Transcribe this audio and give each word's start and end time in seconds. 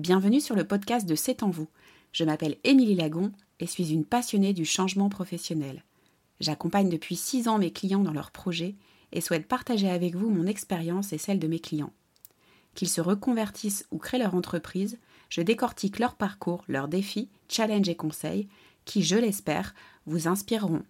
Bienvenue 0.00 0.40
sur 0.40 0.56
le 0.56 0.64
podcast 0.64 1.06
de 1.06 1.14
C'est 1.14 1.42
en 1.42 1.50
vous. 1.50 1.68
Je 2.12 2.24
m'appelle 2.24 2.56
Émilie 2.64 2.94
Lagon 2.94 3.32
et 3.58 3.66
suis 3.66 3.92
une 3.92 4.06
passionnée 4.06 4.54
du 4.54 4.64
changement 4.64 5.10
professionnel. 5.10 5.84
J'accompagne 6.40 6.88
depuis 6.88 7.16
6 7.16 7.48
ans 7.48 7.58
mes 7.58 7.70
clients 7.70 8.00
dans 8.00 8.14
leurs 8.14 8.30
projets 8.30 8.76
et 9.12 9.20
souhaite 9.20 9.46
partager 9.46 9.90
avec 9.90 10.14
vous 10.14 10.30
mon 10.30 10.46
expérience 10.46 11.12
et 11.12 11.18
celle 11.18 11.38
de 11.38 11.46
mes 11.48 11.58
clients. 11.58 11.92
Qu'ils 12.74 12.88
se 12.88 13.02
reconvertissent 13.02 13.86
ou 13.90 13.98
créent 13.98 14.18
leur 14.18 14.34
entreprise, 14.34 14.98
je 15.28 15.42
décortique 15.42 15.98
leur 15.98 16.14
parcours, 16.14 16.64
leurs 16.66 16.88
défis, 16.88 17.28
challenges 17.50 17.90
et 17.90 17.94
conseils 17.94 18.48
qui, 18.86 19.02
je 19.02 19.16
l'espère, 19.16 19.74
vous 20.06 20.28
inspireront. 20.28 20.82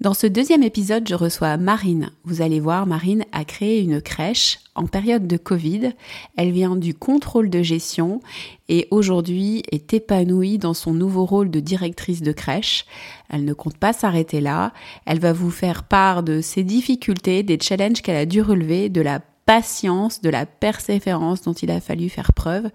Dans 0.00 0.14
ce 0.14 0.28
deuxième 0.28 0.62
épisode, 0.62 1.08
je 1.08 1.16
reçois 1.16 1.56
Marine. 1.56 2.12
Vous 2.22 2.40
allez 2.40 2.60
voir, 2.60 2.86
Marine 2.86 3.24
a 3.32 3.44
créé 3.44 3.80
une 3.80 4.00
crèche 4.00 4.60
en 4.76 4.86
période 4.86 5.26
de 5.26 5.36
Covid. 5.36 5.90
Elle 6.36 6.52
vient 6.52 6.76
du 6.76 6.94
contrôle 6.94 7.50
de 7.50 7.64
gestion 7.64 8.20
et 8.68 8.86
aujourd'hui 8.92 9.64
est 9.72 9.92
épanouie 9.92 10.58
dans 10.58 10.72
son 10.72 10.94
nouveau 10.94 11.24
rôle 11.24 11.50
de 11.50 11.58
directrice 11.58 12.22
de 12.22 12.30
crèche. 12.30 12.86
Elle 13.28 13.44
ne 13.44 13.52
compte 13.54 13.76
pas 13.76 13.92
s'arrêter 13.92 14.40
là. 14.40 14.72
Elle 15.04 15.18
va 15.18 15.32
vous 15.32 15.50
faire 15.50 15.82
part 15.82 16.22
de 16.22 16.42
ses 16.42 16.62
difficultés, 16.62 17.42
des 17.42 17.58
challenges 17.60 18.00
qu'elle 18.00 18.14
a 18.14 18.26
dû 18.26 18.40
relever, 18.40 18.90
de 18.90 19.00
la 19.00 19.18
patience, 19.46 20.20
de 20.20 20.30
la 20.30 20.46
persévérance 20.46 21.42
dont 21.42 21.54
il 21.54 21.72
a 21.72 21.80
fallu 21.80 22.08
faire 22.08 22.32
preuve 22.34 22.70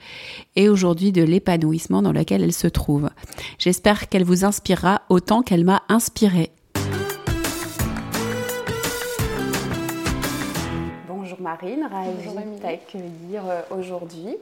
et 0.58 0.68
aujourd'hui 0.68 1.14
de 1.14 1.24
l'épanouissement 1.24 2.02
dans 2.02 2.12
lequel 2.12 2.44
elle 2.44 2.52
se 2.52 2.68
trouve. 2.68 3.10
J'espère 3.60 4.10
qu'elle 4.10 4.26
vous 4.26 4.44
inspirera 4.44 5.04
autant 5.08 5.42
qu'elle 5.42 5.64
m'a 5.64 5.84
inspirée. 5.88 6.52
Marine, 11.44 11.86
ravie 11.92 12.56
de 12.56 12.62
t'accueillir 12.62 13.44
euh, 13.46 13.62
aujourd'hui. 13.70 14.38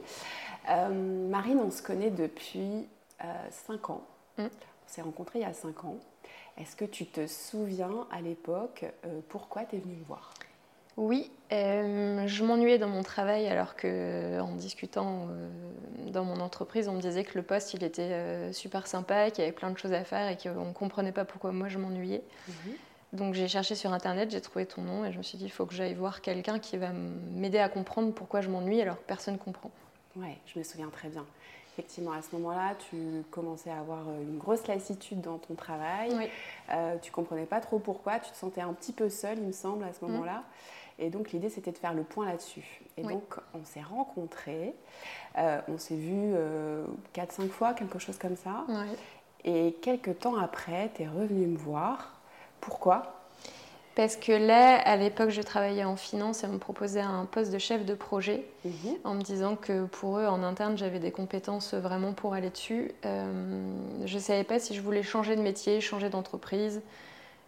Euh, 0.70 1.28
Marine, 1.28 1.58
on 1.58 1.70
se 1.72 1.82
connaît 1.82 2.10
depuis 2.10 2.86
5 3.66 3.72
euh, 3.72 3.92
ans. 3.92 4.02
Mm. 4.38 4.44
On 4.44 4.48
s'est 4.86 5.02
rencontrés 5.02 5.40
il 5.40 5.42
y 5.42 5.44
a 5.44 5.52
5 5.52 5.84
ans. 5.84 5.96
Est-ce 6.56 6.76
que 6.76 6.84
tu 6.84 7.06
te 7.06 7.26
souviens 7.26 8.06
à 8.12 8.20
l'époque 8.20 8.84
pourquoi 9.30 9.64
tu 9.64 9.76
es 9.76 9.78
venue 9.80 9.96
me 9.96 10.04
voir? 10.04 10.32
Oui, 10.98 11.30
je 11.50 12.44
m'ennuyais 12.44 12.78
dans 12.78 12.88
mon 12.88 13.02
travail 13.02 13.48
alors 13.48 13.74
que 13.74 14.38
en 14.38 14.54
discutant 14.54 15.28
dans 16.08 16.24
mon 16.24 16.38
entreprise, 16.40 16.88
on 16.88 16.92
me 16.92 17.00
disait 17.00 17.24
que 17.24 17.38
le 17.38 17.42
poste 17.42 17.72
il 17.72 17.82
était 17.82 18.52
super 18.52 18.86
sympa, 18.86 19.30
qu'il 19.30 19.42
y 19.42 19.46
avait 19.46 19.56
plein 19.56 19.70
de 19.70 19.78
choses 19.78 19.94
à 19.94 20.04
faire 20.04 20.28
et 20.28 20.36
qu'on 20.36 20.66
ne 20.66 20.72
comprenait 20.74 21.12
pas 21.12 21.24
pourquoi 21.24 21.52
moi 21.52 21.68
je 21.68 21.78
m'ennuyais. 21.78 22.22
Mhm. 22.46 22.74
Donc 23.12 23.34
j'ai 23.34 23.48
cherché 23.48 23.74
sur 23.74 23.92
internet, 23.92 24.30
j'ai 24.30 24.40
trouvé 24.40 24.64
ton 24.64 24.82
nom 24.82 25.04
et 25.04 25.12
je 25.12 25.18
me 25.18 25.22
suis 25.22 25.36
dit 25.36 25.44
il 25.44 25.50
faut 25.50 25.66
que 25.66 25.74
j'aille 25.74 25.94
voir 25.94 26.22
quelqu'un 26.22 26.58
qui 26.58 26.78
va 26.78 26.90
m'aider 26.92 27.58
à 27.58 27.68
comprendre 27.68 28.12
pourquoi 28.12 28.40
je 28.40 28.48
m'ennuie 28.48 28.80
alors 28.80 28.96
que 28.96 29.06
personne 29.06 29.34
ne 29.34 29.38
comprend. 29.38 29.70
Ouais, 30.16 30.38
je 30.46 30.58
me 30.58 30.64
souviens 30.64 30.88
très 30.88 31.08
bien. 31.08 31.24
Effectivement, 31.72 32.12
à 32.12 32.20
ce 32.20 32.34
moment-là, 32.36 32.74
tu 32.90 33.24
commençais 33.30 33.70
à 33.70 33.78
avoir 33.78 34.00
euh, 34.00 34.22
une 34.22 34.36
grosse 34.36 34.66
lassitude 34.66 35.22
dans 35.22 35.38
ton 35.38 35.54
travail. 35.54 36.10
Oui. 36.14 36.28
Euh, 36.70 36.96
tu 37.00 37.10
comprenais 37.10 37.46
pas 37.46 37.60
trop 37.60 37.78
pourquoi. 37.78 38.18
Tu 38.18 38.30
te 38.30 38.36
sentais 38.36 38.60
un 38.60 38.74
petit 38.74 38.92
peu 38.92 39.08
seule, 39.08 39.38
il 39.38 39.46
me 39.46 39.52
semble, 39.52 39.84
à 39.84 39.92
ce 39.94 40.04
mmh. 40.04 40.08
moment-là. 40.08 40.42
Et 40.98 41.08
donc 41.08 41.32
l'idée, 41.32 41.48
c'était 41.48 41.72
de 41.72 41.78
faire 41.78 41.94
le 41.94 42.02
point 42.02 42.26
là-dessus. 42.26 42.82
Et 42.98 43.02
donc, 43.02 43.36
on 43.54 43.64
s'est 43.64 43.80
rencontrés. 43.80 44.74
Euh, 45.38 45.60
on 45.66 45.78
s'est 45.78 45.96
vus 45.96 46.34
4-5 47.14 47.48
fois, 47.48 47.72
quelque 47.72 47.98
chose 47.98 48.18
comme 48.18 48.36
ça. 48.36 48.66
Et 49.44 49.74
quelques 49.80 50.18
temps 50.18 50.36
après, 50.36 50.90
tu 50.94 51.02
es 51.02 51.08
revenu 51.08 51.46
me 51.46 51.56
voir 51.56 52.21
pourquoi? 52.62 53.22
Parce 53.94 54.16
que 54.16 54.32
là, 54.32 54.78
à 54.78 54.96
l'époque, 54.96 55.28
je 55.28 55.42
travaillais 55.42 55.84
en 55.84 55.96
finance 55.96 56.44
et 56.44 56.46
on 56.46 56.52
me 56.52 56.58
proposait 56.58 57.02
un 57.02 57.26
poste 57.26 57.52
de 57.52 57.58
chef 57.58 57.84
de 57.84 57.92
projet 57.92 58.46
mhm. 58.64 58.72
en 59.04 59.14
me 59.14 59.20
disant 59.20 59.54
que 59.54 59.84
pour 59.84 60.18
eux, 60.18 60.26
en 60.26 60.42
interne, 60.42 60.78
j'avais 60.78 60.98
des 60.98 61.10
compétences 61.10 61.74
vraiment 61.74 62.14
pour 62.14 62.32
aller 62.32 62.48
dessus. 62.48 62.90
Euh, 63.04 63.76
je 64.06 64.14
ne 64.14 64.20
savais 64.20 64.44
pas 64.44 64.58
si 64.58 64.74
je 64.74 64.80
voulais 64.80 65.02
changer 65.02 65.36
de 65.36 65.42
métier, 65.42 65.82
changer 65.82 66.08
d'entreprise. 66.08 66.80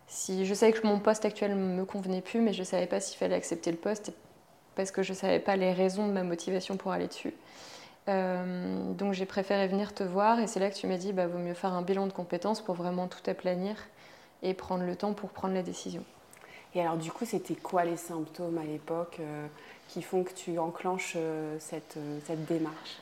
Si, 0.06 0.44
je 0.44 0.52
savais 0.52 0.72
que 0.72 0.86
mon 0.86 0.98
poste 0.98 1.24
actuel 1.24 1.52
ne 1.52 1.76
me 1.76 1.86
convenait 1.86 2.20
plus, 2.20 2.40
mais 2.40 2.52
je 2.52 2.60
ne 2.60 2.66
savais 2.66 2.86
pas 2.86 3.00
s'il 3.00 3.16
fallait 3.16 3.36
accepter 3.36 3.70
le 3.70 3.78
poste 3.78 4.12
parce 4.74 4.90
que 4.90 5.02
je 5.02 5.12
ne 5.12 5.16
savais 5.16 5.38
pas 5.38 5.56
les 5.56 5.72
raisons 5.72 6.06
de 6.06 6.12
ma 6.12 6.24
motivation 6.24 6.76
pour 6.76 6.92
aller 6.92 7.06
dessus. 7.06 7.32
Euh, 8.08 8.92
donc 8.92 9.14
j'ai 9.14 9.24
préféré 9.24 9.66
venir 9.66 9.94
te 9.94 10.02
voir 10.02 10.40
et 10.40 10.46
c'est 10.46 10.60
là 10.60 10.68
que 10.68 10.74
tu 10.74 10.86
m'as 10.86 10.98
dit, 10.98 11.14
bah, 11.14 11.26
vaut 11.26 11.38
mieux 11.38 11.54
faire 11.54 11.72
un 11.72 11.80
bilan 11.80 12.06
de 12.06 12.12
compétences 12.12 12.60
pour 12.60 12.74
vraiment 12.74 13.08
tout 13.08 13.30
aplanir 13.30 13.76
et 14.44 14.54
prendre 14.54 14.84
le 14.84 14.94
temps 14.94 15.12
pour 15.12 15.30
prendre 15.30 15.54
la 15.54 15.62
décision. 15.62 16.04
Et 16.74 16.80
alors 16.80 16.96
du 16.96 17.10
coup, 17.10 17.24
c'était 17.24 17.54
quoi 17.54 17.84
les 17.84 17.96
symptômes 17.96 18.58
à 18.58 18.64
l'époque 18.64 19.16
euh, 19.20 19.46
qui 19.88 20.02
font 20.02 20.22
que 20.22 20.32
tu 20.32 20.58
enclenches 20.58 21.14
euh, 21.16 21.56
cette, 21.58 21.96
euh, 21.96 22.18
cette, 22.26 22.44
démarche? 22.46 23.00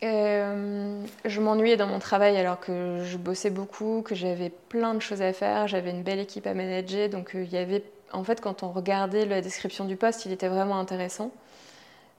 Je 0.00 1.40
m'ennuyais 1.40 1.76
dans 1.76 1.86
mon 1.86 2.00
travail 2.00 2.36
alors 2.36 2.58
que 2.58 3.04
je 3.04 3.16
bossais 3.16 3.50
beaucoup, 3.50 4.02
que 4.02 4.16
j'avais 4.16 4.50
plein 4.50 4.94
de 4.94 5.00
choses 5.00 5.22
à 5.22 5.32
faire, 5.32 5.68
j'avais 5.68 5.90
une 5.90 6.02
belle 6.02 6.18
équipe 6.18 6.46
à 6.48 6.54
manager, 6.54 7.08
donc 7.08 7.32
il 7.34 7.52
y 7.52 7.56
avait, 7.56 7.84
en 8.12 8.24
fait, 8.24 8.40
quand 8.40 8.64
on 8.64 8.72
regardait 8.72 9.26
la 9.26 9.40
description 9.40 9.84
du 9.84 9.94
poste, 9.94 10.26
il 10.26 10.32
était 10.32 10.48
vraiment 10.48 10.78
intéressant. 10.78 11.30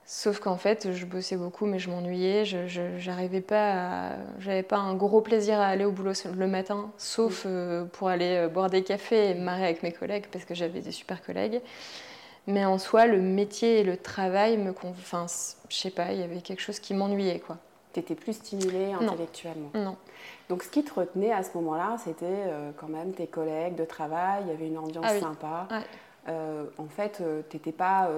Sauf 0.06 0.38
qu'en 0.38 0.58
fait, 0.58 0.92
je 0.92 1.06
bossais 1.06 1.36
beaucoup, 1.36 1.64
mais 1.64 1.78
je 1.78 1.88
m'ennuyais. 1.88 2.44
Je 2.44 3.06
n'arrivais 3.08 3.40
pas, 3.40 4.12
j'avais 4.38 4.62
pas 4.62 4.76
un 4.76 4.94
gros 4.94 5.22
plaisir 5.22 5.58
à 5.58 5.66
aller 5.66 5.86
au 5.86 5.92
boulot 5.92 6.12
le 6.36 6.46
matin, 6.46 6.90
sauf 6.98 7.44
euh, 7.46 7.86
pour 7.86 8.08
aller 8.08 8.36
euh, 8.36 8.48
boire 8.48 8.68
des 8.68 8.82
cafés 8.82 9.30
et 9.30 9.34
me 9.34 9.40
marrer 9.40 9.64
avec 9.64 9.82
mes 9.82 9.92
collègues 9.92 10.26
parce 10.30 10.44
que 10.44 10.54
j'avais 10.54 10.80
des 10.80 10.92
super 10.92 11.24
collègues. 11.24 11.62
Mais 12.46 12.66
en 12.66 12.78
soi, 12.78 13.06
le 13.06 13.22
métier 13.22 13.80
et 13.80 13.84
le 13.84 13.96
travail 13.96 14.58
me, 14.58 14.74
enfin, 14.84 15.24
je 15.70 15.74
sais 15.74 15.90
pas, 15.90 16.12
il 16.12 16.20
y 16.20 16.22
avait 16.22 16.42
quelque 16.42 16.60
chose 16.60 16.78
qui 16.78 16.92
m'ennuyait, 16.92 17.40
quoi. 17.40 17.56
étais 17.96 18.14
plus 18.14 18.34
stimulée 18.34 18.92
intellectuellement. 18.92 19.70
Non. 19.74 19.96
Donc, 20.50 20.62
ce 20.64 20.68
qui 20.68 20.84
te 20.84 20.92
retenait 20.92 21.32
à 21.32 21.42
ce 21.42 21.56
moment-là, 21.56 21.96
c'était 22.04 22.26
euh, 22.26 22.72
quand 22.76 22.88
même 22.88 23.14
tes 23.14 23.26
collègues 23.26 23.76
de 23.76 23.86
travail. 23.86 24.42
Il 24.44 24.50
y 24.50 24.52
avait 24.52 24.66
une 24.66 24.76
ambiance 24.76 25.06
ah 25.08 25.18
sympa. 25.18 25.68
en 26.28 26.88
fait, 26.90 27.22
tu 27.48 27.56
n'étais 27.56 27.72
pas 27.72 28.10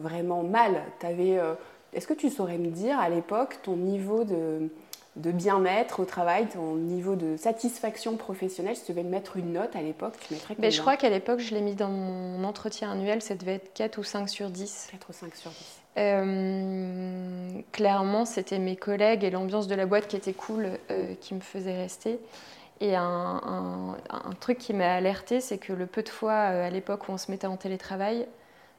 vraiment 0.00 0.42
mal. 0.42 0.82
Euh, 1.04 1.54
est-ce 1.92 2.06
que 2.06 2.14
tu 2.14 2.30
saurais 2.30 2.58
me 2.58 2.68
dire 2.68 2.98
à 2.98 3.08
l'époque 3.08 3.58
ton 3.62 3.76
niveau 3.76 4.24
de, 4.24 4.70
bien-être 5.16 6.00
au 6.00 6.04
travail, 6.04 6.48
ton 6.48 6.76
niveau 6.76 7.16
de 7.16 7.36
satisfaction 7.36 8.16
professionnelle 8.16 8.76
Si 8.76 8.84
tu 8.84 8.92
devais 8.92 9.04
me 9.04 9.10
mettre 9.10 9.36
une 9.36 9.52
note 9.52 9.76
à 9.76 9.82
l'époque, 9.82 10.14
tu 10.20 10.34
mettrais 10.34 10.54
combien 10.54 10.70
Je 10.70 10.80
crois 10.80 10.96
qu'à 10.96 11.10
l'époque, 11.10 11.40
je 11.40 11.54
l'ai 11.54 11.60
mis 11.60 11.74
dans 11.74 11.88
mon 11.88 12.42
entretien 12.44 12.90
annuel, 12.90 13.22
ça 13.22 13.34
devait 13.34 13.54
être 13.54 13.72
4 13.74 13.98
ou 13.98 14.02
5 14.02 14.28
sur 14.28 14.50
10. 14.50 14.88
4 14.92 15.06
ou 15.08 15.12
5 15.12 15.34
sur 15.36 15.50
10. 15.50 15.56
Euh, 15.98 17.60
clairement, 17.72 18.24
c'était 18.24 18.60
mes 18.60 18.76
collègues 18.76 19.24
et 19.24 19.30
l'ambiance 19.30 19.66
de 19.66 19.74
la 19.74 19.86
boîte 19.86 20.06
qui 20.06 20.16
était 20.16 20.32
cool 20.32 20.70
euh, 20.90 21.14
qui 21.20 21.34
me 21.34 21.40
faisait 21.40 21.76
rester. 21.76 22.20
Et 22.80 22.96
un, 22.96 23.40
un 24.08 24.32
truc 24.40 24.56
qui 24.56 24.72
m'a 24.72 24.94
alerté, 24.94 25.42
c'est 25.42 25.58
que 25.58 25.74
le 25.74 25.84
peu 25.84 26.02
de 26.02 26.08
fois 26.08 26.32
à 26.32 26.70
l'époque 26.70 27.08
où 27.08 27.12
on 27.12 27.18
se 27.18 27.30
mettait 27.30 27.46
en 27.46 27.58
télétravail, 27.58 28.26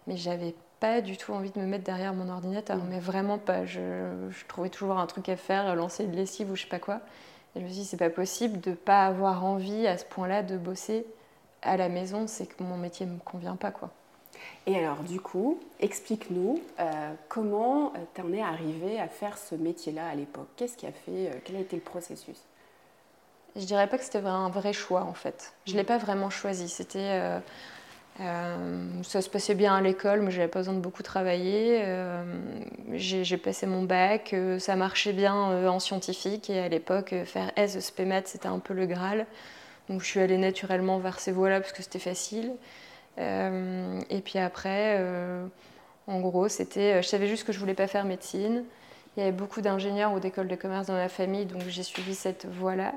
mais 0.07 0.17
j'avais 0.17 0.55
pas 0.81 0.99
du 0.99 1.15
tout 1.15 1.31
envie 1.31 1.51
de 1.51 1.59
me 1.59 1.65
mettre 1.65 1.85
derrière 1.85 2.13
mon 2.13 2.27
ordinateur, 2.27 2.77
mm. 2.77 2.87
mais 2.89 2.99
vraiment 2.99 3.37
pas. 3.37 3.65
Je, 3.65 4.11
trouvais 4.49 4.69
toujours 4.69 4.99
un 4.99 5.07
truc 5.07 5.29
à 5.29 5.37
faire, 5.37 5.73
lancer 5.75 6.03
une 6.03 6.15
lessive 6.15 6.51
ou 6.51 6.57
je 6.57 6.63
sais 6.63 6.67
pas 6.67 6.79
quoi. 6.79 6.99
Et 7.55 7.59
je 7.59 7.63
me 7.63 7.69
suis 7.69 7.81
dit, 7.81 7.85
c'est 7.85 7.97
pas 7.97 8.09
possible 8.09 8.59
de 8.59 8.73
pas 8.73 9.05
avoir 9.05 9.45
envie 9.45 9.87
à 9.87 9.97
ce 9.97 10.03
point-là 10.03 10.43
de 10.43 10.57
bosser 10.57 11.05
à 11.61 11.77
la 11.77 11.87
maison, 11.87 12.27
c'est 12.27 12.47
que 12.47 12.61
mon 12.63 12.77
métier 12.77 13.05
me 13.05 13.19
convient 13.19 13.55
pas, 13.55 13.71
quoi. 13.71 13.91
Et 14.65 14.75
alors, 14.77 15.03
du 15.03 15.21
coup, 15.21 15.59
explique-nous 15.79 16.59
euh, 16.79 17.13
comment 17.29 17.93
tu 18.15 18.21
en 18.21 18.33
es 18.33 18.41
arrivé 18.41 18.99
à 18.99 19.07
faire 19.07 19.37
ce 19.37 19.55
métier-là 19.55 20.07
à 20.09 20.15
l'époque? 20.15 20.47
Qu'est-ce 20.57 20.75
qui 20.75 20.87
a 20.87 20.91
fait, 20.91 21.29
euh, 21.29 21.33
quel 21.43 21.55
a 21.57 21.59
été 21.59 21.75
le 21.75 21.81
processus? 21.81 22.41
Je 23.55 23.65
dirais 23.65 23.87
pas 23.87 23.97
que 23.97 24.03
c'était 24.03 24.19
un 24.19 24.49
vrai 24.49 24.73
choix 24.73 25.03
en 25.03 25.13
fait. 25.13 25.53
Je 25.65 25.75
l'ai 25.75 25.83
pas 25.83 25.97
vraiment 25.97 26.29
choisi. 26.29 26.69
C'était 26.69 26.99
euh, 26.99 27.39
euh, 27.39 27.39
ça 28.17 29.21
se 29.21 29.29
passait 29.29 29.55
bien 29.55 29.73
à 29.75 29.81
l'école, 29.81 30.21
mais 30.21 30.31
j'avais 30.31 30.47
pas 30.47 30.59
besoin 30.59 30.73
de 30.73 30.79
beaucoup 30.79 31.03
travailler. 31.03 31.81
Euh, 31.83 32.23
j'ai 32.93 33.37
passé 33.37 33.65
mon 33.65 33.83
bac, 33.83 34.33
euh, 34.33 34.59
ça 34.59 34.75
marchait 34.75 35.13
bien 35.13 35.33
en 35.33 35.79
scientifique, 35.79 36.49
et 36.49 36.59
à 36.59 36.67
l'époque, 36.67 37.15
faire 37.25 37.51
S, 37.55 37.77
c'était 37.79 38.47
un 38.47 38.59
peu 38.59 38.73
le 38.73 38.85
Graal. 38.85 39.25
Donc 39.89 40.01
je 40.01 40.05
suis 40.05 40.19
allée 40.19 40.37
naturellement 40.37 40.99
vers 40.99 41.19
ces 41.19 41.31
voies-là 41.31 41.59
parce 41.61 41.73
que 41.73 41.81
c'était 41.83 41.99
facile. 41.99 42.51
et 43.17 44.21
puis 44.23 44.39
après, 44.39 44.99
en 46.07 46.19
gros, 46.19 46.47
c'était, 46.47 47.01
je 47.01 47.07
savais 47.07 47.27
juste 47.27 47.45
que 47.45 47.53
je 47.53 47.59
voulais 47.59 47.73
pas 47.73 47.87
faire 47.87 48.05
médecine. 48.05 48.63
Il 49.17 49.19
y 49.19 49.23
avait 49.23 49.35
beaucoup 49.35 49.61
d'ingénieurs 49.61 50.13
ou 50.13 50.19
d'écoles 50.19 50.47
de 50.47 50.55
commerce 50.55 50.87
dans 50.87 50.95
la 50.95 51.09
famille, 51.09 51.45
donc 51.45 51.63
j'ai 51.67 51.83
suivi 51.83 52.15
cette 52.15 52.45
voie-là. 52.45 52.93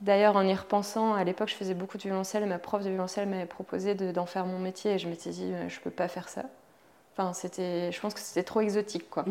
D'ailleurs, 0.00 0.36
en 0.36 0.42
y 0.42 0.54
repensant, 0.54 1.14
à 1.14 1.24
l'époque, 1.24 1.48
je 1.48 1.54
faisais 1.54 1.74
beaucoup 1.74 1.96
de 1.96 2.02
violoncelle 2.02 2.46
ma 2.46 2.58
prof 2.58 2.82
de 2.82 2.88
violoncelle 2.88 3.28
m'avait 3.28 3.46
proposé 3.46 3.94
d'en 3.94 4.26
faire 4.26 4.44
mon 4.46 4.58
métier 4.58 4.92
et 4.92 4.98
je 4.98 5.08
m'étais 5.08 5.30
dit, 5.30 5.52
euh, 5.52 5.68
je 5.68 5.80
peux 5.80 5.90
pas 5.90 6.08
faire 6.08 6.28
ça. 6.28 6.42
Enfin, 7.16 7.32
c'était, 7.32 7.92
je 7.92 8.00
pense 8.00 8.12
que 8.12 8.18
c'était 8.18 8.42
trop 8.42 8.60
exotique, 8.60 9.08
quoi. 9.08 9.24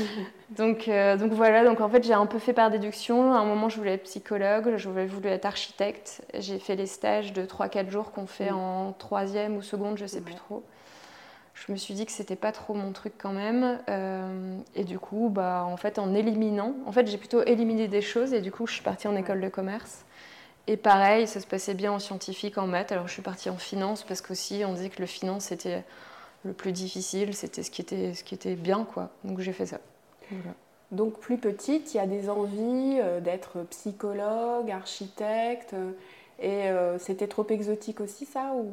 donc, 0.56 0.88
euh, 0.88 1.18
donc 1.18 1.32
voilà, 1.32 1.64
donc 1.64 1.82
en 1.82 1.88
fait, 1.90 2.02
j'ai 2.02 2.14
un 2.14 2.24
peu 2.24 2.38
fait 2.38 2.54
par 2.54 2.70
déduction. 2.70 3.34
À 3.34 3.38
un 3.38 3.44
moment, 3.44 3.68
je 3.68 3.76
voulais 3.76 3.92
être 3.94 4.04
psychologue, 4.04 4.76
je 4.76 4.88
voulais 4.88 5.32
être 5.32 5.44
architecte. 5.44 6.22
J'ai 6.32 6.58
fait 6.58 6.76
les 6.76 6.86
stages 6.86 7.34
de 7.34 7.44
3-4 7.44 7.90
jours 7.90 8.12
qu'on 8.12 8.26
fait 8.26 8.50
mm. 8.50 8.56
en 8.56 8.92
troisième 8.94 9.56
ou 9.56 9.62
seconde, 9.62 9.98
je 9.98 10.06
sais 10.06 10.22
plus 10.22 10.34
trop. 10.34 10.62
Je 11.56 11.72
me 11.72 11.76
suis 11.76 11.94
dit 11.94 12.04
que 12.04 12.12
c'était 12.12 12.36
pas 12.36 12.52
trop 12.52 12.74
mon 12.74 12.92
truc 12.92 13.14
quand 13.16 13.32
même. 13.32 13.80
Euh, 13.88 14.58
et 14.74 14.84
du 14.84 14.98
coup, 14.98 15.30
bah, 15.30 15.64
en 15.66 15.76
fait, 15.76 15.98
en 15.98 16.14
éliminant, 16.14 16.74
en 16.84 16.92
fait, 16.92 17.06
j'ai 17.06 17.16
plutôt 17.16 17.42
éliminé 17.42 17.88
des 17.88 18.02
choses 18.02 18.34
et 18.34 18.40
du 18.40 18.52
coup, 18.52 18.66
je 18.66 18.74
suis 18.74 18.82
partie 18.82 19.08
en 19.08 19.16
école 19.16 19.40
de 19.40 19.48
commerce. 19.48 20.04
Et 20.66 20.76
pareil, 20.76 21.26
ça 21.26 21.40
se 21.40 21.46
passait 21.46 21.74
bien 21.74 21.92
en 21.92 21.98
scientifique, 21.98 22.58
en 22.58 22.66
maths. 22.66 22.92
Alors, 22.92 23.08
je 23.08 23.12
suis 23.14 23.22
partie 23.22 23.48
en 23.48 23.56
finance 23.56 24.02
parce 24.02 24.20
qu'aussi, 24.20 24.64
on 24.66 24.74
disait 24.74 24.90
que 24.90 25.00
le 25.00 25.06
finance, 25.06 25.44
c'était 25.44 25.82
le 26.44 26.52
plus 26.52 26.72
difficile, 26.72 27.34
c'était 27.34 27.62
ce 27.62 27.70
qui 27.70 27.80
était, 27.80 28.12
ce 28.12 28.22
qui 28.22 28.34
était 28.34 28.54
bien, 28.54 28.84
quoi. 28.84 29.10
Donc, 29.24 29.40
j'ai 29.40 29.52
fait 29.52 29.66
ça. 29.66 29.80
Donc, 30.90 31.18
plus 31.20 31.38
petite, 31.38 31.94
il 31.94 31.96
y 31.96 32.00
a 32.00 32.06
des 32.06 32.28
envies 32.28 32.98
euh, 33.00 33.20
d'être 33.20 33.62
psychologue, 33.70 34.70
architecte. 34.70 35.72
Euh, 35.72 35.92
et 36.38 36.98
c'était 36.98 37.28
trop 37.28 37.46
exotique 37.48 38.02
aussi, 38.02 38.26
ça 38.26 38.52
ou... 38.54 38.70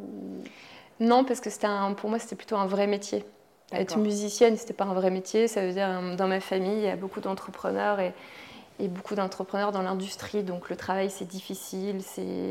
Non, 0.99 1.23
parce 1.23 1.39
que 1.39 1.49
c'était 1.49 1.67
pour 1.97 2.09
moi, 2.09 2.19
c'était 2.19 2.35
plutôt 2.35 2.55
un 2.55 2.67
vrai 2.67 2.87
métier. 2.87 3.25
Être 3.71 3.97
musicienne, 3.97 4.55
c'était 4.55 4.73
pas 4.73 4.85
un 4.85 4.93
vrai 4.93 5.09
métier. 5.09 5.47
Ça 5.47 5.65
veut 5.65 5.71
dire, 5.71 5.87
euh, 5.89 6.15
dans 6.15 6.27
ma 6.27 6.39
famille, 6.39 6.77
il 6.77 6.83
y 6.83 6.89
a 6.89 6.95
beaucoup 6.95 7.21
d'entrepreneurs 7.21 7.99
et, 7.99 8.13
beaucoup 8.89 9.15
d'entrepreneurs 9.15 9.71
dans 9.71 9.81
l'industrie. 9.81 10.43
Donc 10.43 10.69
le 10.69 10.75
travail, 10.75 11.09
c'est 11.09 11.27
difficile, 11.27 11.99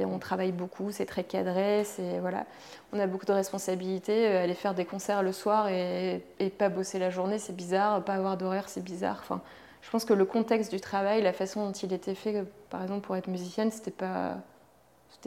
on 0.07 0.19
travaille 0.19 0.53
beaucoup, 0.53 0.91
c'est 0.91 1.05
très 1.05 1.25
cadré, 1.25 1.85
c'est 1.85 2.21
voilà, 2.21 2.47
on 2.95 2.99
a 2.99 3.07
beaucoup 3.07 3.27
de 3.27 3.33
responsabilités. 3.33 4.29
Euh, 4.29 4.45
aller 4.45 4.55
faire 4.55 4.73
des 4.75 4.87
concerts 4.87 5.23
le 5.23 5.33
soir 5.33 5.69
et, 5.69 6.25
et 6.39 6.49
pas 6.49 6.71
bosser 6.71 6.99
la 6.99 7.11
journée, 7.11 7.39
c'est 7.39 7.55
bizarre. 7.55 8.03
Pas 8.03 8.15
avoir 8.15 8.39
d'horaire, 8.39 8.69
c'est 8.69 8.83
bizarre. 8.83 9.19
Enfin, 9.21 9.43
je 9.83 9.91
pense 9.91 10.05
que 10.07 10.15
le 10.15 10.25
contexte 10.25 10.73
du 10.73 10.81
travail, 10.81 11.21
la 11.23 11.33
façon 11.35 11.67
dont 11.67 11.73
il 11.73 11.93
était 11.93 12.15
fait, 12.15 12.45
par 12.71 12.83
exemple 12.83 13.03
pour 13.03 13.17
être 13.17 13.29
musicienne, 13.29 13.71
c'était 13.71 13.91
pas 13.91 14.39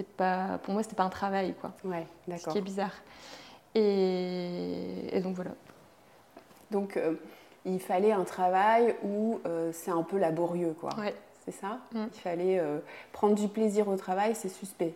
pas, 0.04 0.60
pour 0.64 0.74
moi, 0.74 0.84
c'était 0.84 0.96
pas 0.96 1.04
un 1.04 1.10
travail, 1.10 1.54
quoi. 1.60 1.74
Ouais, 1.84 2.06
d'accord. 2.28 2.46
Ce 2.46 2.50
qui 2.52 2.58
est 2.58 2.62
bizarre. 2.62 2.94
Et, 3.76 5.20
donc 5.22 5.36
voilà. 5.36 5.52
Donc 6.72 6.98
euh, 6.98 7.16
il 7.66 7.80
fallait 7.80 8.12
un 8.12 8.24
travail 8.24 8.96
où 9.04 9.40
euh, 9.46 9.72
c'est 9.74 9.92
un 9.92 10.04
peu 10.04 10.18
laborieux, 10.18 10.76
quoi. 10.80 10.96
Ouais. 10.98 11.16
C'est 11.44 11.52
ça? 11.52 11.80
Mm. 11.94 12.06
Il 12.14 12.20
fallait 12.20 12.60
euh, 12.60 12.80
prendre 13.12 13.36
du 13.36 13.48
plaisir 13.48 13.88
au 13.88 13.96
travail, 13.98 14.34
c'est 14.36 14.50
suspect. 14.50 14.96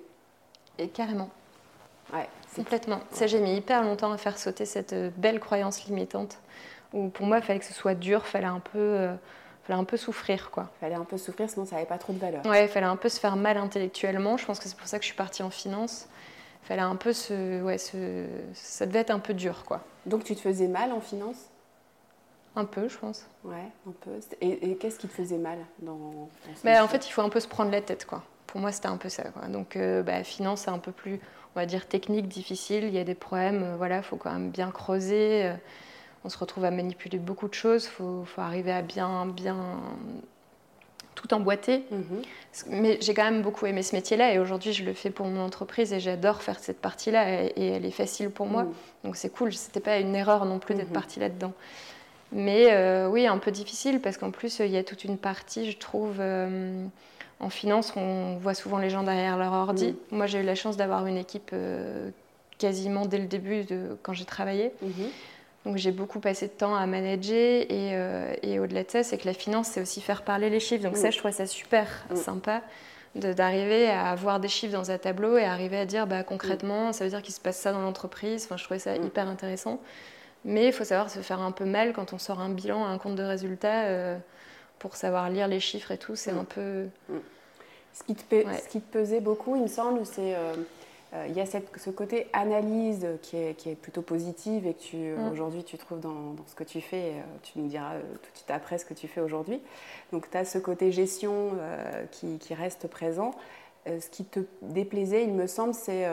Et 0.78 0.88
carrément. 0.88 1.30
Ouais, 2.14 2.28
Complètement. 2.56 3.02
Ça, 3.12 3.28
j'ai 3.28 3.40
mis 3.40 3.56
hyper 3.56 3.84
longtemps 3.84 4.12
à 4.12 4.18
faire 4.18 4.40
sauter 4.40 4.66
cette 4.66 4.96
belle 5.18 5.40
croyance 5.40 5.86
limitante. 5.86 6.40
Où 6.92 7.10
pour 7.10 7.28
moi, 7.28 7.38
il 7.38 7.44
fallait 7.44 7.60
que 7.60 7.66
ce 7.66 7.74
soit 7.74 7.94
dur, 7.94 8.24
il 8.26 8.30
fallait 8.30 8.48
un 8.48 8.62
peu 8.62 9.10
fallait 9.70 9.80
un 9.80 9.84
peu 9.84 9.98
souffrir, 9.98 10.50
quoi. 10.50 10.70
Fallait 10.80 10.96
un 10.96 11.04
peu 11.04 11.18
souffrir, 11.18 11.48
sinon 11.48 11.66
ça 11.66 11.76
n'avait 11.76 11.88
pas 11.88 12.00
trop 12.00 12.12
de 12.12 12.18
valeur. 12.18 12.44
Ouais, 12.46 12.68
fallait 12.68 12.88
un 12.88 12.96
peu 12.96 13.08
se 13.08 13.20
faire 13.20 13.36
mal 13.36 13.56
intellectuellement. 13.58 14.36
Je 14.36 14.46
pense 14.46 14.60
que 14.60 14.68
c'est 14.68 14.76
pour 14.76 14.88
ça 14.88 14.98
que 14.98 15.04
je 15.04 15.10
suis 15.10 15.18
partie 15.18 15.44
en 15.44 15.52
finance. 15.52 16.08
Fallait 16.64 16.82
un 16.82 16.96
peu 16.96 17.14
se, 17.14 17.62
ouais, 17.62 17.78
se, 17.78 18.26
ça 18.54 18.88
devait 18.88 19.00
être 19.00 19.12
un 19.12 19.20
peu 19.20 19.36
dur, 19.36 19.66
quoi. 19.66 19.84
Donc 20.08 20.24
tu 20.24 20.36
te 20.36 20.42
faisais 20.42 20.68
mal 20.68 20.92
en 20.92 21.02
finance? 21.02 21.50
Un 22.56 22.66
peu, 22.66 22.88
je 22.88 22.98
pense. 22.98 23.28
Ouais, 23.44 23.70
un 23.88 23.92
peu. 24.02 24.12
Et, 24.42 24.76
qu'est-ce 24.78 24.98
qui 24.98 25.08
te 25.08 25.14
faisait 25.14 25.38
mal 25.38 25.60
dans, 25.80 26.30
bah, 26.64 26.84
En 26.84 26.88
fait, 26.88 27.08
il 27.08 27.12
faut 27.12 27.22
un 27.22 27.30
peu 27.30 27.40
se 27.40 27.48
prendre 27.48 27.70
la 27.70 27.82
tête, 27.82 28.06
quoi. 28.06 28.24
Pour 28.48 28.60
moi, 28.60 28.72
c'était 28.72 28.88
un 28.88 28.98
peu 28.98 29.10
ça. 29.10 29.24
Quoi. 29.26 29.48
Donc, 29.50 29.76
euh, 29.76 30.02
bah, 30.02 30.24
finance, 30.24 30.62
c'est 30.62 30.72
un 30.72 30.80
peu 30.80 30.92
plus, 30.92 31.20
on 31.56 31.60
va 31.60 31.68
dire, 31.68 31.88
technique, 31.88 32.28
difficile. 32.28 32.86
Il 32.86 32.94
y 32.94 32.98
a 32.98 33.04
des 33.04 33.14
problèmes. 33.14 33.62
Euh, 33.64 33.76
voilà, 33.78 33.98
il 33.98 34.04
faut 34.04 34.18
quand 34.18 34.32
même 34.32 34.50
bien 34.50 34.72
creuser. 34.72 35.46
Euh, 35.46 35.54
on 36.26 36.30
se 36.30 36.38
retrouve 36.38 36.66
à 36.66 36.72
manipuler 36.72 37.18
beaucoup 37.18 37.48
de 37.48 37.54
choses. 37.54 37.86
Il 37.86 37.90
faut, 37.90 38.26
arriver 38.38 38.72
à 38.72 38.82
bien, 38.82 39.26
bien 39.26 39.80
tout 41.20 41.34
emboîter. 41.34 41.84
Mhm. 41.92 42.22
Mais 42.70 42.98
j'ai 43.02 43.14
quand 43.14 43.24
même 43.24 43.42
beaucoup 43.42 43.66
aimé 43.66 43.84
ce 43.84 43.96
métier-là 43.96 44.34
et 44.34 44.40
aujourd'hui 44.40 44.74
je 44.74 44.84
le 44.84 44.94
fais 44.94 45.10
pour 45.10 45.28
mon 45.28 45.42
entreprise 45.42 45.92
et 45.94 46.00
j'adore 46.00 46.42
faire 46.42 46.60
cette 46.60 46.80
partie-là 46.80 47.44
et, 47.56 47.68
elle 47.68 47.86
est 47.86 47.92
facile 47.92 48.30
pour 48.30 48.46
moi. 48.46 48.64
Mhm. 48.64 48.74
Donc 49.04 49.16
c'est 49.16 49.30
cool, 49.30 49.54
c'était 49.54 49.80
pas 49.80 49.98
une 50.00 50.16
erreur 50.16 50.46
non 50.46 50.60
plus 50.60 50.76
d'être 50.76 50.88
mhm. 50.88 50.94
partie 50.94 51.20
là-dedans. 51.20 51.54
Mais 52.32 52.68
euh, 52.72 53.08
oui, 53.10 53.26
un 53.26 53.38
peu 53.38 53.52
difficile 53.52 54.00
parce 54.00 54.18
qu'en 54.18 54.32
plus 54.32 54.60
il 54.60 54.72
y 54.72 54.78
a 54.78 54.84
toute 54.84 55.04
une 55.04 55.18
partie, 55.18 55.72
je 55.72 55.78
trouve, 55.78 56.18
euh, 56.20 56.86
en 57.40 57.50
finance, 57.50 57.94
on 57.96 58.38
voit 58.38 58.54
souvent 58.54 58.78
les 58.78 58.90
gens 58.90 59.04
derrière 59.04 59.38
leur 59.38 59.52
ordi. 59.52 59.96
Moi 60.12 60.26
j'ai 60.28 60.40
eu 60.40 60.44
la 60.44 60.56
chance 60.56 60.78
d'avoir 60.78 61.06
une 61.06 61.18
équipe 61.18 61.52
euh, 61.54 62.12
quasiment 62.60 63.06
dès 63.06 63.18
le 63.18 63.28
début 63.28 63.64
de 63.64 63.98
quand 64.04 64.14
j'ai 64.14 64.26
travaillé. 64.26 64.72
Donc 65.66 65.76
j'ai 65.78 65.92
beaucoup 65.92 66.20
passé 66.20 66.48
de 66.48 66.54
temps 66.54 66.76
à 66.76 66.86
manager 66.86 67.36
et, 67.36 67.92
euh, 67.94 68.34
et 68.42 68.60
au-delà 68.60 68.84
de 68.84 68.90
ça, 68.90 69.04
c'est 69.04 69.18
que 69.18 69.26
la 69.26 69.34
finance, 69.34 69.68
c'est 69.68 69.82
aussi 69.82 70.02
faire 70.02 70.24
parler 70.24 70.50
les 70.50 70.60
chiffres. 70.60 70.84
Donc 70.84 70.96
ça, 70.96 71.12
je 71.12 71.18
trouvais 71.18 71.34
ça 71.34 71.46
super 71.46 71.88
sympa 72.16 72.62
d'arriver 73.16 73.90
à 73.90 74.12
avoir 74.12 74.40
des 74.40 74.48
chiffres 74.48 74.74
dans 74.74 74.92
un 74.92 74.98
tableau 74.98 75.38
et 75.38 75.44
arriver 75.44 75.78
à 75.78 75.86
dire 75.86 76.08
bah, 76.08 76.24
concrètement, 76.24 76.94
ça 76.94 77.04
veut 77.04 77.10
dire 77.10 77.22
qu'il 77.22 77.34
se 77.34 77.42
passe 77.42 77.58
ça 77.58 77.72
dans 77.72 77.82
l'entreprise. 77.82 78.46
Enfin, 78.46 78.58
je 78.58 78.64
trouvais 78.64 78.80
ça 78.80 78.96
hyper 78.96 79.28
intéressant. 79.28 79.82
Mais 80.46 80.68
il 80.68 80.74
faut 80.74 80.86
savoir 80.86 81.10
se 81.10 81.20
faire 81.20 81.42
un 81.42 81.52
peu 81.52 81.66
mal 81.66 81.92
quand 81.92 82.14
on 82.14 82.18
sort 82.18 82.40
un 82.40 82.50
bilan, 82.50 82.86
un 82.86 82.98
compte 82.98 83.16
de 83.16 83.24
résultats, 83.24 83.86
euh, 83.86 84.18
pour 84.78 84.96
savoir 84.96 85.30
lire 85.30 85.50
les 85.50 85.60
chiffres 85.60 85.92
et 85.92 85.98
tout. 85.98 86.16
C'est 86.16 86.32
un 86.32 86.46
peu... 86.46 86.88
Ce 87.92 88.04
qui, 88.04 88.16
te 88.16 88.24
ce 88.36 88.70
qui 88.70 88.80
te 88.80 88.94
pesait 88.94 89.20
beaucoup, 89.20 89.58
il 89.58 89.64
me 89.64 89.68
semble, 89.68 90.06
c'est... 90.06 90.36
Euh, 90.36 90.54
il 91.28 91.36
y 91.36 91.42
a 91.42 91.46
ce 91.46 91.90
côté 91.90 92.28
analyse 92.34 93.08
qui 93.22 93.38
est, 93.38 93.56
qui 93.56 93.70
est, 93.70 93.76
plutôt 93.76 94.02
positive 94.02 94.68
et 94.68 94.74
que 94.74 94.80
tu, 94.80 94.98
mm. 94.98 95.32
aujourd'hui 95.32 95.64
tu 95.64 95.78
trouves 95.78 96.00
dans, 96.00 96.36
ce 96.46 96.56
que 96.56 96.64
tu 96.64 96.82
fais. 96.82 97.14
Euh, 97.14 97.22
tu 97.42 97.60
nous 97.60 97.68
diras 97.68 97.96
euh, 97.96 98.02
tout 98.22 98.32
de 98.32 98.38
suite 98.38 98.52
après 98.52 98.78
ce 98.78 98.86
que 98.86 98.94
tu 98.94 99.08
fais 99.08 99.22
aujourd'hui. 99.22 99.60
Donc 100.12 100.30
tu 100.30 100.38
as 100.38 100.46
ce 100.46 100.58
côté 100.60 100.92
gestion 100.92 101.52
qui, 102.12 102.38
qui, 102.38 102.54
reste 102.54 102.88
présent. 102.88 103.32
ce 103.86 104.10
qui 104.10 104.26
te 104.26 104.42
déplaisait, 104.62 105.24
il 105.24 105.34
me 105.34 105.48
semble, 105.48 105.74
c'est 105.74 106.06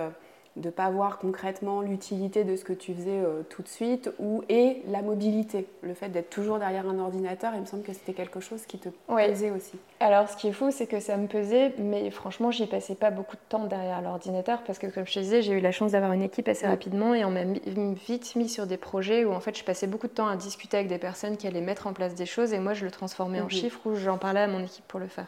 de 0.57 0.67
ne 0.67 0.71
pas 0.71 0.89
voir 0.91 1.19
concrètement 1.19 1.83
l'utilité 1.83 2.45
de 2.45 2.57
ce 2.57 2.65
que 2.65 2.73
tu 2.73 2.95
faisais 2.95 3.21
euh, 3.21 3.43
tout 3.49 3.63
de 3.63 3.69
suite, 3.69 4.11
ou, 4.19 4.43
et 4.49 4.83
la 4.89 5.03
mobilité, 5.03 5.67
le 5.83 5.95
fait 5.95 6.09
d'être 6.09 6.31
toujours 6.31 6.59
derrière 6.59 6.89
un 6.89 6.99
ordinateur, 6.99 7.53
il 7.55 7.61
me 7.61 7.67
semble 7.67 7.83
que 7.83 7.93
c'était 7.93 8.15
quelque 8.15 8.41
chose 8.41 8.65
qui 8.67 8.79
te 8.79 8.89
pesait 9.07 9.51
aussi. 9.51 9.73
Alors 10.01 10.29
ce 10.29 10.37
qui 10.37 10.49
est 10.49 10.53
fou, 10.53 10.71
c'est 10.71 10.87
que 10.87 10.99
ça 10.99 11.17
me 11.17 11.27
pesait, 11.27 11.75
mais 11.79 12.11
franchement, 12.11 12.51
j'y 12.51 12.67
passais 12.67 12.95
pas 12.95 13.11
beaucoup 13.11 13.37
de 13.37 13.43
temps 13.49 13.67
derrière 13.67 14.01
l'ordinateur, 14.01 14.63
parce 14.63 14.79
que 14.79 14.87
comme 14.87 15.07
je 15.07 15.15
te 15.15 15.19
disais, 15.19 15.43
j'ai 15.43 15.53
eu 15.53 15.61
la 15.61 15.73
chance 15.73 15.93
d'avoir 15.93 16.13
une 16.13 16.23
équipe 16.23 16.49
assez 16.49 16.67
rapidement, 16.67 17.15
et 17.15 17.25
on 17.25 17.31
m'a 17.31 17.45
vite 17.45 18.35
mis 18.35 18.49
sur 18.49 18.67
des 18.67 18.79
projets 18.79 19.25
où 19.25 19.33
en 19.33 19.41
fait 19.41 19.57
je 19.57 19.65
passais 19.65 19.87
beaucoup 19.87 20.07
de 20.07 20.13
temps 20.13 20.29
à 20.29 20.37
discuter 20.37 20.79
avec 20.79 20.89
des 20.89 20.99
personnes 20.99 21.37
qui 21.37 21.47
allaient 21.47 21.61
mettre 21.61 21.87
en 21.87 21.93
place 21.93 22.15
des 22.15 22.27
choses, 22.27 22.53
et 22.53 22.59
moi 22.59 22.73
je 22.73 22.85
le 22.85 22.91
transformais 22.91 23.41
en 23.41 23.45
mhm. 23.45 23.51
chiffres, 23.51 23.81
ou 23.85 23.95
j'en 23.95 24.17
parlais 24.17 24.41
à 24.41 24.49
mon 24.49 24.63
équipe 24.63 24.87
pour 24.89 25.01
le 25.01 25.09
faire. 25.09 25.27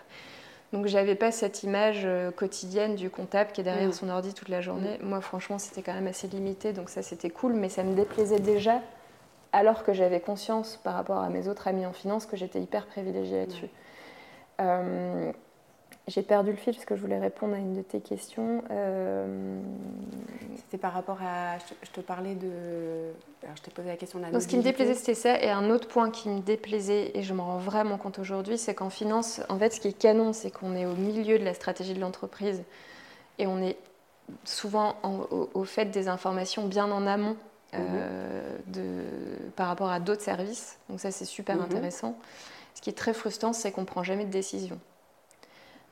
Donc 0.73 0.87
j'avais 0.87 1.15
pas 1.15 1.33
cette 1.33 1.63
image 1.63 2.03
euh, 2.05 2.31
quotidienne 2.31 2.95
du 2.95 3.09
comptable 3.09 3.53
qui 3.53 3.63
est 3.63 3.65
derrière 3.65 3.89
mm. 3.89 3.93
son 3.93 4.09
ordi 4.11 4.35
toute 4.35 4.49
la 4.49 4.61
journée. 4.61 4.99
Mm. 5.01 5.09
Moi 5.09 5.21
franchement 5.21 5.59
c'était 5.59 5.83
quand 5.83 5.95
même 5.95 6.07
assez 6.07 6.29
limité, 6.29 6.73
donc 6.73 6.91
ça 6.91 7.03
c'était 7.03 7.31
cool, 7.31 7.55
mais 7.55 7.69
ça 7.69 7.85
me 7.85 7.95
déplaisait 7.95 8.41
déjà, 8.41 8.83
alors 9.53 9.83
que 9.83 9.93
j'avais 9.93 10.21
conscience 10.21 10.79
par 10.83 10.95
rapport 10.95 11.19
à 11.19 11.31
mes 11.31 11.49
autres 11.49 11.69
amis 11.69 11.87
en 11.87 11.93
finance 11.93 12.27
que 12.27 12.37
j'étais 12.37 12.61
hyper 12.61 12.87
privilégiée 12.87 13.41
là-dessus. 13.41 13.69
Euh, 14.61 15.33
j'ai 16.09 16.23
perdu 16.23 16.51
le 16.51 16.57
fil 16.57 16.73
parce 16.73 16.87
que 16.87 16.97
je 16.97 17.01
voulais 17.03 17.19
répondre 17.19 17.55
à 17.55 17.59
une 17.59 17.75
de 17.75 17.83
tes 17.83 18.01
questions. 18.01 18.65
Euh, 18.71 19.61
c'était 20.57 20.79
par 20.79 20.95
rapport 20.95 21.19
à. 21.23 21.59
Je 21.83 21.91
te 21.91 22.01
parlais 22.01 22.35
de. 22.35 23.13
Alors, 23.43 23.57
je 23.57 23.63
t'ai 23.63 23.71
posé 23.71 23.89
la 23.89 23.97
question 23.97 24.19
de 24.19 24.25
la 24.25 24.31
Donc, 24.31 24.41
Ce 24.41 24.49
qui 24.49 24.57
me 24.57 24.63
déplaisait, 24.63 24.95
c'était 24.95 25.15
ça. 25.15 25.39
Et 25.43 25.51
un 25.51 25.69
autre 25.69 25.87
point 25.87 26.11
qui 26.11 26.31
me 26.31 26.41
déplaisait, 26.41 27.13
et 27.15 27.23
je 27.23 27.35
m'en 27.35 27.45
rends 27.45 27.59
vraiment 27.59 27.99
compte 27.99 28.19
aujourd'hui, 28.19 28.57
c'est 28.57 28.75
qu'en 28.75 28.89
finance, 28.89 29.43
en 29.51 29.59
fait, 29.59 29.75
ce 29.75 29.81
qui 29.81 29.89
est 29.89 29.93
canon, 29.93 30.33
c'est 30.33 30.51
qu'on 30.51 30.75
est 30.75 30.87
au 30.87 30.95
milieu 30.95 31.39
de 31.39 31.45
la 31.45 31.53
stratégie 31.53 31.93
de 31.93 32.01
l'entreprise 32.01 32.63
et 33.39 33.47
on 33.47 33.63
est 33.63 33.77
souvent 34.45 34.97
au, 35.55 35.65
fait 35.65 35.87
des 35.87 36.09
informations 36.09 36.67
bien 36.67 36.91
en 36.91 37.07
amont 37.07 37.37
euh, 37.75 37.79
mhm. 38.67 38.73
de, 38.73 39.03
par 39.57 39.69
rapport 39.69 39.91
à 39.91 40.01
d'autres 40.01 40.23
services. 40.23 40.79
Donc, 40.89 41.01
ça, 41.01 41.11
c'est 41.11 41.27
super 41.27 41.57
mhm. 41.57 41.65
intéressant. 41.65 42.17
Ce 42.75 42.81
qui 42.81 42.89
est 42.89 42.95
très 42.95 43.13
frustrant, 43.13 43.53
c'est 43.53 43.73
qu'on 43.73 43.83
ne 43.83 43.87
prend 43.87 44.03
jamais 44.03 44.25
de 44.25 44.31
décision. 44.31 44.79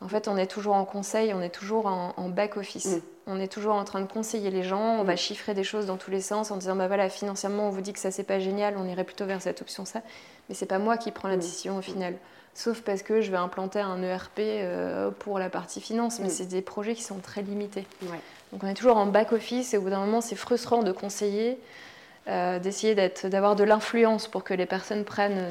En 0.00 0.08
fait, 0.08 0.28
on 0.28 0.36
est 0.36 0.46
toujours 0.46 0.74
en 0.74 0.84
conseil, 0.84 1.32
on 1.32 1.40
est 1.40 1.54
toujours 1.54 1.86
en, 1.86 2.28
back-office. 2.28 2.96
Mm. 2.96 3.00
On 3.28 3.40
est 3.40 3.48
toujours 3.48 3.74
en 3.74 3.84
train 3.84 4.00
de 4.00 4.06
conseiller 4.06 4.50
les 4.50 4.62
gens, 4.62 5.00
on 5.00 5.04
va 5.04 5.14
mm. 5.14 5.18
chiffrer 5.18 5.54
des 5.54 5.64
choses 5.64 5.86
dans 5.86 5.96
tous 5.96 6.10
les 6.10 6.20
sens 6.20 6.50
en 6.50 6.56
disant 6.56 6.76
bah 6.76 6.86
voilà, 6.86 7.08
financièrement, 7.08 7.68
on 7.68 7.70
vous 7.70 7.80
dit 7.80 7.92
que 7.92 7.98
ça 7.98 8.10
c'est 8.10 8.24
pas 8.24 8.38
génial, 8.38 8.76
on 8.76 8.86
irait 8.86 9.04
plutôt 9.04 9.24
vers 9.24 9.40
cette 9.40 9.62
option 9.62 9.84
ça. 9.84 10.02
Mais 10.48 10.54
c'est 10.54 10.66
pas 10.66 10.78
moi 10.78 10.96
qui 10.96 11.10
prends 11.10 11.28
la 11.28 11.36
mm. 11.36 11.40
décision 11.40 11.78
au 11.78 11.82
final. 11.82 12.14
Sauf 12.54 12.80
parce 12.80 13.02
que 13.02 13.20
je 13.20 13.30
vais 13.30 13.36
implanter 13.36 13.80
un 13.80 14.02
ERP 14.02 14.38
euh, 14.38 15.10
pour 15.10 15.38
la 15.38 15.50
partie 15.50 15.80
finance, 15.80 16.20
mais 16.20 16.30
c'est 16.30 16.46
des 16.46 16.62
projets 16.62 16.94
qui 16.94 17.02
sont 17.02 17.18
très 17.18 17.42
limités. 17.42 17.86
Donc 18.50 18.64
on 18.64 18.66
est 18.66 18.74
toujours 18.74 18.96
en 18.96 19.04
back-office 19.04 19.74
et 19.74 19.76
au 19.76 19.82
bout 19.82 19.90
d'un 19.90 20.00
moment, 20.00 20.22
c'est 20.22 20.36
frustrant 20.36 20.82
de 20.82 20.92
conseiller. 20.92 21.58
Euh, 22.28 22.58
d'essayer 22.58 22.96
d'avoir 22.96 23.54
de 23.54 23.62
l'influence 23.62 24.26
pour 24.26 24.42
que 24.42 24.52
les 24.52 24.66
personnes 24.66 25.04
prennent 25.04 25.46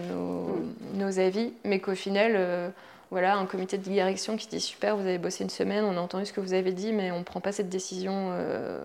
nos, 0.93 1.19
avis, 1.19 1.53
mais 1.63 1.79
qu'au 1.79 1.95
final, 1.95 2.33
euh, 2.35 2.69
voilà, 3.15 3.37
un 3.37 3.45
comité 3.45 3.77
de 3.77 3.83
direction 3.83 4.35
qui 4.35 4.45
dit 4.45 4.59
super, 4.59 4.97
vous 4.97 5.03
avez 5.03 5.17
bossé 5.17 5.45
une 5.45 5.49
semaine, 5.49 5.85
on 5.85 5.95
a 5.95 6.01
entendu 6.01 6.25
ce 6.25 6.33
que 6.33 6.41
vous 6.41 6.53
avez 6.53 6.73
dit, 6.73 6.91
mais 6.91 7.11
on 7.11 7.19
ne 7.19 7.23
prend 7.23 7.39
pas 7.39 7.53
cette 7.53 7.69
décision 7.69 8.31
euh, 8.33 8.83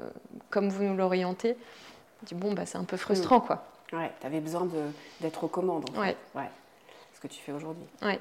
comme 0.51 0.69
vous 0.69 0.85
nous 0.85 0.97
l'orientez. 0.97 1.57
dis 2.23 2.37
bon, 2.37 2.53
bah, 2.53 2.65
c'est 2.65 2.79
un 2.79 2.85
peu 2.85 2.97
frustrant, 2.97 3.39
mm. 3.39 3.47
quoi. 3.47 3.65
Ouais, 3.93 4.13
tu 4.21 4.27
avais 4.29 4.39
besoin 4.39 4.69
d'être 5.21 5.43
aux 5.43 5.49
commandes. 5.49 5.91
ouais. 5.99 6.15
ouais. 6.37 6.49
Ce 7.13 7.21
que 7.21 7.27
tu 7.27 7.41
fais 7.41 7.51
aujourd'hui. 7.51 7.83
Ouais. 8.03 8.21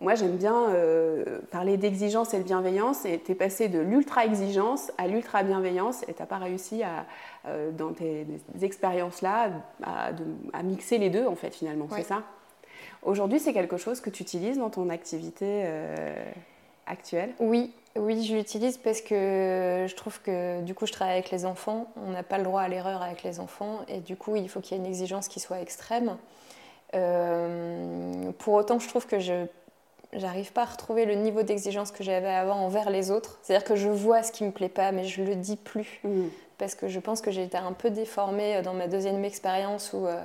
moi, 0.00 0.14
j'aime 0.14 0.36
bien 0.36 0.68
euh, 0.68 1.40
parler 1.50 1.76
d'exigence 1.76 2.32
et 2.32 2.38
de 2.38 2.44
bienveillance. 2.44 3.04
Et 3.04 3.18
tu 3.18 3.32
es 3.32 3.34
passé 3.34 3.66
de 3.66 3.80
l'ultra-exigence 3.80 4.92
à 4.98 5.08
l'ultra-bienveillance. 5.08 6.04
Et 6.04 6.14
tu 6.14 6.22
n'as 6.22 6.26
pas 6.26 6.38
réussi, 6.38 6.84
à, 6.84 7.06
euh, 7.48 7.72
dans 7.72 7.92
tes, 7.92 8.24
expériences-là, 8.62 9.50
à, 9.82 10.62
mixer 10.62 10.98
les 10.98 11.10
deux, 11.10 11.26
en 11.26 11.34
fait, 11.34 11.56
finalement. 11.56 11.88
C'est 11.90 12.04
ça? 12.04 12.22
Aujourd'hui, 13.02 13.40
c'est 13.40 13.52
quelque 13.52 13.76
chose 13.76 14.00
que 14.00 14.10
tu 14.10 14.22
utilises 14.22 14.58
dans 14.58 14.70
ton 14.70 14.90
activité 14.90 15.62
euh, 15.64 16.14
actuelle? 16.86 17.32
Oui, 17.38 17.72
oui, 17.96 18.24
je 18.24 18.36
l'utilise 18.36 18.76
parce 18.78 19.00
que 19.00 19.86
je 19.88 19.94
trouve 19.94 20.20
que 20.20 20.60
du 20.62 20.74
coup, 20.74 20.86
je 20.86 20.92
travaille 20.92 21.14
avec 21.14 21.30
les 21.30 21.44
enfants. 21.46 21.86
On 22.06 22.10
n'a 22.10 22.22
pas 22.22 22.38
le 22.38 22.44
droit 22.44 22.62
à 22.62 22.68
l'erreur 22.68 23.02
avec 23.02 23.22
les 23.22 23.40
enfants. 23.40 23.80
Et 23.88 24.00
du 24.00 24.16
coup, 24.16 24.36
il 24.36 24.48
faut 24.48 24.60
qu'il 24.60 24.76
y 24.76 24.80
ait 24.80 24.82
une 24.82 24.88
exigence 24.88 25.28
qui 25.28 25.40
soit 25.40 25.60
extrême. 25.60 26.16
pour 26.92 28.54
autant, 28.54 28.78
je 28.78 28.88
trouve 28.88 29.06
que 29.06 29.18
je 29.18 29.46
j'arrive 30.12 30.52
pas 30.52 30.62
à 30.62 30.66
retrouver 30.66 31.04
le 31.04 31.14
niveau 31.14 31.42
d'exigence 31.42 31.92
que 31.92 32.02
j'avais 32.02 32.28
avant 32.28 32.56
envers 32.56 32.90
les 32.90 33.10
autres. 33.10 33.38
C'est-à-dire 33.42 33.66
que 33.66 33.76
je 33.76 33.88
vois 33.88 34.22
ce 34.22 34.32
qui 34.32 34.44
me 34.44 34.50
plaît 34.50 34.68
pas, 34.68 34.92
mais 34.92 35.04
je 35.04 35.22
le 35.22 35.36
dis 35.36 35.56
plus. 35.56 36.00
Mm. 36.04 36.28
Parce 36.58 36.74
que 36.74 36.88
je 36.88 37.00
pense 37.00 37.20
que 37.20 37.30
j'ai 37.30 37.44
été 37.44 37.56
un 37.56 37.72
peu 37.72 37.90
déformée 37.90 38.56
euh, 38.56 38.62
dans 38.62 38.74
ma 38.74 38.86
deuxième 38.86 39.24
expérience 39.24 39.92
où, 39.92 40.06
euh, 40.06 40.22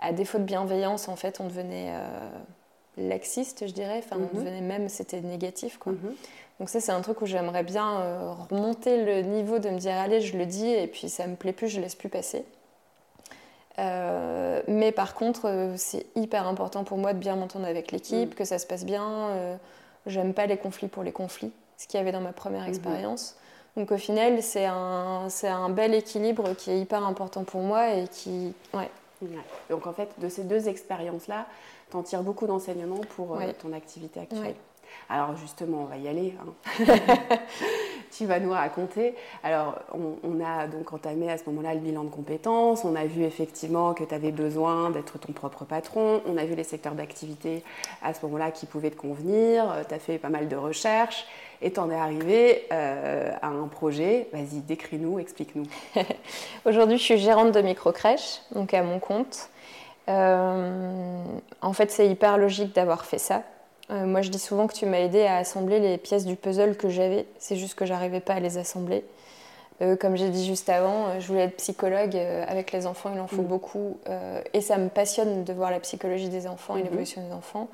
à 0.00 0.12
défaut 0.12 0.38
de 0.38 0.44
bienveillance, 0.44 1.08
en 1.08 1.16
fait, 1.16 1.40
on 1.40 1.44
devenait 1.44 1.90
euh, 1.92 2.30
laxiste, 2.96 3.66
je 3.66 3.72
dirais. 3.72 3.98
Enfin, 4.04 4.16
on 4.18 4.26
mm-hmm. 4.26 4.40
devenait 4.40 4.60
même, 4.60 4.88
c'était 4.88 5.20
négatif, 5.20 5.78
quoi. 5.78 5.92
Mm-hmm. 5.92 6.14
Donc 6.58 6.68
ça, 6.68 6.80
c'est 6.80 6.92
un 6.92 7.00
truc 7.00 7.22
où 7.22 7.26
j'aimerais 7.26 7.62
bien 7.62 8.34
remonter 8.50 9.02
le 9.02 9.22
niveau 9.22 9.58
de 9.58 9.70
me 9.70 9.78
dire, 9.78 9.94
allez, 9.94 10.20
je 10.20 10.36
le 10.36 10.44
dis, 10.44 10.68
et 10.68 10.86
puis 10.86 11.08
ça 11.08 11.26
me 11.26 11.34
plaît 11.34 11.54
plus, 11.54 11.68
je 11.68 11.80
laisse 11.80 11.94
plus 11.94 12.10
passer. 12.10 12.44
Euh, 13.80 14.62
mais 14.68 14.92
par 14.92 15.14
contre, 15.14 15.46
euh, 15.46 15.74
c'est 15.76 16.06
hyper 16.14 16.46
important 16.46 16.84
pour 16.84 16.98
moi 16.98 17.12
de 17.14 17.18
bien 17.18 17.36
m'entendre 17.36 17.66
avec 17.66 17.92
l'équipe, 17.92 18.32
mm. 18.32 18.34
que 18.34 18.44
ça 18.44 18.58
se 18.58 18.66
passe 18.66 18.84
bien. 18.84 19.04
Euh, 19.30 19.56
j'aime 20.06 20.34
pas 20.34 20.46
les 20.46 20.56
conflits 20.56 20.88
pour 20.88 21.02
les 21.02 21.12
conflits, 21.12 21.52
ce 21.76 21.86
qu'il 21.86 21.98
y 21.98 22.00
avait 22.00 22.12
dans 22.12 22.20
ma 22.20 22.32
première 22.32 22.66
expérience. 22.66 23.36
Donc 23.76 23.92
au 23.92 23.96
final, 23.96 24.42
c'est 24.42 24.66
un, 24.66 25.28
un 25.44 25.70
bel 25.70 25.94
équilibre 25.94 26.54
qui 26.54 26.70
est 26.70 26.80
hyper 26.80 27.04
important 27.04 27.44
pour 27.44 27.60
moi 27.60 27.94
et 27.94 28.08
qui... 28.08 28.52
Ouais. 28.74 28.90
Donc 29.68 29.86
en 29.86 29.92
fait, 29.92 30.08
de 30.18 30.28
ces 30.28 30.44
deux 30.44 30.68
expériences-là, 30.68 31.46
tu 31.90 31.96
en 31.96 32.02
tires 32.02 32.22
beaucoup 32.22 32.46
d'enseignements 32.46 33.00
pour 33.16 33.38
ton 33.60 33.72
activité 33.72 34.20
actuelle. 34.20 34.54
Alors 35.08 35.36
justement, 35.36 35.82
on 35.82 35.84
va 35.84 35.96
y 35.96 36.08
aller. 36.08 36.34
Hein. 36.40 36.84
tu 38.12 38.26
vas 38.26 38.40
nous 38.40 38.50
raconter. 38.50 39.14
Alors, 39.42 39.78
on, 39.92 40.40
a 40.44 40.66
donc 40.66 40.92
entamé 40.92 41.30
à 41.30 41.38
ce 41.38 41.44
moment-là 41.46 41.74
le 41.74 41.80
bilan 41.80 42.04
de 42.04 42.10
compétences. 42.10 42.84
On 42.84 42.94
a 42.96 43.06
vu 43.06 43.22
effectivement 43.22 43.94
que 43.94 44.04
tu 44.04 44.14
avais 44.14 44.32
besoin 44.32 44.90
d'être 44.90 45.18
ton 45.18 45.32
propre 45.32 45.64
patron. 45.64 46.22
On 46.26 46.36
a 46.36 46.44
vu 46.44 46.54
les 46.54 46.64
secteurs 46.64 46.94
d'activité 46.94 47.64
à 48.02 48.14
ce 48.14 48.24
moment-là 48.26 48.50
qui 48.50 48.66
pouvaient 48.66 48.90
te 48.90 48.96
convenir. 48.96 49.74
Tu 49.88 49.94
as 49.94 49.98
fait 49.98 50.18
pas 50.18 50.28
mal 50.28 50.48
de 50.48 50.56
recherches 50.56 51.26
et 51.62 51.72
tu 51.72 51.80
en 51.80 51.90
es 51.90 51.96
arrivé 51.96 52.66
euh, 52.72 53.32
à 53.42 53.48
un 53.48 53.68
projet. 53.68 54.28
Vas-y, 54.32 54.60
décris-nous, 54.60 55.18
explique-nous. 55.18 55.66
Aujourd'hui, 56.64 56.98
je 56.98 57.02
suis 57.02 57.18
gérante 57.18 57.52
de 57.52 57.60
microcrèche, 57.60 58.40
donc 58.54 58.74
à 58.74 58.82
mon 58.82 58.98
compte. 58.98 59.50
Euh, 60.08 61.22
en 61.60 61.72
fait, 61.72 61.90
c'est 61.90 62.08
hyper 62.08 62.38
logique 62.38 62.74
d'avoir 62.74 63.04
fait 63.04 63.18
ça 63.18 63.42
euh, 63.90 64.06
moi, 64.06 64.22
je 64.22 64.30
dis 64.30 64.38
souvent 64.38 64.68
que 64.68 64.72
tu 64.72 64.86
m'as 64.86 65.00
aidé 65.00 65.22
à 65.22 65.38
assembler 65.38 65.80
les 65.80 65.98
pièces 65.98 66.24
du 66.24 66.36
puzzle 66.36 66.76
que 66.76 66.88
j'avais. 66.88 67.26
C'est 67.40 67.56
juste 67.56 67.74
que 67.74 67.84
j'arrivais 67.84 68.20
pas 68.20 68.34
à 68.34 68.38
les 68.38 68.56
assembler. 68.56 69.02
Euh, 69.82 69.96
comme 69.96 70.14
j'ai 70.14 70.28
dit 70.28 70.46
juste 70.46 70.68
avant, 70.68 71.18
je 71.18 71.26
voulais 71.26 71.46
être 71.46 71.56
psychologue. 71.56 72.14
avec 72.14 72.70
les 72.70 72.86
enfants, 72.86 73.10
il 73.12 73.18
en 73.18 73.26
faut 73.26 73.42
mm. 73.42 73.46
beaucoup. 73.46 73.98
et 74.54 74.60
ça 74.60 74.78
me 74.78 74.90
passionne 74.90 75.42
de 75.42 75.52
voir 75.52 75.72
la 75.72 75.80
psychologie 75.80 76.28
des 76.28 76.46
enfants 76.46 76.76
et 76.76 76.82
mm-hmm. 76.82 76.84
l'évolution 76.84 77.26
des 77.26 77.32
enfants. 77.32 77.66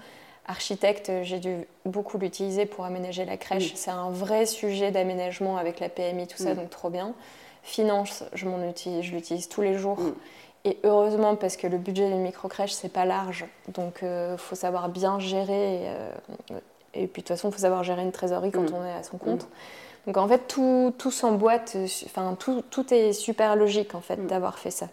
Architecte, 0.47 1.11
j'ai 1.23 1.41
dû 1.41 1.67
beaucoup 1.85 2.19
l'utiliser 2.19 2.67
pour 2.67 2.85
aménager 2.85 3.25
la 3.25 3.37
crèche. 3.37 3.73
C'est 3.75 3.91
un 3.91 4.11
vrai 4.11 4.47
sujet 4.47 4.93
d'aménagement 4.93 5.57
avec 5.57 5.81
la 5.81 5.88
PMI, 5.88 6.29
tout 6.29 6.38
ça, 6.38 6.55
donc 6.55 6.71
trop 6.71 6.88
bien. 6.88 7.15
Finance, 7.62 8.23
je 8.33 8.47
m'en 8.47 8.62
utilise, 8.69 9.03
je 9.03 9.12
l'utilise 9.12 9.49
tous 9.49 9.62
les 9.62 9.76
jours. 9.76 9.99
Et 10.67 10.79
heureusement, 10.83 11.37
parce 11.37 11.57
que 11.57 11.69
le 11.69 11.79
budget 11.79 12.09
d'une 12.09 12.23
micro-crèche, 12.23 12.73
c'est 12.73 12.93
pas 12.93 13.05
large. 13.05 13.45
Donc, 13.69 13.99
il 14.03 14.09
euh, 14.09 14.37
faut 14.37 14.57
savoir 14.57 14.88
bien 14.88 15.21
gérer. 15.21 15.83
Euh, 15.85 16.11
et 16.93 17.07
puis, 17.07 17.23
de 17.23 17.26
toute 17.26 17.29
façon, 17.29 17.50
il 17.50 17.53
faut 17.53 17.61
savoir 17.61 17.85
gérer 17.85 18.03
une 18.03 18.11
trésorerie 18.11 18.50
quand 18.50 18.73
on 18.73 18.85
est 18.85 18.93
à 18.93 19.05
son 19.05 19.17
compte. 19.17 19.47
Donc, 20.09 20.17
en 20.17 20.26
fait, 20.26 20.49
tout, 20.49 20.93
tout 20.99 21.12
s'emboîte. 21.12 21.76
Enfin, 22.07 22.37
tout, 22.37 22.65
tout, 22.69 22.93
est 22.93 23.12
super 23.12 23.55
logique, 23.55 23.95
en 23.95 24.00
fait, 24.00 24.26
d'avoir 24.26 24.59
fait 24.59 24.73
ça. 24.73 24.88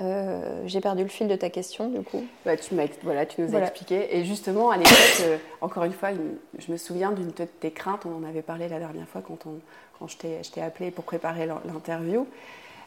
Euh, 0.00 0.62
j'ai 0.66 0.80
perdu 0.80 1.02
le 1.04 1.08
fil 1.08 1.28
de 1.28 1.36
ta 1.36 1.50
question, 1.50 1.88
du 1.88 2.02
coup. 2.02 2.24
Bah, 2.44 2.56
tu, 2.56 2.74
voilà, 3.02 3.26
tu 3.26 3.42
nous 3.42 3.54
as 3.54 3.60
expliqué. 3.60 4.16
Et 4.16 4.24
justement, 4.24 4.70
à 4.70 4.76
l'époque, 4.76 5.40
encore 5.60 5.84
une 5.84 5.92
fois, 5.92 6.10
je 6.58 6.72
me 6.72 6.76
souviens 6.76 7.12
d'une 7.12 7.28
de 7.28 7.44
tes 7.44 7.70
craintes. 7.70 8.04
On 8.04 8.24
en 8.24 8.28
avait 8.28 8.42
parlé 8.42 8.68
la 8.68 8.78
dernière 8.78 9.06
fois 9.06 9.22
quand, 9.26 9.46
on, 9.46 9.60
quand 9.98 10.08
je 10.08 10.16
t'ai 10.50 10.62
appelé 10.62 10.90
pour 10.90 11.04
préparer 11.04 11.46
l'interview. 11.46 12.26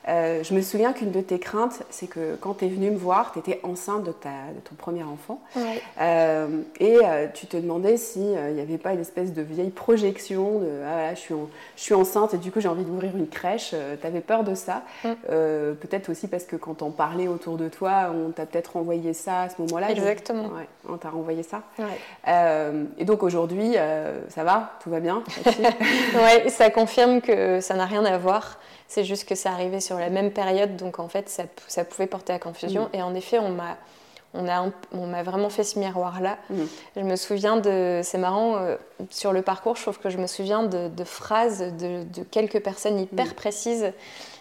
Euh, 0.07 0.43
je 0.43 0.53
me 0.53 0.61
souviens 0.61 0.93
qu'une 0.93 1.11
de 1.11 1.21
tes 1.21 1.39
craintes, 1.39 1.83
c'est 1.89 2.07
que 2.07 2.35
quand 2.39 2.55
tu 2.55 2.65
es 2.65 2.67
venue 2.69 2.91
me 2.91 2.97
voir, 2.97 3.33
tu 3.33 3.39
étais 3.39 3.59
enceinte 3.63 4.03
de, 4.03 4.11
ta, 4.11 4.29
de, 4.55 4.59
ton 4.63 4.75
premier 4.75 5.03
enfant. 5.03 5.41
Euh, 5.99 6.61
et 6.79 6.99
euh, 7.03 7.27
tu 7.33 7.47
te 7.47 7.57
demandais 7.57 7.97
s'il 7.97 8.29
n'y 8.29 8.61
avait 8.61 8.77
pas 8.77 8.93
une 8.93 9.01
espèce 9.01 9.33
de 9.33 9.41
vieille 9.41 9.69
projection 9.69 10.59
de 10.59 10.67
ah, 10.85 10.93
voilà, 10.93 11.13
je, 11.13 11.19
suis 11.19 11.35
je 11.75 11.81
suis 11.81 11.93
enceinte 11.93 12.33
et 12.33 12.37
du 12.37 12.51
coup 12.51 12.61
j'ai 12.61 12.67
envie 12.67 12.83
d'ouvrir 12.83 13.15
une 13.15 13.27
crèche. 13.27 13.71
tu 13.71 14.07
avais 14.07 14.21
peur 14.21 14.43
de 14.43 14.55
ça? 14.55 14.83
peut-être 15.23 16.09
aussi 16.09 16.27
parce 16.27 16.43
que 16.43 16.55
quand 16.55 16.81
on 16.81 16.91
parlait 16.91 17.27
autour 17.27 17.57
de 17.57 17.67
toi, 17.67 18.11
on 18.13 18.31
t'a 18.31 18.45
peut-être 18.45 18.73
renvoyé 18.73 19.13
ça 19.13 19.43
à 19.43 19.49
ce 19.49 19.61
moment-là. 19.61 19.91
Exactement. 19.91 20.47
Ouais, 20.47 20.67
on 20.87 20.97
t'a 20.97 21.09
renvoyé 21.09 21.43
ça. 21.43 21.63
et 22.97 23.05
donc 23.05 23.23
aujourd'hui, 23.23 23.75
ça 24.29 24.43
va? 24.43 24.71
Tout 24.81 24.89
va 24.89 24.99
bien 24.99 25.23
Oui, 25.45 26.49
ça 26.49 26.69
confirme 26.69 27.21
que 27.21 27.59
ça 27.59 27.75
n'a 27.75 27.85
rien 27.85 28.05
à 28.05 28.17
voir. 28.17 28.57
C'est 28.87 29.03
juste 29.03 29.27
que 29.27 29.35
ça 29.35 29.51
arrivait 29.51 29.81
sur 29.81 29.97
la 29.97 30.09
même 30.09 30.31
période, 30.31 30.77
donc 30.77 30.99
en 30.99 31.07
fait, 31.07 31.29
ça, 31.29 31.43
ça 31.67 31.83
pouvait 31.83 32.07
porter 32.07 32.33
à 32.33 32.39
confusion. 32.39 32.85
Mm. 32.85 32.97
Et 32.97 33.01
en 33.01 33.15
effet, 33.15 33.39
on 33.39 33.49
m'a 33.49 33.77
on 34.33 34.47
a, 34.47 34.69
on 34.91 35.23
vraiment 35.23 35.49
fait 35.49 35.63
ce 35.63 35.79
miroir-là. 35.79 36.37
Mm. 36.49 36.63
Je 36.95 37.01
me 37.01 37.15
souviens 37.15 37.57
de, 37.57 38.01
c'est 38.03 38.17
marrant, 38.17 38.57
euh, 38.57 38.75
sur 39.09 39.33
le 39.33 39.41
parcours, 39.41 39.75
je 39.75 39.81
trouve 39.81 39.99
que 39.99 40.09
je 40.09 40.17
me 40.17 40.27
souviens 40.27 40.63
de, 40.63 41.03
phrases 41.03 41.59
de, 41.59 42.03
de, 42.03 42.23
quelques 42.23 42.61
personnes 42.61 42.99
hyper 42.99 43.27
mm. 43.27 43.33
précises. 43.33 43.91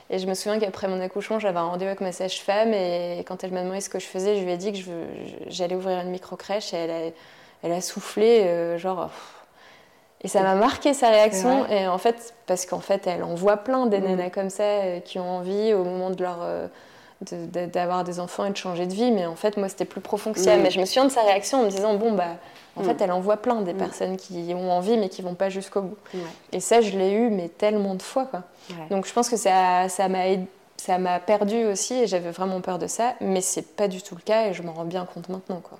Et 0.08 0.18
je 0.18 0.26
me 0.26 0.34
souviens 0.34 0.60
qu'après 0.60 0.86
mon 0.86 1.00
accouchement, 1.00 1.40
j'avais 1.40 1.58
un 1.58 1.64
rendez-vous 1.64 1.88
avec 1.88 2.00
ma 2.00 2.12
sage-femme 2.12 2.72
et 2.72 3.24
quand 3.26 3.42
elle 3.42 3.52
m'a 3.52 3.62
demandé 3.62 3.80
ce 3.80 3.88
que 3.88 3.98
je 3.98 4.06
faisais, 4.06 4.36
je 4.36 4.44
lui 4.44 4.52
ai 4.52 4.56
dit 4.56 4.72
que 4.72 4.78
j'allais 5.48 5.74
ouvrir 5.74 5.98
une 6.00 6.10
micro-crèche 6.10 6.72
et 6.74 6.76
elle 6.76 6.90
a, 6.90 7.10
elle 7.64 7.72
a 7.72 7.80
soufflé, 7.80 8.42
euh, 8.44 8.78
genre, 8.78 9.10
et 10.22 10.28
ça 10.28 10.42
m'a 10.42 10.54
marqué 10.54 10.94
sa 10.94 11.10
réaction. 11.10 11.66
Et 11.68 11.86
en 11.86 11.98
fait, 11.98 12.34
parce 12.46 12.66
qu'en 12.66 12.80
fait, 12.80 13.06
elle 13.06 13.22
en 13.22 13.34
voit 13.34 13.58
plein 13.58 13.86
des 13.86 14.00
mm. 14.00 14.04
nanas 14.04 14.30
comme 14.30 14.50
ça 14.50 14.62
euh, 14.62 15.00
qui 15.00 15.18
ont 15.18 15.38
envie 15.38 15.72
au 15.74 15.84
moment 15.84 16.10
de 16.10 16.22
leur. 16.22 16.38
Euh, 16.42 16.68
d'avoir 17.72 18.04
des 18.04 18.20
enfants 18.20 18.44
et 18.44 18.50
de 18.50 18.56
changer 18.58 18.84
de 18.84 18.92
vie, 18.92 19.10
mais 19.10 19.24
en 19.24 19.36
fait, 19.36 19.56
moi, 19.56 19.70
c'était 19.70 19.86
plus 19.86 20.02
profond 20.02 20.34
que 20.34 20.38
ça. 20.38 20.54
Mm. 20.54 20.60
Mais 20.60 20.70
je 20.70 20.78
me 20.78 20.84
souviens 20.84 21.06
de 21.06 21.10
sa 21.10 21.22
réaction 21.22 21.60
en 21.60 21.64
me 21.64 21.70
disant, 21.70 21.94
bon, 21.94 22.12
bah, 22.12 22.36
en 22.76 22.82
mm. 22.82 22.84
fait, 22.84 23.00
elle 23.00 23.10
en 23.10 23.20
voit 23.20 23.38
plein 23.38 23.62
des 23.62 23.72
personnes 23.72 24.18
qui 24.18 24.52
ont 24.54 24.70
envie, 24.70 24.98
mais 24.98 25.08
qui 25.08 25.22
vont 25.22 25.34
pas 25.34 25.48
jusqu'au 25.48 25.80
bout. 25.80 25.96
Et 26.52 26.60
ça, 26.60 26.82
je 26.82 26.90
l'ai 26.90 27.12
eu, 27.12 27.30
mais 27.30 27.48
tellement 27.48 27.94
de 27.94 28.02
fois, 28.02 28.26
quoi. 28.26 28.42
Donc, 28.90 29.06
je 29.06 29.12
pense 29.14 29.30
que 29.30 29.36
ça, 29.36 29.88
ça 29.88 30.08
m'a 30.08 30.24
ça 30.78 30.98
m'a 30.98 31.20
perdu 31.20 31.64
aussi 31.64 31.94
et 31.94 32.06
j'avais 32.06 32.30
vraiment 32.30 32.60
peur 32.60 32.78
de 32.78 32.86
ça, 32.86 33.14
mais 33.22 33.40
c'est 33.40 33.76
pas 33.76 33.88
du 33.88 34.02
tout 34.02 34.14
le 34.14 34.20
cas 34.20 34.48
et 34.48 34.52
je 34.52 34.62
m'en 34.62 34.74
rends 34.74 34.84
bien 34.84 35.06
compte 35.06 35.30
maintenant, 35.30 35.60
quoi. 35.60 35.78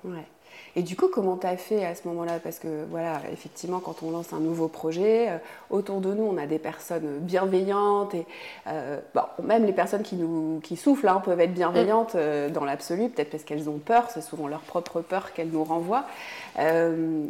Et 0.77 0.83
du 0.83 0.95
coup, 0.95 1.07
comment 1.11 1.37
tu 1.37 1.47
as 1.47 1.57
fait 1.57 1.83
à 1.83 1.95
ce 1.95 2.07
moment-là? 2.07 2.33
Parce 2.37 2.59
que, 2.59 2.85
voilà, 2.91 3.19
effectivement, 3.33 3.79
quand 3.79 4.03
on 4.03 4.11
lance 4.11 4.31
un 4.31 4.39
nouveau 4.39 4.67
projet, 4.67 5.27
euh, 5.27 5.37
autour 5.71 6.01
de 6.01 6.13
nous, 6.13 6.23
on 6.23 6.37
a 6.37 6.45
des 6.45 6.59
personnes 6.59 7.17
bienveillantes. 7.17 8.13
Et 8.13 8.27
euh, 8.67 8.99
même 9.41 9.65
les 9.65 9.73
personnes 9.73 10.03
qui, 10.03 10.15
nous, 10.15 10.59
qui 10.63 10.75
soufflent 10.75 11.07
hein, 11.07 11.19
peuvent 11.25 11.39
être 11.39 11.55
bienveillantes 11.55 12.13
mm. 12.13 12.19
euh, 12.19 12.49
dans 12.49 12.63
l'absolu, 12.63 13.09
peut-être 13.09 13.31
parce 13.31 13.43
qu'elles 13.43 13.67
ont 13.69 13.79
peur, 13.79 14.05
c'est 14.13 14.21
souvent 14.21 14.47
leur 14.47 14.59
propre 14.59 15.01
peur 15.01 15.33
qu'elles 15.33 15.49
nous 15.49 15.63
renvoient. 15.63 16.05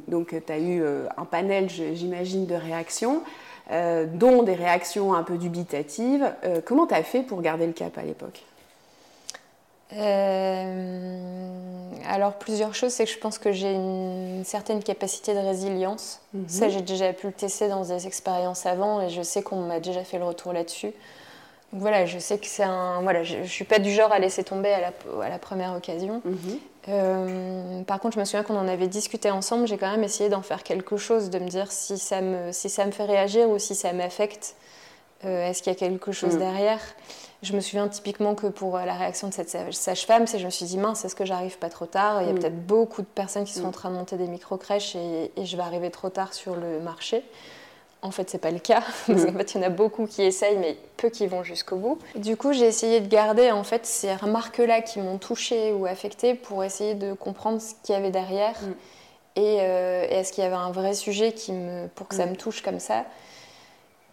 donc, 0.09 0.35
tu 0.45 0.51
as 0.51 0.59
eu 0.59 0.83
un 1.17 1.23
panel, 1.23 1.69
j'imagine, 1.69 2.47
de 2.47 2.55
réactions. 2.55 3.23
dont 3.71 4.43
des 4.43 4.55
réactions 4.55 5.13
un 5.13 5.23
peu 5.23 5.37
dubitatives. 5.37 6.33
comment 6.65 6.85
tu 6.85 6.95
as 6.95 7.03
fait 7.03 7.21
pour 7.21 7.41
garder 7.41 7.65
le 7.65 7.73
cap 7.73 7.97
à 7.97 8.03
l'époque? 8.03 8.43
Euh, 9.93 11.17
alors 12.07 12.33
plusieurs 12.33 12.75
choses, 12.75 12.91
c'est 12.91 13.05
que 13.05 13.11
je 13.11 13.17
pense 13.17 13.37
que 13.37 13.51
j'ai 13.51 13.71
une 13.71 14.43
certaine 14.43 14.83
capacité 14.83 15.33
de 15.33 15.39
résilience. 15.39 16.19
Mhm. 16.33 16.47
Ça, 16.47 16.69
j'ai 16.69 16.81
déjà 16.81 17.13
pu 17.13 17.27
le 17.27 17.33
tester 17.33 17.69
dans 17.69 17.85
des 17.85 18.07
expériences 18.07 18.65
avant 18.65 19.01
et 19.01 19.09
je 19.09 19.21
sais 19.21 19.41
qu'on 19.41 19.61
m'a 19.61 19.79
déjà 19.79 20.03
fait 20.03 20.17
le 20.17 20.25
retour 20.25 20.53
là-dessus. 20.53 20.91
Donc 21.73 21.81
voilà, 21.81 22.05
je 22.05 22.17
sais 22.19 22.37
que 22.37 22.45
c'est 22.45 22.63
un. 22.63 23.01
Voilà, 23.01 23.23
je, 23.23 23.37
ne 23.37 23.45
suis 23.45 23.65
pas 23.65 23.79
du 23.79 23.91
genre 23.91 24.11
à 24.11 24.19
laisser 24.19 24.43
tomber 24.43 24.71
à 24.71 24.79
la, 24.79 24.91
à 25.23 25.29
la 25.29 25.39
première 25.39 25.73
occasion. 25.73 26.21
Mhm. 26.23 26.59
Euh, 26.89 27.83
par 27.83 27.99
contre, 27.99 28.15
je 28.15 28.19
me 28.19 28.25
souviens 28.25 28.43
qu'on 28.43 28.57
en 28.57 28.67
avait 28.67 28.87
discuté 28.87 29.29
ensemble. 29.31 29.67
J'ai 29.67 29.77
quand 29.77 29.91
même 29.91 30.03
essayé 30.03 30.29
d'en 30.29 30.41
faire 30.41 30.63
quelque 30.63 30.95
chose, 30.95 31.29
de 31.29 31.39
me 31.39 31.47
dire 31.47 31.71
si 31.71 31.97
ça 31.97 32.21
me, 32.21 32.51
si 32.53 32.69
ça 32.69 32.85
me 32.85 32.91
fait 32.91 33.05
réagir 33.05 33.49
ou 33.49 33.59
si 33.59 33.75
ça 33.75 33.91
m'affecte. 33.91 34.55
Euh, 35.25 35.49
est-ce 35.49 35.63
qu'il 35.63 35.73
y 35.73 35.75
a 35.75 35.79
quelque 35.79 36.11
chose 36.11 36.33
mhm. 36.33 36.39
derrière? 36.39 36.79
Je 37.43 37.53
me 37.53 37.59
souviens 37.59 37.87
typiquement 37.87 38.33
que 38.33 38.47
pour 38.47 38.77
la 38.77 38.95
réaction 38.95 39.27
de 39.27 39.33
cette 39.33 39.49
sage-femme, 39.49 40.25
c'est 40.25 40.39
je 40.39 40.45
me 40.45 40.49
suis 40.49 40.65
dit 40.65 40.77
mince, 40.77 41.05
est-ce 41.05 41.15
que 41.15 41.25
j'arrive 41.25 41.59
pas 41.59 41.69
trop 41.69 41.85
tard? 41.85 42.23
Il 42.23 42.27
y 42.27 42.31
a 42.31 42.33
mm. 42.33 42.39
peut-être 42.39 42.65
beaucoup 42.65 43.01
de 43.01 43.07
personnes 43.07 43.45
qui 43.45 43.53
sont 43.53 43.63
mm. 43.63 43.67
en 43.67 43.71
train 43.71 43.89
de 43.91 43.95
monter 43.95 44.17
des 44.17 44.27
micro-crèches 44.27 44.95
et, 44.95 45.31
je 45.43 45.55
vais 45.55 45.61
arriver 45.61 45.91
trop 45.91 46.09
tard 46.09 46.33
sur 46.33 46.55
le 46.55 46.79
marché. 46.79 47.23
En 48.01 48.09
fait, 48.09 48.29
c'est 48.29 48.39
pas 48.39 48.51
le 48.51 48.59
cas, 48.59 48.81
parce 49.07 49.25
qu'en 49.25 49.33
fait, 49.33 49.53
il 49.53 49.61
y 49.61 49.63
en 49.63 49.67
a 49.67 49.69
beaucoup 49.69 50.07
qui 50.07 50.23
essayent, 50.23 50.57
mais 50.57 50.77
peu 50.97 51.09
qui 51.09 51.27
vont 51.27 51.43
jusqu'au 51.43 51.75
bout. 51.75 51.99
Du 52.15 52.37
coup, 52.37 52.53
j'ai 52.53 52.65
essayé 52.65 53.01
de 53.01 53.07
garder 53.07 53.51
en 53.51 53.63
fait 53.63 53.85
ces 53.85 54.15
remarques-là 54.15 54.81
qui 54.81 54.99
m'ont 54.99 55.19
touchée 55.19 55.73
ou 55.73 55.85
affectée 55.85 56.33
pour 56.33 56.63
essayer 56.63 56.95
de 56.95 57.13
comprendre 57.13 57.61
ce 57.61 57.73
qu'il 57.83 57.93
y 57.93 57.97
avait 57.97 58.11
derrière 58.11 58.59
mm. 58.61 58.73
et, 59.35 59.57
euh, 59.61 60.07
et 60.09 60.15
est-ce 60.15 60.33
qu'il 60.33 60.43
y 60.43 60.47
avait 60.47 60.55
un 60.55 60.71
vrai 60.71 60.95
sujet 60.95 61.33
qui 61.33 61.51
me, 61.51 61.87
pour 61.89 62.07
que 62.07 62.15
ça 62.15 62.25
me 62.25 62.35
touche 62.35 62.63
comme 62.63 62.79
ça. 62.79 63.05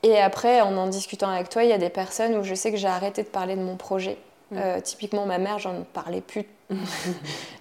Et 0.05 0.19
après, 0.19 0.61
en 0.61 0.77
en 0.77 0.87
discutant 0.87 1.31
avec 1.31 1.49
toi, 1.49 1.65
il 1.65 1.71
y 1.71 1.73
a 1.73 1.79
des 1.79 1.89
personnes 1.89 2.37
où 2.37 2.45
je 2.45 2.55
sais 2.55 2.71
que 2.71 2.77
j'ai 2.77 2.87
arrêté 2.89 3.23
de 3.23 3.29
parler 3.29 3.57
de 3.57 3.63
mon 3.63 3.77
projet. 3.77 4.19
Mm. 4.51 4.59
Euh, 4.59 4.81
typiquement, 4.81 5.25
ma 5.25 5.39
mère, 5.39 5.59
j'en 5.59 5.83
parlais 5.95 6.21
plus. 6.21 6.45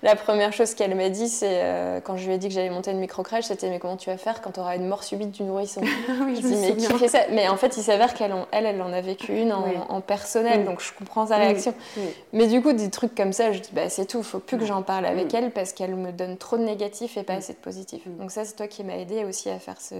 La 0.03 0.15
première 0.15 0.53
chose 0.53 0.74
qu'elle 0.75 0.95
m'a 0.95 1.10
dit, 1.10 1.27
c'est 1.27 1.62
euh, 1.62 2.00
quand 2.00 2.15
je 2.15 2.25
lui 2.25 2.33
ai 2.33 2.38
dit 2.38 2.48
que 2.48 2.53
j'allais 2.53 2.69
monter 2.69 2.91
une 2.91 3.00
micro-crèche, 3.00 3.45
c'était 3.45 3.69
Mais 3.69 3.79
comment 3.79 3.98
tu 3.98 4.10
vas 4.10 4.17
faire 4.17 4.41
quand 4.41 4.51
tu 4.51 4.60
auras 4.60 4.75
une 4.75 4.88
mort 4.88 5.03
subite 5.03 5.31
du 5.31 5.43
nourrisson? 5.43 5.81
Oui, 6.25 6.39
je 6.41 6.48
mais 6.48 6.75
qui 6.75 6.86
fait 6.86 7.07
ça? 7.07 7.19
Mais 7.31 7.48
en 7.50 7.57
fait, 7.57 7.75
il 7.77 7.83
s'avère 7.83 8.13
qu'elle, 8.13 8.33
elle, 8.51 8.65
elle 8.65 8.81
en 8.81 8.93
a 8.93 9.01
vécu 9.01 9.33
une 9.33 9.51
en, 9.51 10.01
personnel, 10.01 10.62
mm. 10.62 10.65
donc 10.65 10.81
je 10.81 10.93
comprends 10.93 11.27
sa 11.27 11.38
réaction. 11.38 11.74
Mais 12.31 12.48
du 12.48 12.62
coup, 12.62 12.74
des 12.74 12.89
trucs 12.89 13.15
comme 13.15 13.33
ça, 13.33 13.51
je 13.51 13.60
dis 13.60 13.69
bah, 13.74 13.89
C'est 13.89 14.05
tout, 14.05 14.19
il 14.19 14.24
faut 14.24 14.39
plus 14.39 14.57
que 14.57 14.65
j'en 14.65 14.83
parle 14.83 15.05
avec 15.05 15.33
elle 15.33 15.51
parce 15.51 15.74
qu'elle 15.74 15.95
me 15.95 16.12
donne 16.12 16.38
trop 16.38 16.57
de 16.57 16.63
négatifs 16.63 17.17
et 17.17 17.24
pas 17.24 17.33
assez 17.33 17.53
de 17.53 17.60
positifs. 17.60 18.07
Donc, 18.07 18.31
ça, 18.31 18.45
c'est 18.45 18.55
toi 18.55 18.67
qui 18.67 18.83
m'as 18.83 18.95
aidé 18.95 19.25
aussi 19.25 19.50
à 19.50 19.60
faire 19.60 19.81
ce, 19.81 19.95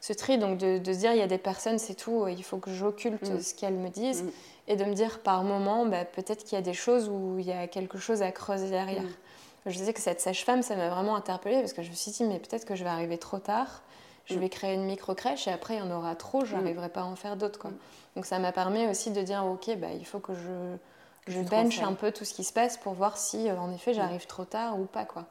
ce 0.00 0.12
tri, 0.12 0.36
donc 0.36 0.58
de, 0.58 0.80
se 0.84 0.98
dire 0.98 1.12
il 1.12 1.18
y 1.18 1.22
a 1.22 1.26
des 1.26 1.38
personnes, 1.38 1.78
c'est 1.78 1.94
tout, 1.94 2.26
il 2.28 2.42
faut 2.44 2.58
que 2.58 2.72
j'occulte 2.72 3.40
ce 3.40 3.54
qu'elles 3.54 3.74
me 3.74 3.88
disent. 3.88 4.24
Et 4.68 4.76
de 4.76 4.84
me 4.84 4.94
dire 4.94 5.20
par 5.20 5.42
moment, 5.42 5.86
bah, 5.86 6.04
peut-être 6.04 6.44
qu'il 6.44 6.54
y 6.54 6.58
a 6.58 6.62
des 6.62 6.74
choses 6.74 7.08
où 7.08 7.38
il 7.38 7.46
y 7.46 7.52
a 7.52 7.66
quelque 7.66 7.98
chose 7.98 8.22
à 8.22 8.30
creuser 8.32 8.70
derrière. 8.70 9.02
Mm. 9.02 9.70
Je 9.70 9.78
sais 9.78 9.92
que 9.92 10.00
cette 10.00 10.20
sage-femme, 10.20 10.62
ça 10.62 10.74
m'a 10.76 10.88
vraiment 10.88 11.14
interpellée 11.14 11.60
parce 11.60 11.72
que 11.72 11.82
je 11.82 11.90
me 11.90 11.94
suis 11.94 12.10
dit, 12.10 12.24
mais 12.24 12.38
peut-être 12.38 12.64
que 12.64 12.74
je 12.74 12.82
vais 12.82 12.90
arriver 12.90 13.18
trop 13.18 13.38
tard, 13.38 13.82
je 14.26 14.38
vais 14.38 14.48
créer 14.48 14.74
une 14.74 14.84
micro-crèche 14.84 15.46
et 15.48 15.52
après 15.52 15.74
il 15.74 15.78
y 15.78 15.82
en 15.82 15.90
aura 15.90 16.14
trop, 16.16 16.44
je 16.44 16.54
n'arriverai 16.56 16.88
pas 16.88 17.02
à 17.02 17.04
en 17.04 17.16
faire 17.16 17.36
d'autres. 17.36 17.68
Donc 18.16 18.26
ça 18.26 18.38
m'a 18.38 18.52
permis 18.52 18.86
aussi 18.88 19.10
de 19.10 19.22
dire, 19.22 19.44
ok, 19.44 19.76
bah, 19.78 19.88
il 19.92 20.04
faut 20.04 20.18
que 20.18 20.34
je, 20.34 21.32
je 21.32 21.40
bench 21.40 21.80
un 21.80 21.94
peu 21.94 22.10
tout 22.12 22.24
ce 22.24 22.34
qui 22.34 22.44
se 22.44 22.52
passe 22.52 22.76
pour 22.76 22.94
voir 22.94 23.18
si 23.18 23.48
euh, 23.48 23.56
en 23.56 23.72
effet 23.72 23.94
j'arrive 23.94 24.26
trop 24.26 24.44
tard 24.44 24.78
ou 24.78 24.84
pas. 24.84 25.04
quoi. 25.04 25.26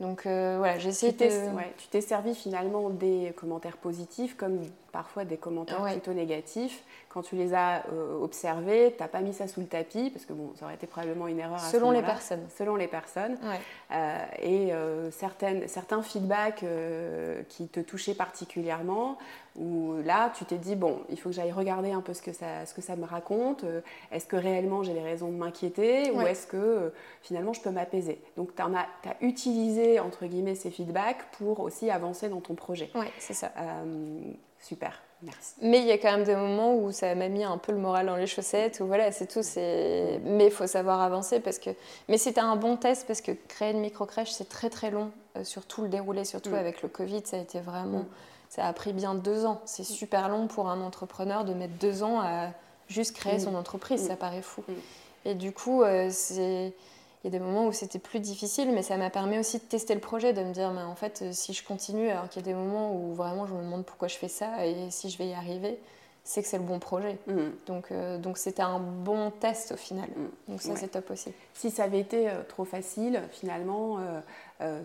Donc 0.00 0.26
euh, 0.26 0.56
voilà, 0.58 0.78
j'ai 0.78 0.90
essayé 0.90 1.12
de... 1.12 1.26
tu 1.76 1.88
t'es 1.88 2.00
servi 2.00 2.34
finalement 2.34 2.88
des 2.88 3.34
commentaires 3.36 3.76
positifs 3.76 4.36
comme 4.36 4.60
parfois 4.92 5.24
des 5.24 5.36
commentaires 5.36 5.82
plutôt 5.84 6.12
négatifs. 6.12 6.82
Quand 7.08 7.22
tu 7.22 7.36
les 7.36 7.54
as 7.54 7.84
euh, 7.92 8.20
observés, 8.20 8.94
tu 8.96 9.02
n'as 9.02 9.08
pas 9.08 9.20
mis 9.20 9.32
ça 9.32 9.48
sous 9.48 9.60
le 9.60 9.66
tapis, 9.66 10.10
parce 10.10 10.24
que 10.24 10.32
bon, 10.32 10.52
ça 10.56 10.64
aurait 10.64 10.74
été 10.74 10.86
probablement 10.86 11.28
une 11.28 11.38
erreur. 11.38 11.60
Selon 11.60 11.90
les 11.90 12.02
personnes. 12.02 12.46
Selon 12.56 12.76
les 12.76 12.88
personnes. 12.88 13.38
Euh, 13.92 14.18
et 14.42 14.72
certaines, 15.10 15.68
certains 15.68 16.02
feedbacks 16.02 16.64
qui 17.48 17.68
te 17.68 17.80
touchaient 17.80 18.14
particulièrement, 18.14 19.18
où 19.56 19.94
là, 20.04 20.30
tu 20.36 20.44
t'es 20.44 20.56
dit, 20.56 20.76
bon, 20.76 21.00
il 21.08 21.18
faut 21.18 21.30
que 21.30 21.34
j'aille 21.34 21.52
regarder 21.52 21.90
un 21.90 22.00
peu 22.00 22.14
ce 22.14 22.22
que 22.22 22.32
ça, 22.32 22.64
ce 22.64 22.74
que 22.74 22.80
ça 22.80 22.96
me 22.96 23.04
raconte. 23.04 23.64
Est-ce 24.12 24.26
que 24.26 24.36
réellement 24.36 24.82
j'ai 24.82 24.94
des 24.94 25.02
raisons 25.02 25.28
de 25.28 25.36
m'inquiéter 25.36 26.10
ou 26.12 26.20
est-ce 26.22 26.46
que 26.46 26.92
finalement 27.22 27.52
je 27.52 27.60
peux 27.60 27.70
m'apaiser? 27.70 28.20
Donc, 28.36 28.54
tu 28.54 28.62
as, 28.62 28.66
as, 28.66 29.16
utilisé, 29.20 30.00
entre 30.00 30.26
guillemets, 30.26 30.54
ces 30.54 30.70
feedbacks 30.70 31.30
pour 31.32 31.60
aussi 31.60 31.90
avancer 31.90 32.28
dans 32.28 32.40
ton 32.40 32.54
projet. 32.54 32.90
Oui, 32.94 33.06
c'est 33.18 33.34
ça. 33.34 33.52
Super. 34.60 35.02
Merci. 35.22 35.54
Mais 35.62 35.80
il 35.80 35.86
y 35.86 35.90
a 35.90 35.98
quand 35.98 36.12
même 36.12 36.24
des 36.24 36.36
moments 36.36 36.76
où 36.76 36.92
ça 36.92 37.12
m'a 37.16 37.28
mis 37.28 37.42
un 37.42 37.58
peu 37.58 37.72
le 37.72 37.78
moral 37.78 38.06
dans 38.06 38.14
les 38.14 38.28
chaussettes, 38.28 38.78
où 38.80 38.86
voilà, 38.86 39.10
c'est 39.10 39.26
tout. 39.26 39.42
C'est... 39.42 40.20
Mais 40.24 40.46
il 40.46 40.52
faut 40.52 40.66
savoir 40.66 41.00
avancer 41.00 41.40
parce 41.40 41.58
que. 41.58 41.70
Mais 42.08 42.18
c'était 42.18 42.40
un 42.40 42.54
bon 42.54 42.76
test 42.76 43.06
parce 43.06 43.20
que 43.20 43.32
créer 43.48 43.72
une 43.72 43.80
micro-crèche, 43.80 44.30
c'est 44.30 44.48
très 44.48 44.70
très 44.70 44.90
long, 44.90 45.10
euh, 45.36 45.42
surtout 45.42 45.82
le 45.82 45.88
déroulé, 45.88 46.24
surtout 46.24 46.50
mm. 46.50 46.54
avec 46.54 46.82
le 46.82 46.88
Covid, 46.88 47.22
ça 47.24 47.36
a 47.36 47.40
été 47.40 47.58
vraiment. 47.58 48.00
Mm. 48.00 48.08
Ça 48.48 48.66
a 48.66 48.72
pris 48.72 48.92
bien 48.92 49.14
deux 49.14 49.44
ans. 49.44 49.60
C'est 49.64 49.84
super 49.84 50.28
long 50.28 50.46
pour 50.46 50.68
un 50.68 50.80
entrepreneur 50.80 51.44
de 51.44 51.52
mettre 51.52 51.74
deux 51.74 52.02
ans 52.04 52.20
à 52.20 52.50
juste 52.86 53.16
créer 53.16 53.38
mm. 53.38 53.40
son 53.40 53.54
entreprise, 53.56 54.06
ça 54.06 54.14
paraît 54.14 54.42
fou. 54.42 54.62
Et 55.24 55.34
du 55.34 55.52
coup, 55.52 55.82
euh, 55.82 56.08
c'est 56.12 56.72
il 57.24 57.32
y 57.32 57.36
a 57.36 57.38
des 57.38 57.44
moments 57.44 57.66
où 57.66 57.72
c'était 57.72 57.98
plus 57.98 58.20
difficile, 58.20 58.70
mais 58.72 58.82
ça 58.82 58.96
m'a 58.96 59.10
permis 59.10 59.38
aussi 59.38 59.58
de 59.58 59.64
tester 59.64 59.94
le 59.94 60.00
projet, 60.00 60.32
de 60.32 60.42
me 60.42 60.52
dire, 60.52 60.68
en 60.68 60.94
fait, 60.94 61.22
euh, 61.22 61.30
si 61.32 61.52
je 61.52 61.64
continue, 61.64 62.08
alors 62.10 62.28
qu'il 62.28 62.42
y 62.42 62.44
a 62.44 62.46
des 62.46 62.54
moments 62.54 62.94
où 62.94 63.12
vraiment 63.14 63.46
je 63.46 63.54
me 63.54 63.62
demande 63.62 63.84
pourquoi 63.84 64.08
je 64.08 64.16
fais 64.16 64.28
ça 64.28 64.64
et 64.66 64.90
si 64.90 65.10
je 65.10 65.18
vais 65.18 65.28
y 65.28 65.34
arriver, 65.34 65.78
c'est 66.22 66.42
que 66.42 66.48
c'est 66.48 66.58
le 66.58 66.64
bon 66.64 66.78
projet. 66.78 67.18
Mm. 67.26 67.38
Donc, 67.66 67.90
euh, 67.90 68.18
donc 68.18 68.38
c'était 68.38 68.62
un 68.62 68.78
bon 68.78 69.32
test 69.32 69.72
au 69.72 69.76
final. 69.76 70.08
Mm. 70.08 70.52
Donc 70.52 70.62
ça, 70.62 70.76
c'est 70.76 70.88
top 70.88 71.10
aussi. 71.10 71.32
Si 71.54 71.70
ça 71.70 71.84
avait 71.84 72.00
été 72.00 72.30
trop 72.48 72.64
facile, 72.64 73.22
finalement, 73.32 73.98
euh, 73.98 74.20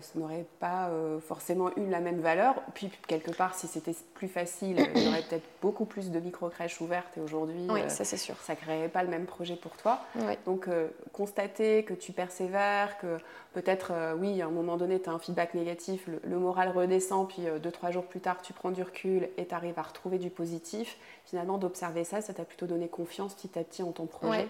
ça 0.00 0.18
n'aurait 0.18 0.46
pas 0.60 0.88
euh, 0.88 1.18
forcément 1.18 1.70
eu 1.76 1.88
la 1.88 1.98
même 1.98 2.20
valeur. 2.20 2.54
Puis, 2.74 2.90
quelque 3.08 3.32
part, 3.32 3.54
si 3.54 3.66
c'était 3.66 3.94
plus 4.14 4.28
facile, 4.28 4.88
il 4.94 5.02
y 5.02 5.08
aurait 5.08 5.22
peut-être 5.22 5.46
beaucoup 5.60 5.84
plus 5.84 6.12
de 6.12 6.20
micro-crèches 6.20 6.80
ouvertes. 6.80 7.16
Et 7.16 7.20
aujourd'hui, 7.20 7.66
oui, 7.68 7.80
ça 7.88 8.04
c'est 8.04 8.16
sûr. 8.16 8.36
Ça 8.42 8.52
ne 8.52 8.58
créerait 8.58 8.88
pas 8.88 9.02
le 9.02 9.08
même 9.08 9.26
projet 9.26 9.56
pour 9.56 9.76
toi. 9.76 10.00
Donc, 10.46 10.68
euh, 10.68 10.88
constater 11.12 11.82
que 11.82 11.94
tu 11.94 12.12
persévères, 12.12 12.98
que 12.98 13.18
peut-être, 13.52 13.92
oui, 14.18 14.40
à 14.42 14.46
un 14.46 14.50
moment 14.50 14.76
donné, 14.76 15.00
tu 15.00 15.10
as 15.10 15.12
un 15.12 15.18
feedback 15.18 15.54
négatif, 15.54 16.08
le, 16.24 16.38
moral 16.38 16.70
redescend, 16.70 17.28
puis 17.28 17.42
deux, 17.62 17.70
trois 17.70 17.90
jours 17.90 18.04
plus 18.04 18.20
tard, 18.20 18.42
tu 18.42 18.52
prends 18.52 18.70
du 18.70 18.82
recul 18.82 19.28
et 19.36 19.46
tu 19.46 19.54
arrives 19.54 19.78
à 19.78 19.82
retrouver 19.82 20.18
du 20.18 20.30
positif. 20.30 20.96
Finalement, 21.24 21.58
d'observer 21.58 22.04
ça, 22.04 22.20
ça 22.20 22.32
t'a 22.32 22.44
plutôt 22.44 22.66
donné 22.66 22.86
confiance 22.88 23.34
petit 23.34 23.58
à 23.58 23.64
petit 23.64 23.82
en 23.82 23.92
ton 23.92 24.06
projet. 24.06 24.48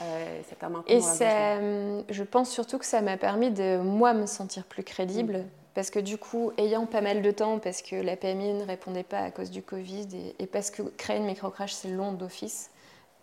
Euh, 0.00 0.40
et 0.86 1.00
euh, 1.22 2.02
je 2.08 2.22
pense 2.22 2.50
surtout 2.50 2.78
que 2.78 2.84
ça 2.84 3.00
m'a 3.00 3.16
permis 3.16 3.50
de 3.50 3.78
moi 3.78 4.14
me 4.14 4.26
sentir 4.26 4.64
plus 4.64 4.82
crédible. 4.82 5.38
Mm. 5.38 5.48
Parce 5.74 5.90
que 5.90 6.00
du 6.00 6.18
coup, 6.18 6.52
ayant 6.58 6.86
pas 6.86 7.00
mal 7.00 7.22
de 7.22 7.30
temps, 7.30 7.58
parce 7.58 7.80
que 7.80 7.94
la 7.94 8.16
PMI 8.16 8.54
ne 8.54 8.64
répondait 8.64 9.04
pas 9.04 9.20
à 9.20 9.30
cause 9.30 9.50
du 9.50 9.62
Covid, 9.62 10.08
et, 10.38 10.46
parce 10.46 10.70
que 10.70 10.82
créer 10.82 11.18
une 11.18 11.26
microcrash, 11.26 11.72
c'est 11.72 11.88
long 11.88 12.12
d'office, 12.12 12.70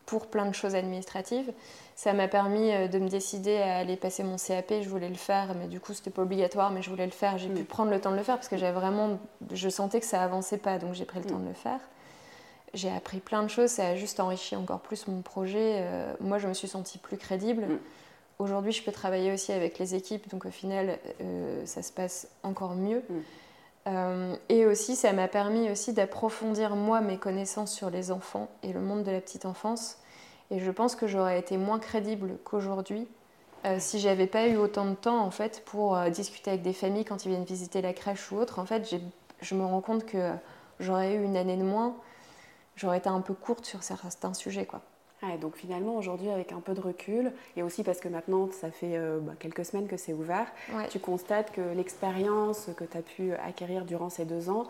pour 0.06 0.28
plein 0.28 0.46
de 0.46 0.56
choses 0.56 0.74
administratives, 0.74 1.52
ça 1.96 2.14
m'a 2.14 2.30
permis 2.30 2.72
euh, 2.72 2.88
de 2.88 3.00
me 3.00 3.10
décider 3.10 3.58
à 3.58 3.80
aller 3.80 3.98
passer 3.98 4.24
mon 4.24 4.38
CAP. 4.38 4.74
Je 4.82 4.88
voulais 4.88 5.10
le 5.10 5.16
faire, 5.16 5.54
mais 5.56 5.68
du 5.68 5.82
coup, 5.82 5.94
c'était 5.94 6.10
pas 6.10 6.22
obligatoire, 6.22 6.72
mais 6.72 6.82
je 6.82 6.90
voulais 6.90 7.06
le 7.06 7.12
faire. 7.12 7.38
J'ai 7.38 7.50
mm. 7.50 7.56
pu 7.56 7.64
prendre 7.66 7.92
le 7.92 8.00
temps 8.00 8.12
de 8.12 8.16
le 8.16 8.24
faire 8.24 8.36
parce 8.36 8.48
que 8.48 8.56
j'avais 8.56 8.80
vraiment, 8.80 9.20
je 9.52 9.68
sentais 9.68 10.00
que 10.00 10.06
ça 10.06 10.24
avançait 10.24 10.58
pas, 10.58 10.78
donc 10.78 10.94
j'ai 10.94 11.06
pris 11.06 11.20
le 11.20 11.26
mm. 11.26 11.30
temps 11.30 11.40
de 11.40 11.48
le 11.48 11.54
faire 11.54 11.82
j'ai 12.78 12.90
appris 12.90 13.20
plein 13.20 13.44
de 13.44 13.48
choses, 13.50 13.72
ça 13.72 13.88
a 13.88 13.96
juste 13.96 14.20
enrichi 14.20 14.56
encore 14.56 14.80
plus 14.80 15.08
mon 15.08 15.22
projet. 15.22 15.78
Euh, 15.78 16.14
moi, 16.20 16.38
je 16.38 16.48
me 16.48 16.54
suis 16.54 16.68
sentie 16.68 16.98
plus 16.98 17.18
crédible. 17.18 17.64
Mm. 17.64 17.80
Aujourd'hui, 18.40 18.72
je 18.72 18.84
peux 18.84 18.92
travailler 18.92 19.34
aussi 19.34 19.52
avec 19.52 19.80
les 19.80 19.96
équipes, 19.96 20.30
donc 20.30 20.46
au 20.46 20.52
final, 20.52 21.00
euh, 21.22 21.66
ça 21.66 21.82
se 21.82 21.92
passe 21.92 22.30
encore 22.44 22.76
mieux. 22.76 23.04
Mm. 23.10 23.14
Euh, 23.88 24.36
et 24.50 24.66
aussi, 24.66 24.96
ça 24.96 25.12
m'a 25.14 25.28
permis 25.28 25.72
aussi 25.72 25.94
d'approfondir 25.94 26.76
moi 26.76 27.02
mes 27.02 27.18
connaissances 27.18 27.74
sur 27.74 27.90
les 27.90 28.12
enfants 28.12 28.50
et 28.64 28.74
le 28.74 28.80
monde 28.80 29.04
de 29.04 29.12
la 29.12 29.22
petite 29.22 29.46
enfance. 29.46 29.98
Et 30.52 30.60
je 30.60 30.72
pense 30.72 30.96
que 30.96 31.08
j'aurais 31.08 31.40
été 31.40 31.58
moins 31.58 31.80
crédible 31.80 32.38
qu'aujourd'hui 32.44 33.08
si 33.80 34.00
j'avais 34.00 34.28
pas 34.28 34.48
eu 34.48 34.56
autant 34.56 34.86
de 34.86 34.94
temps 34.94 35.20
en 35.20 35.32
fait 35.32 35.62
pour 35.66 36.00
discuter 36.10 36.52
avec 36.52 36.62
des 36.62 36.72
familles 36.72 37.04
quand 37.04 37.26
ils 37.26 37.30
viennent 37.30 37.44
visiter 37.44 37.82
la 37.82 37.92
crèche 37.92 38.32
ou 38.32 38.38
autre. 38.38 38.60
En 38.60 38.66
fait, 38.66 38.96
je 39.42 39.56
me 39.56 39.66
rends 39.66 39.82
compte 39.82 40.06
que 40.06 40.32
j'aurais 40.80 41.16
eu 41.16 41.24
une 41.24 41.36
année 41.36 41.58
de 41.58 41.64
moins 41.64 41.98
j'aurais 42.78 43.00
été 43.00 43.10
un 43.10 43.20
peu 43.20 43.34
courte 43.34 43.66
sur 43.66 43.84
certains 43.84 44.34
sujets. 44.34 44.66
Quoi. 44.66 44.82
donc 45.42 45.58
finalement, 45.58 45.98
aujourd'hui, 45.98 46.30
avec 46.30 46.54
un 46.54 46.62
peu 46.62 46.74
de 46.74 46.80
recul, 46.80 47.34
et 47.58 47.64
aussi 47.64 47.84
parce 47.84 48.00
que 48.00 48.08
maintenant, 48.08 48.50
ça 48.52 48.72
fait 48.72 48.96
euh, 48.96 49.20
bah, 49.20 49.34
quelques 49.38 49.66
semaines 49.66 49.88
que 49.88 49.98
c'est 49.98 50.14
ouvert, 50.14 50.48
tu 50.90 51.00
constates 51.00 51.52
que 51.52 51.76
l'expérience 51.76 52.70
que 52.78 52.86
tu 52.86 52.98
as 52.98 53.02
pu 53.02 53.34
acquérir 53.34 53.84
durant 53.84 54.10
ces 54.10 54.26
deux 54.26 54.50
ans, 54.50 54.68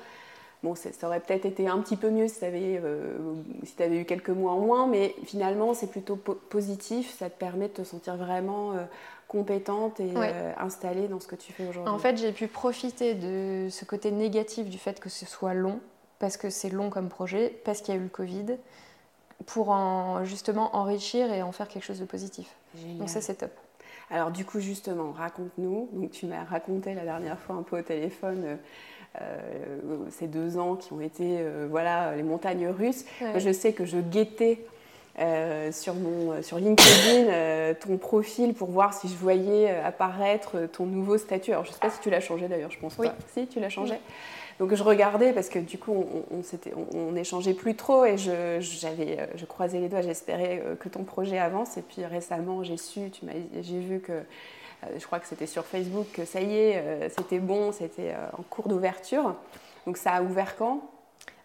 bon, 0.63 0.73
ça 0.73 0.89
aurait 1.03 1.19
peut-être 1.19 1.45
été 1.45 1.67
un 1.67 1.79
petit 1.79 1.97
peu 1.97 2.09
mieux 2.09 2.27
si 2.27 2.39
tu 2.39 2.45
avais, 2.45 2.81
euh, 2.83 3.17
si 3.63 3.83
avais 3.83 3.99
eu 3.99 4.05
quelques 4.05 4.29
mois 4.29 4.53
en 4.53 4.59
moins, 4.59 4.87
mais 4.87 5.13
finalement, 5.25 5.73
c'est 5.73 5.91
plutôt 5.91 6.15
positif, 6.15 7.13
ça 7.13 7.29
te 7.29 7.37
permet 7.37 7.67
de 7.67 7.73
te 7.73 7.83
sentir 7.83 8.15
vraiment... 8.15 8.71
Euh, 8.71 8.85
compétente 9.27 9.99
et 9.99 10.13
installée 10.57 11.09
dans 11.09 11.19
ce 11.19 11.27
que 11.27 11.35
tu 11.35 11.51
fais 11.51 11.67
aujourd'hui. 11.67 11.91
En 11.91 11.99
fait, 11.99 12.15
j'ai 12.15 12.31
pu 12.31 12.47
profiter 12.47 13.13
de 13.13 13.67
ce 13.69 13.83
côté 13.83 14.09
négatif 14.09 14.69
du 14.69 14.77
fait 14.77 15.01
que 15.01 15.09
ce 15.09 15.25
soit 15.25 15.53
long, 15.53 15.81
parce 16.19 16.37
que 16.37 16.49
c'est 16.49 16.69
long 16.69 16.89
comme 16.89 17.09
projet, 17.09 17.59
parce 17.65 17.81
qu'il 17.81 17.93
y 17.93 17.97
a 17.97 17.99
eu 17.99 18.03
le 18.03 18.09
Covid, 18.09 18.57
pour 19.45 19.69
en, 19.69 20.25
justement 20.25 20.75
enrichir 20.75 21.31
et 21.31 21.43
en 21.43 21.51
faire 21.51 21.67
quelque 21.67 21.83
chose 21.83 21.99
de 21.99 22.05
positif. 22.05 22.47
Donc 22.99 23.09
ça, 23.09 23.21
c'est 23.21 23.35
top. 23.35 23.51
Alors 24.09 24.31
du 24.31 24.45
coup, 24.45 24.59
justement, 24.59 25.11
raconte-nous. 25.11 25.89
Donc 25.93 26.11
tu 26.11 26.25
m'as 26.25 26.43
raconté 26.43 26.93
la 26.93 27.03
dernière 27.03 27.39
fois 27.39 27.55
un 27.55 27.63
peu 27.63 27.79
au 27.79 27.81
téléphone 27.81 28.43
euh, 28.45 28.55
euh, 29.21 29.97
ces 30.11 30.27
deux 30.27 30.57
ans 30.57 30.75
qui 30.75 30.93
ont 30.93 31.01
été, 31.01 31.39
euh, 31.39 31.67
voilà, 31.69 32.15
les 32.15 32.23
montagnes 32.23 32.67
russes. 32.67 33.05
Je 33.35 33.51
sais 33.51 33.73
que 33.73 33.85
je 33.85 33.97
guettais 33.97 34.59
sur, 35.71 35.95
mon, 35.95 36.41
sur 36.43 36.59
LinkedIn 36.59 37.73
ton 37.81 37.97
profil 37.97 38.53
pour 38.53 38.69
voir 38.69 38.93
si 38.93 39.07
je 39.07 39.15
voyais 39.15 39.75
apparaître 39.79 40.67
ton 40.71 40.85
nouveau 40.85 41.17
statut. 41.17 41.51
Alors 41.51 41.65
je 41.65 41.69
ne 41.69 41.73
sais 41.73 41.79
pas 41.79 41.89
si 41.89 41.99
tu 41.99 42.09
l'as 42.09 42.19
changé 42.19 42.47
d'ailleurs, 42.47 42.71
je 42.71 42.79
pense 42.79 42.95
oui. 42.99 43.07
pas. 43.07 43.15
Si, 43.33 43.47
tu 43.47 43.59
l'as 43.59 43.69
changé 43.69 43.95
donc 44.59 44.73
je 44.73 44.83
regardais 44.83 45.33
parce 45.33 45.49
que 45.49 45.59
du 45.59 45.77
coup 45.77 45.93
on, 46.31 46.41
on, 46.93 47.15
échangeait 47.15 47.53
plus 47.53 47.75
trop 47.75 48.05
et 48.05 48.17
je, 48.17 48.57
j'avais, 48.59 49.29
je 49.35 49.45
croisais 49.45 49.79
les 49.79 49.87
doigts, 49.87 50.01
j'espérais 50.01 50.63
que 50.79 50.89
ton 50.89 51.03
projet 51.03 51.37
avance. 51.37 51.77
Et 51.77 51.81
puis 51.83 52.03
récemment 52.05 52.63
j'ai 52.63 52.77
su, 52.77 53.11
tu 53.11 53.25
m'as, 53.25 53.33
j'ai 53.61 53.79
vu 53.79 53.99
que 53.99 54.23
je 54.97 55.05
crois 55.05 55.19
que 55.19 55.27
c'était 55.27 55.47
sur 55.47 55.65
Facebook 55.65 56.07
que 56.11 56.25
ça 56.25 56.41
y 56.41 56.55
est, 56.55 57.09
c'était 57.09 57.39
bon, 57.39 57.71
c'était 57.71 58.15
en 58.37 58.43
cours 58.43 58.67
d'ouverture. 58.67 59.35
Donc 59.85 59.97
ça 59.97 60.13
a 60.13 60.21
ouvert 60.21 60.55
quand? 60.57 60.81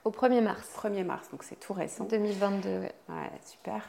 Au 0.05 0.11
1er 0.11 0.41
mars. 0.41 0.69
1er 0.83 1.05
mars, 1.05 1.29
donc 1.31 1.45
c'est 1.45 1.61
tout 1.61 1.75
récent. 1.75 2.05
2022, 2.05 2.69
ouais. 2.69 2.93
Ouais, 3.09 3.31
super. 3.45 3.89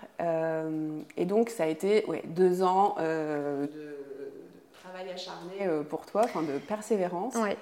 et 1.17 1.25
donc 1.25 1.49
ça 1.49 1.63
a 1.63 1.67
été 1.67 2.05
ouais, 2.07 2.23
deux 2.25 2.61
ans 2.61 2.95
de, 2.99 3.69
travail 4.83 5.09
acharné 5.09 5.83
pour 5.89 6.05
toi, 6.05 6.21
enfin 6.25 6.43
de 6.43 6.57
persévérance. 6.59 7.35
Ouais. 7.35 7.57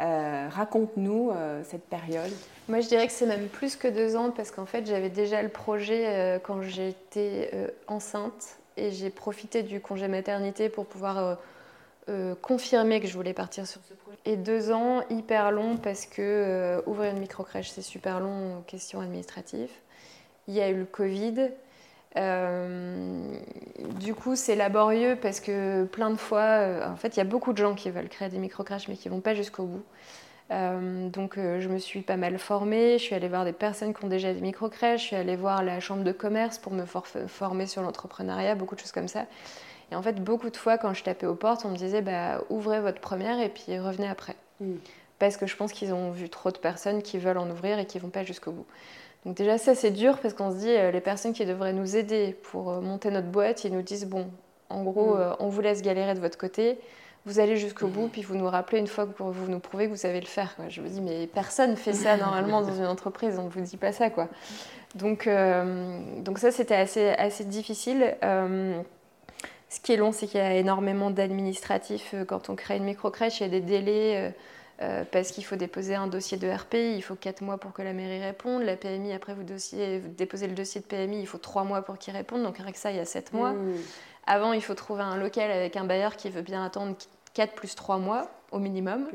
Euh, 0.00 0.48
raconte-nous 0.48 1.30
euh, 1.30 1.62
cette 1.64 1.84
période. 1.84 2.30
Moi, 2.68 2.80
je 2.80 2.88
dirais 2.88 3.06
que 3.08 3.12
c'est 3.12 3.26
même 3.26 3.48
plus 3.48 3.74
que 3.74 3.88
deux 3.88 4.14
ans 4.14 4.30
parce 4.30 4.52
qu'en 4.52 4.66
fait, 4.66 4.86
j'avais 4.86 5.08
déjà 5.08 5.42
le 5.42 5.48
projet 5.48 6.04
euh, 6.06 6.38
quand 6.38 6.62
j'étais 6.62 7.50
enceinte 7.88 8.58
et 8.76 8.92
j'ai 8.92 9.10
profité 9.10 9.64
du 9.64 9.80
congé 9.80 10.06
maternité 10.06 10.68
pour 10.68 10.86
pouvoir 10.86 11.38
confirmer 12.40 13.00
que 13.00 13.06
je 13.06 13.12
voulais 13.12 13.34
partir 13.34 13.66
sur 13.66 13.82
ce 13.86 13.92
projet. 13.92 14.16
Et 14.24 14.36
deux 14.36 14.70
ans, 14.72 15.02
hyper 15.10 15.50
long 15.50 15.76
parce 15.76 16.06
que 16.06 16.80
ouvrir 16.86 17.10
une 17.10 17.20
micro-crèche, 17.20 17.68
c'est 17.68 17.82
super 17.82 18.20
long, 18.20 18.62
question 18.66 19.00
administrative. 19.00 19.68
Il 20.46 20.54
y 20.54 20.60
a 20.60 20.70
eu 20.70 20.78
le 20.78 20.84
Covid. 20.86 21.50
Euh, 22.18 23.38
du 24.00 24.14
coup, 24.14 24.36
c'est 24.36 24.56
laborieux 24.56 25.16
parce 25.20 25.40
que 25.40 25.84
plein 25.84 26.10
de 26.10 26.16
fois, 26.16 26.40
euh, 26.40 26.90
en 26.90 26.96
fait, 26.96 27.16
il 27.16 27.18
y 27.18 27.20
a 27.20 27.24
beaucoup 27.24 27.52
de 27.52 27.58
gens 27.58 27.74
qui 27.74 27.90
veulent 27.90 28.08
créer 28.08 28.28
des 28.28 28.38
micro-crèches 28.38 28.88
mais 28.88 28.96
qui 28.96 29.08
ne 29.08 29.14
vont 29.14 29.20
pas 29.20 29.34
jusqu'au 29.34 29.64
bout. 29.64 29.84
Euh, 30.50 31.08
donc, 31.10 31.34
je 31.36 31.68
me 31.68 31.78
suis 31.78 32.00
pas 32.00 32.16
mal 32.16 32.38
formée. 32.38 32.98
Je 32.98 33.04
suis 33.04 33.14
allée 33.14 33.28
voir 33.28 33.44
des 33.44 33.52
personnes 33.52 33.94
qui 33.94 34.04
ont 34.04 34.08
déjà 34.08 34.32
des 34.32 34.40
micro-crèches. 34.40 35.02
Je 35.02 35.06
suis 35.08 35.16
allée 35.16 35.36
voir 35.36 35.62
la 35.62 35.78
chambre 35.80 36.04
de 36.04 36.12
commerce 36.12 36.58
pour 36.58 36.72
me 36.72 36.84
former 36.86 37.66
sur 37.66 37.82
l'entrepreneuriat, 37.82 38.54
beaucoup 38.54 38.74
de 38.74 38.80
choses 38.80 38.92
comme 38.92 39.08
ça. 39.08 39.26
Et 39.90 39.94
en 39.94 40.02
fait, 40.02 40.22
beaucoup 40.22 40.50
de 40.50 40.56
fois, 40.56 40.76
quand 40.76 40.92
je 40.94 41.02
tapais 41.02 41.26
aux 41.26 41.34
portes, 41.34 41.64
on 41.64 41.70
me 41.70 41.76
disait 41.76 42.02
bah, 42.02 42.42
ouvrez 42.50 42.80
votre 42.80 43.00
première 43.00 43.40
et 43.40 43.48
puis 43.48 43.78
revenez 43.78 44.08
après. 44.08 44.36
Hmm. 44.60 44.76
Parce 45.18 45.36
que 45.36 45.46
je 45.46 45.56
pense 45.56 45.72
qu'ils 45.72 45.92
ont 45.92 46.10
vu 46.10 46.28
trop 46.28 46.50
de 46.50 46.58
personnes 46.58 47.02
qui 47.02 47.18
veulent 47.18 47.38
en 47.38 47.50
ouvrir 47.50 47.78
et 47.78 47.86
qui 47.86 47.98
ne 47.98 48.02
vont 48.02 48.10
pas 48.10 48.24
jusqu'au 48.24 48.52
bout. 48.52 48.66
Donc 49.24 49.36
déjà 49.36 49.58
ça 49.58 49.74
c'est 49.74 49.90
dur 49.90 50.18
parce 50.18 50.34
qu'on 50.34 50.50
se 50.50 50.56
dit 50.56 50.70
euh, 50.70 50.90
les 50.90 51.00
personnes 51.00 51.32
qui 51.32 51.44
devraient 51.44 51.72
nous 51.72 51.96
aider 51.96 52.36
pour 52.50 52.70
euh, 52.70 52.80
monter 52.80 53.10
notre 53.10 53.28
boîte, 53.28 53.64
ils 53.64 53.72
nous 53.72 53.82
disent 53.82 54.06
bon, 54.06 54.28
en 54.70 54.82
gros 54.84 55.14
mm. 55.14 55.20
euh, 55.20 55.32
on 55.40 55.48
vous 55.48 55.60
laisse 55.60 55.82
galérer 55.82 56.14
de 56.14 56.20
votre 56.20 56.38
côté, 56.38 56.78
vous 57.26 57.40
allez 57.40 57.56
jusqu'au 57.56 57.88
bout 57.88 58.08
puis 58.08 58.22
vous 58.22 58.36
nous 58.36 58.48
rappelez 58.48 58.78
une 58.78 58.86
fois 58.86 59.06
que 59.06 59.22
vous 59.22 59.50
nous 59.50 59.58
prouvez 59.58 59.86
que 59.86 59.90
vous 59.90 59.96
savez 59.96 60.20
le 60.20 60.26
faire. 60.26 60.54
Je 60.68 60.80
me 60.80 60.88
dis 60.88 61.00
mais 61.00 61.26
personne 61.26 61.76
fait 61.76 61.92
ça 61.92 62.16
normalement 62.16 62.62
dans 62.62 62.74
une 62.74 62.86
entreprise, 62.86 63.38
on 63.38 63.44
ne 63.44 63.50
vous 63.50 63.60
dit 63.60 63.76
pas 63.76 63.92
ça 63.92 64.08
quoi. 64.08 64.28
Donc, 64.94 65.28
donc 66.20 66.38
ça 66.38 66.50
c'était 66.50 66.76
assez, 66.76 67.08
assez 67.10 67.44
difficile. 67.44 68.16
ce 68.22 69.80
qui 69.82 69.92
est 69.92 69.96
long 69.96 70.12
c'est 70.12 70.26
qu'il 70.26 70.40
y 70.40 70.42
a 70.42 70.54
énormément 70.54 71.10
d'administratifs 71.10 72.14
quand 72.26 72.48
on 72.48 72.56
crée 72.56 72.76
une 72.76 72.84
micro-crèche, 72.84 73.40
il 73.40 73.42
y 73.42 73.46
a 73.46 73.50
des 73.50 73.60
délais 73.60 74.32
euh, 74.80 75.04
parce 75.10 75.32
qu'il 75.32 75.44
faut 75.44 75.56
déposer 75.56 75.96
un 75.96 76.06
dossier 76.06 76.38
de 76.38 76.48
RPI, 76.48 76.94
il 76.94 77.02
faut 77.02 77.16
4 77.16 77.40
mois 77.42 77.58
pour 77.58 77.72
que 77.72 77.82
la 77.82 77.92
mairie 77.92 78.22
réponde. 78.22 78.62
La 78.62 78.76
PMI, 78.76 79.12
après, 79.12 79.34
vous, 79.34 79.42
dossier, 79.42 79.98
déposez 79.98 80.46
le 80.46 80.54
dossier 80.54 80.80
de 80.80 80.86
PMI, 80.86 81.20
il 81.20 81.26
faut 81.26 81.38
3 81.38 81.64
mois 81.64 81.82
pour 81.82 81.98
qu'il 81.98 82.14
réponde. 82.14 82.44
Donc, 82.44 82.60
avec 82.60 82.76
ça, 82.76 82.92
il 82.92 82.96
y 82.96 83.00
a 83.00 83.04
7 83.04 83.32
mois. 83.32 83.52
Mmh. 83.52 83.74
Avant, 84.26 84.52
il 84.52 84.62
faut 84.62 84.74
trouver 84.74 85.02
un 85.02 85.16
local 85.16 85.50
avec 85.50 85.76
un 85.76 85.84
bailleur 85.84 86.14
qui 86.16 86.30
veut 86.30 86.42
bien 86.42 86.64
attendre 86.64 86.96
4 87.34 87.54
plus 87.54 87.74
3 87.74 87.98
mois 87.98 88.30
au 88.52 88.60
minimum. 88.60 89.08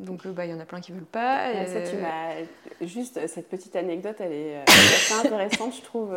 Donc, 0.00 0.26
euh, 0.26 0.32
bah, 0.32 0.44
il 0.44 0.50
y 0.50 0.54
en 0.54 0.58
a 0.58 0.64
plein 0.64 0.80
qui 0.80 0.90
ne 0.90 0.96
veulent 0.96 1.06
pas. 1.06 1.52
ça, 1.66 1.82
tu 1.82 1.96
euh, 1.96 2.44
Juste, 2.84 3.24
cette 3.28 3.48
petite 3.48 3.76
anecdote, 3.76 4.16
elle 4.18 4.32
est 4.32 4.62
assez 4.66 5.14
intéressante, 5.14 5.72
je 5.76 5.82
trouve 5.82 6.16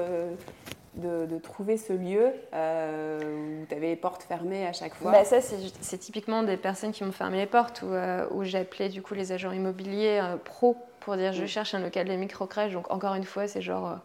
de, 0.98 1.38
trouver 1.38 1.78
ce 1.78 1.94
lieu 1.94 2.32
euh, 2.54 3.62
où 3.62 3.66
tu 3.68 3.76
avais 3.76 3.88
les 3.88 3.96
portes 3.96 4.24
fermées 4.24 4.66
à 4.66 4.74
chaque 4.74 4.96
fois 4.96 5.12
bah 5.12 5.24
Ça, 5.24 5.38
c'est 5.42 5.98
typiquement 5.98 6.44
des 6.44 6.58
personnes 6.58 6.92
qui 6.92 7.04
m'ont 7.04 7.12
fermé 7.12 7.38
les 7.38 7.46
portes, 7.46 7.82
où, 7.84 7.94
euh, 7.94 8.26
où 8.32 8.44
j'appelais 8.44 8.90
du 8.90 9.02
coup 9.02 9.14
les 9.14 9.32
agents 9.32 9.52
immobiliers 9.52 10.20
euh, 10.22 10.38
pro 10.38 10.78
pour 11.00 11.16
dire 11.16 11.34
je 11.34 11.44
mm. 11.44 11.48
cherche 11.48 11.74
un 11.74 11.80
local 11.80 12.08
de 12.08 12.14
micro-crèche. 12.14 12.74
Donc 12.74 12.92
encore 12.92 13.16
une 13.16 13.24
fois, 13.24 13.48
c'est 13.48 13.62
genre 13.62 14.00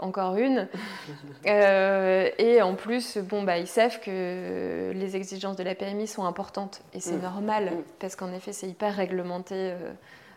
encore 0.00 0.36
une. 0.36 0.68
et 1.44 2.62
en 2.62 2.74
plus, 2.74 3.18
bon, 3.18 3.42
bah, 3.42 3.58
ils 3.58 3.66
savent 3.66 4.00
que 4.00 4.92
les 4.94 5.16
exigences 5.16 5.56
de 5.56 5.64
la 5.64 5.74
PMI 5.74 6.06
sont 6.06 6.24
importantes. 6.24 6.82
Et 6.92 7.00
c'est 7.00 7.16
mm. 7.16 7.22
normal, 7.22 7.64
mm. 7.66 7.82
parce 8.00 8.16
qu'en 8.16 8.32
effet, 8.32 8.52
c'est 8.52 8.68
hyper 8.68 8.94
réglementé, 8.94 9.74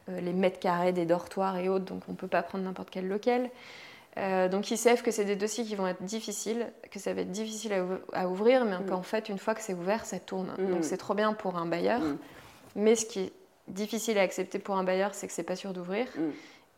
les 0.08 0.34
mètres 0.34 0.60
carrés 0.60 0.94
des 0.94 1.06
dortoirs 1.06 1.58
et 1.58 1.68
autres, 1.68 1.86
donc 1.86 2.02
on 2.08 2.14
ne 2.14 2.18
peut 2.18 2.28
pas 2.28 2.42
prendre 2.42 2.64
n'importe 2.64 2.90
quel 2.90 3.08
local. 3.08 3.50
Euh, 4.18 4.50
donc 4.50 4.72
ils 4.72 4.78
savent 4.78 5.04
que 5.04 5.12
c'est 5.12 5.26
des 5.26 5.36
dossiers 5.36 5.64
qui 5.64 5.76
vont 5.76 5.88
être 5.88 6.04
difficiles, 6.04 6.68
que 6.92 7.00
ça 7.00 7.14
va 7.14 7.22
être 7.22 7.32
difficile 7.32 7.74
à, 8.14 8.28
ouvrir, 8.28 8.66
mais 8.66 8.80
mm. 8.80 8.86
qu'en 8.88 9.04
fait, 9.04 9.30
une 9.30 9.38
fois 9.38 9.54
que 9.54 9.62
c'est 9.62 9.74
ouvert, 9.74 10.06
ça 10.06 10.20
tourne. 10.20 10.54
Mm. 10.58 10.72
Donc 10.72 10.84
c'est 10.84 10.98
trop 10.98 11.14
bien 11.14 11.34
pour 11.34 11.58
un 11.58 11.66
bailleur. 11.66 12.00
Mm. 12.00 12.18
Mais 12.76 12.96
ce 12.96 13.06
qui 13.06 13.20
est 13.20 13.34
difficile 13.68 14.18
à 14.18 14.22
accepter 14.22 14.60
pour 14.60 14.78
un 14.78 14.84
bailleur, 14.84 15.14
c'est 15.14 15.28
que 15.28 15.34
c'est 15.34 15.44
pas 15.44 15.56
sûr 15.56 15.74
d'ouvrir 15.74 16.08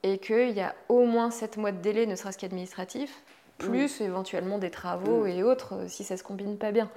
et 0.04 0.18
qu'il 0.18 0.52
y 0.52 0.62
a 0.62 0.76
au 0.88 1.06
moins 1.06 1.32
7 1.32 1.58
mois 1.58 1.72
de 1.72 1.82
délai, 1.82 2.06
ne 2.06 2.16
serait-ce 2.16 2.38
qu'administratif, 2.38 3.24
plus 3.58 4.00
éventuellement 4.02 4.58
des 4.58 4.72
travaux 4.72 5.26
et 5.26 5.44
autres 5.44 5.74
euh, 5.74 5.88
si 5.88 6.04
ça 6.04 6.16
se 6.16 6.24
combine 6.24 6.58
pas 6.58 6.72
bien. 6.72 6.90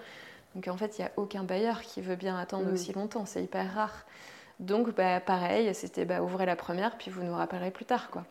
Donc 0.55 0.69
en 0.69 0.77
fait, 0.77 0.99
il 0.99 1.01
n'y 1.01 1.07
a 1.07 1.13
aucun 1.17 1.43
bailleur 1.43 1.81
qui 1.81 2.01
veut 2.01 2.15
bien 2.15 2.39
attendre 2.39 2.73
aussi 2.73 2.93
longtemps, 2.93 3.27
c'est 3.27 3.43
hyper 3.43 3.75
rare. 3.75 4.05
Donc, 4.61 4.95
bah, 4.95 5.21
pareil, 5.21 5.75
c'était 5.75 6.05
bah, 6.05 6.23
ouvrez 6.23 6.47
la 6.47 6.57
première, 6.57 6.97
puis 6.97 7.11
vous 7.11 7.23
nous 7.23 7.35
rappellerez 7.35 7.71
plus 7.71 7.85
tard. 7.85 8.11
Quoi. 8.11 8.25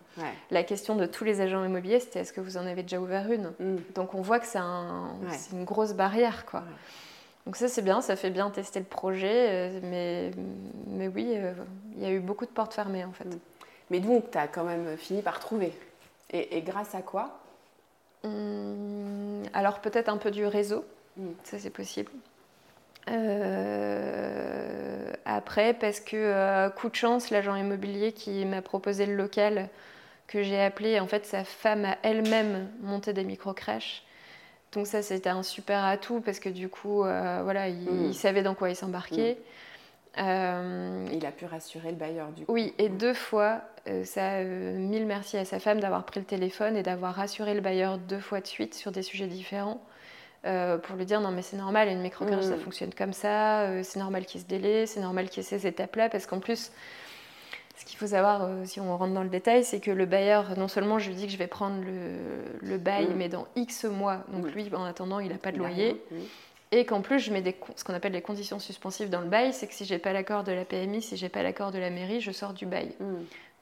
La 0.49 0.63
question 0.63 0.95
de 0.95 1.05
tous 1.05 1.23
les 1.23 1.41
agents 1.41 1.63
immobiliers, 1.63 1.99
c'était 1.99 2.19
est-ce 2.19 2.33
que 2.33 2.41
vous 2.41 2.57
en 2.57 2.65
avez 2.65 2.83
déjà 2.83 2.99
ouvert 2.99 3.31
une? 3.31 3.51
Mm. 3.59 3.77
Donc, 3.95 4.13
on 4.13 4.21
voit 4.21 4.39
que 4.39 4.45
c'est 4.45 4.59
une 4.59 5.65
grosse 5.65 5.93
barrière. 5.93 6.45
Quoi. 6.45 6.63
Donc, 7.45 7.55
ça, 7.55 7.67
c'est 7.67 7.81
bien, 7.81 8.01
ça 8.01 8.15
fait 8.15 8.29
bien 8.29 8.49
tester 8.49 8.79
le 8.79 8.85
projet, 8.85 9.47
euh, 9.49 9.79
mais, 9.83 10.31
mais 10.87 11.07
oui, 11.07 11.33
euh, 11.35 11.53
il 11.97 12.03
y 12.03 12.05
a 12.05 12.11
eu 12.11 12.19
beaucoup 12.19 12.45
de 12.45 12.51
portes 12.51 12.73
fermées 12.73 13.03
en 13.03 13.11
fait. 13.11 13.25
Mm. 13.25 13.39
Mais 13.89 13.99
donc, 13.99 14.31
tu 14.31 14.37
as 14.37 14.47
quand 14.47 14.63
même 14.63 14.95
fini 14.97 15.21
par 15.21 15.39
trouver? 15.39 15.73
Et, 16.33 16.61
grâce 16.61 16.95
à 16.95 17.01
quoi? 17.01 17.39
Hum, 18.23 19.43
Alors, 19.53 19.79
peut-être 19.79 20.07
un 20.07 20.17
peu 20.17 20.31
du 20.31 20.45
réseau, 20.45 20.85
mm. 21.17 21.31
ça 21.43 21.59
c'est 21.59 21.71
possible. 21.71 22.11
Euh, 23.09 25.11
après, 25.25 25.73
parce 25.73 25.99
que 25.99 26.15
euh, 26.15 26.69
coup 26.69 26.89
de 26.89 26.95
chance, 26.95 27.29
l'agent 27.29 27.55
immobilier 27.55 28.11
qui 28.11 28.45
m'a 28.45 28.61
proposé 28.61 29.05
le 29.05 29.15
local 29.15 29.69
que 30.27 30.43
j'ai 30.43 30.61
appelé, 30.61 30.99
en 30.99 31.07
fait, 31.07 31.25
sa 31.25 31.43
femme 31.43 31.85
a 31.85 31.97
elle-même 32.03 32.69
monté 32.81 33.13
des 33.13 33.23
micro-crèches. 33.23 34.03
Donc 34.71 34.87
ça, 34.87 35.01
c'était 35.01 35.29
un 35.29 35.43
super 35.43 35.83
atout 35.83 36.21
parce 36.21 36.39
que 36.39 36.47
du 36.47 36.69
coup, 36.69 37.03
euh, 37.03 37.41
voilà, 37.43 37.69
hmm. 37.69 38.05
il, 38.05 38.15
savait 38.15 38.43
dans 38.43 38.55
quoi 38.55 38.69
il 38.69 38.75
s'embarquait. 38.75 39.37
Hmm. 40.17 41.05
il 41.11 41.25
a 41.25 41.31
pu 41.31 41.45
rassurer 41.45 41.89
le 41.89 41.97
bailleur 41.97 42.29
du 42.29 42.45
coup. 42.45 42.53
Oui, 42.53 42.73
et 42.77 42.89
deux 42.89 43.13
fois, 43.13 43.61
ça, 44.03 44.43
mille 44.43 45.05
merci 45.05 45.37
à 45.37 45.45
sa 45.45 45.59
femme 45.59 45.79
d'avoir 45.79 46.05
pris 46.05 46.19
le 46.19 46.25
téléphone 46.25 46.77
et 46.77 46.83
d'avoir 46.83 47.15
rassuré 47.15 47.53
le 47.53 47.61
bailleur 47.61 47.97
deux 47.97 48.19
fois 48.19 48.41
de 48.41 48.47
suite 48.47 48.73
sur 48.73 48.91
des 48.91 49.03
sujets 49.03 49.27
différents. 49.27 49.81
Euh, 50.43 50.79
pour 50.79 50.95
lui 50.95 51.05
dire 51.05 51.21
non 51.21 51.29
mais 51.29 51.43
c'est 51.43 51.57
normal, 51.57 51.87
une 51.87 52.01
micro-crèche 52.01 52.45
ça 52.45 52.55
mm. 52.55 52.61
fonctionne 52.61 52.93
comme 52.95 53.13
ça, 53.13 53.61
euh, 53.61 53.81
c'est 53.83 53.99
normal 53.99 54.25
qu'il 54.25 54.41
y 54.41 54.43
ait 54.43 54.45
ce 54.45 54.49
délai, 54.49 54.85
c'est 54.87 54.99
normal 54.99 55.29
qu'il 55.29 55.43
y 55.43 55.45
ait 55.45 55.49
ces 55.49 55.67
étapes-là, 55.67 56.09
parce 56.09 56.25
qu'en 56.25 56.39
plus, 56.39 56.71
ce 57.77 57.85
qu'il 57.85 57.99
faut 57.99 58.07
savoir, 58.07 58.41
euh, 58.41 58.65
si 58.65 58.79
on 58.79 58.97
rentre 58.97 59.13
dans 59.13 59.21
le 59.21 59.29
détail, 59.29 59.63
c'est 59.63 59.79
que 59.79 59.91
le 59.91 60.07
bailleur, 60.07 60.57
non 60.57 60.67
seulement 60.67 60.97
je 60.97 61.09
lui 61.09 61.15
dis 61.15 61.27
que 61.27 61.31
je 61.31 61.37
vais 61.37 61.45
prendre 61.45 61.83
le, 62.61 62.77
bail, 62.79 63.09
mm. 63.09 63.15
mais 63.17 63.29
dans 63.29 63.47
X 63.55 63.83
mois, 63.83 64.23
donc 64.29 64.45
mm. 64.45 64.49
lui 64.49 64.73
en 64.73 64.83
attendant 64.83 65.19
il 65.19 65.29
n'a 65.29 65.37
pas 65.37 65.51
de 65.51 65.59
loyer, 65.59 66.01
et 66.71 66.85
qu'en 66.85 67.01
plus 67.01 67.19
je 67.19 67.31
mets 67.31 67.43
des, 67.43 67.55
ce 67.75 67.83
qu'on 67.83 67.93
appelle 67.93 68.13
les 68.13 68.23
conditions 68.23 68.57
suspensives 68.57 69.11
dans 69.11 69.21
le 69.21 69.27
bail, 69.27 69.53
c'est 69.53 69.67
que 69.67 69.75
si 69.75 69.85
j'ai 69.85 69.99
pas 69.99 70.11
l'accord 70.11 70.43
de 70.43 70.51
la 70.51 70.65
PMI, 70.65 71.03
si 71.03 71.17
j'ai 71.17 71.29
pas 71.29 71.43
l'accord 71.43 71.71
de 71.71 71.77
la 71.77 71.91
mairie, 71.91 72.19
je 72.19 72.31
sors 72.31 72.53
du 72.53 72.65
bail. 72.65 72.95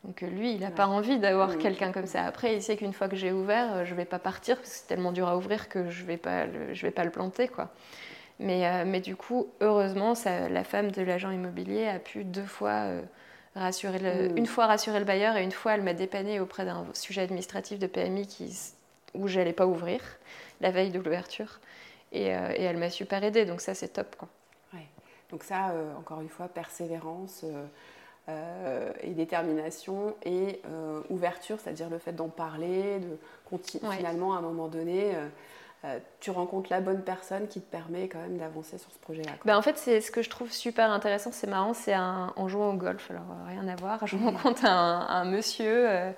Donc 0.03 0.23
euh, 0.23 0.27
lui, 0.27 0.53
il 0.53 0.62
n'a 0.62 0.71
pas 0.71 0.88
envie 0.88 1.19
d'avoir 1.19 1.57
quelqu'un 1.57 1.91
comme 1.91 2.05
ça. 2.05 2.25
Après, 2.25 2.55
il 2.55 2.62
sait 2.62 2.77
qu'une 2.77 2.93
fois 2.93 3.09
que 3.09 3.15
j'ai 3.15 3.31
ouvert, 3.31 3.75
euh, 3.75 3.85
je 3.85 3.91
ne 3.91 3.97
vais 3.97 4.05
pas 4.05 4.19
partir 4.19 4.55
parce 4.57 4.69
que 4.69 4.75
c'est 4.75 4.88
tellement 4.88 5.12
dur 5.12 5.27
à 5.27 5.35
ouvrir 5.35 5.67
que 5.67 5.89
je 5.89 6.03
ne 6.03 6.07
vais, 6.07 6.17
pas 6.17 6.45
le, 6.45 6.73
vais 6.73 6.91
pas 6.91 7.03
le 7.03 7.12
planter. 7.12 7.47
Quoi. 7.47 7.69
Mais, 8.39 8.65
euh, 8.65 8.85
mais 8.85 9.01
du 9.01 9.15
coup, 9.17 9.47
heureusement, 9.59 10.15
ça, 10.15 10.47
la 10.47 10.63
femme 10.63 10.91
de 10.91 11.01
l'agent 11.01 11.31
immobilier 11.31 11.88
a 11.88 11.99
pu 11.99 12.23
deux 12.23 12.45
fois 12.45 12.85
rassurer 13.55 13.99
le, 13.99 14.29
mm. 14.29 14.38
une 14.38 14.45
fois 14.45 14.67
rassurer 14.67 14.99
le 14.99 15.05
bailleur 15.05 15.35
et 15.35 15.43
une 15.43 15.51
fois 15.51 15.73
elle 15.73 15.81
m'a 15.81 15.93
dépanné 15.93 16.39
auprès 16.39 16.63
d'un 16.63 16.85
sujet 16.93 17.21
administratif 17.21 17.77
de 17.77 17.88
PMI 17.88 18.25
qui, 18.25 18.73
où 19.15 19.27
j'allais 19.27 19.53
pas 19.53 19.65
ouvrir 19.65 19.99
la 20.62 20.71
veille 20.71 20.91
de 20.91 20.99
l'ouverture. 20.99 21.59
Et, 22.13 22.27
et, 22.27 22.63
elle 22.63 22.77
m'a 22.77 22.89
super 22.89 23.23
aidée, 23.23 23.45
donc 23.45 23.59
ça 23.59 23.75
c'est 23.75 23.89
top. 23.89 24.15
Quoi. 24.15 24.29
Donc 25.29 25.43
ça, 25.43 25.73
encore 25.99 26.21
une 26.21 26.29
fois, 26.29 26.47
persévérance 26.47 27.45
et 28.27 29.10
détermination 29.10 30.15
et 30.23 30.62
ouverture, 31.10 31.58
c'est-à-dire 31.60 31.89
le 31.89 31.97
fait 31.97 32.12
d'en 32.12 32.29
parler, 32.29 32.99
de 32.99 33.17
continuer 33.49 33.91
finalement 33.95 34.36
à 34.36 34.38
un 34.38 34.41
moment 34.41 34.67
donné. 34.67 35.13
tu 36.19 36.29
rencontres 36.29 36.67
la 36.69 36.79
bonne 36.79 37.01
personne 37.01 37.47
qui 37.47 37.60
te 37.60 37.71
permet 37.71 38.08
quand 38.08 38.19
même 38.19 38.38
d'avancer 38.38 38.77
sur 38.77 38.91
ce 38.91 38.99
projet-là. 38.99 39.32
Ben 39.45 39.58
en 39.58 39.63
fait, 39.63 39.77
c'est 39.77 39.99
ce 39.99 40.12
que 40.12 40.21
je 40.21 40.29
trouve 40.29 40.51
super 40.51 40.91
intéressant, 40.91 41.32
c'est 41.32 41.47
marrant, 41.47 41.73
c'est 41.73 41.95
en 41.95 42.47
jouant 42.47 42.69
au 42.69 42.77
golf, 42.77 43.10
alors 43.10 43.25
rien 43.47 43.67
à 43.67 43.75
voir, 43.75 44.05
je 44.05 44.15
rencontre 44.15 44.65
un, 44.65 45.08
un 45.10 45.25
monsieur 45.25 46.13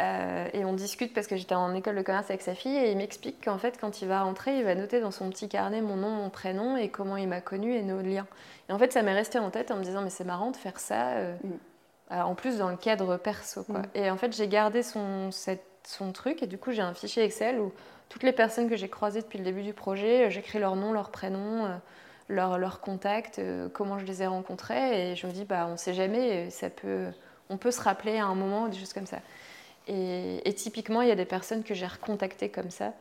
euh, 0.00 0.48
et 0.52 0.64
on 0.64 0.72
discute 0.72 1.14
parce 1.14 1.28
que 1.28 1.36
j'étais 1.36 1.54
en 1.54 1.72
école 1.74 1.94
de 1.94 2.02
commerce 2.02 2.28
avec 2.28 2.42
sa 2.42 2.54
fille 2.54 2.76
et 2.76 2.90
il 2.90 2.96
m'explique 2.96 3.44
qu'en 3.44 3.58
fait, 3.58 3.78
quand 3.80 4.02
il 4.02 4.08
va 4.08 4.22
rentrer, 4.22 4.58
il 4.58 4.64
va 4.64 4.74
noter 4.74 5.00
dans 5.00 5.12
son 5.12 5.30
petit 5.30 5.48
carnet 5.48 5.80
mon 5.82 5.96
nom, 5.96 6.10
mon 6.10 6.30
prénom 6.30 6.76
et 6.76 6.88
comment 6.88 7.16
il 7.16 7.28
m'a 7.28 7.40
connu 7.40 7.74
et 7.74 7.82
nos 7.82 8.00
liens. 8.00 8.26
Et 8.68 8.72
en 8.72 8.78
fait, 8.78 8.92
ça 8.92 9.02
m'est 9.02 9.12
resté 9.14 9.38
en 9.38 9.50
tête 9.50 9.70
en 9.70 9.76
me 9.76 9.84
disant, 9.84 10.02
mais 10.02 10.10
c'est 10.10 10.24
marrant 10.24 10.50
de 10.50 10.56
faire 10.56 10.80
ça, 10.80 11.10
euh, 11.10 11.36
mm. 11.44 11.50
euh, 12.12 12.22
en 12.22 12.34
plus 12.34 12.58
dans 12.58 12.70
le 12.70 12.76
cadre 12.76 13.16
perso. 13.16 13.62
Quoi. 13.62 13.80
Mm. 13.80 13.86
Et 13.94 14.10
en 14.10 14.16
fait, 14.16 14.34
j'ai 14.34 14.48
gardé 14.48 14.82
son, 14.82 15.30
son 15.84 16.12
truc 16.12 16.42
et 16.42 16.48
du 16.48 16.58
coup, 16.58 16.72
j'ai 16.72 16.82
un 16.82 16.94
fichier 16.94 17.22
Excel 17.22 17.60
où 17.60 17.72
toutes 18.08 18.24
les 18.24 18.32
personnes 18.32 18.68
que 18.68 18.76
j'ai 18.76 18.88
croisées 18.88 19.22
depuis 19.22 19.38
le 19.38 19.44
début 19.44 19.62
du 19.62 19.74
projet, 19.74 20.28
j'écris 20.30 20.58
leur 20.58 20.74
nom, 20.74 20.92
leur 20.92 21.10
prénom. 21.10 21.68
leur, 22.28 22.58
leur 22.58 22.80
contact, 22.80 23.40
comment 23.72 23.98
je 23.98 24.06
les 24.06 24.22
ai 24.22 24.26
rencontrés, 24.26 25.12
et 25.12 25.16
je 25.16 25.26
me 25.26 25.32
dis, 25.32 25.44
bah, 25.44 25.66
on 25.68 25.72
ne 25.72 25.76
sait 25.76 25.94
jamais, 25.94 26.48
ça 26.50 26.70
peut, 26.70 27.08
on 27.50 27.58
peut 27.58 27.70
se 27.70 27.80
rappeler 27.80 28.18
à 28.18 28.26
un 28.26 28.34
moment 28.34 28.68
des 28.68 28.78
choses 28.78 28.92
comme 28.92 29.06
ça. 29.06 29.18
Et, 29.86 30.52
typiquement, 30.56 31.02
il 31.02 31.08
y 31.08 31.12
a 31.12 31.16
des 31.16 31.24
personnes 31.24 31.62
que 31.62 31.74
j'ai 31.74 31.86
recontactées 31.86 32.48
comme 32.48 32.70
ça. 32.70 32.92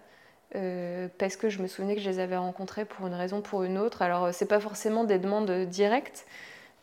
Euh, 0.55 1.07
parce 1.17 1.35
que 1.35 1.49
je 1.49 1.61
me 1.61 1.67
souvenais 1.67 1.95
que 1.95 2.01
je 2.01 2.09
les 2.09 2.19
avais 2.19 2.37
rencontrées 2.37 2.85
pour 2.85 3.07
une 3.07 3.15
raison 3.15 3.39
ou 3.39 3.41
pour 3.41 3.63
une 3.63 3.77
autre. 3.77 4.01
Alors, 4.01 4.33
c'est 4.33 4.45
pas 4.45 4.59
forcément 4.59 5.03
des 5.03 5.17
demandes 5.17 5.49
directes, 5.65 6.27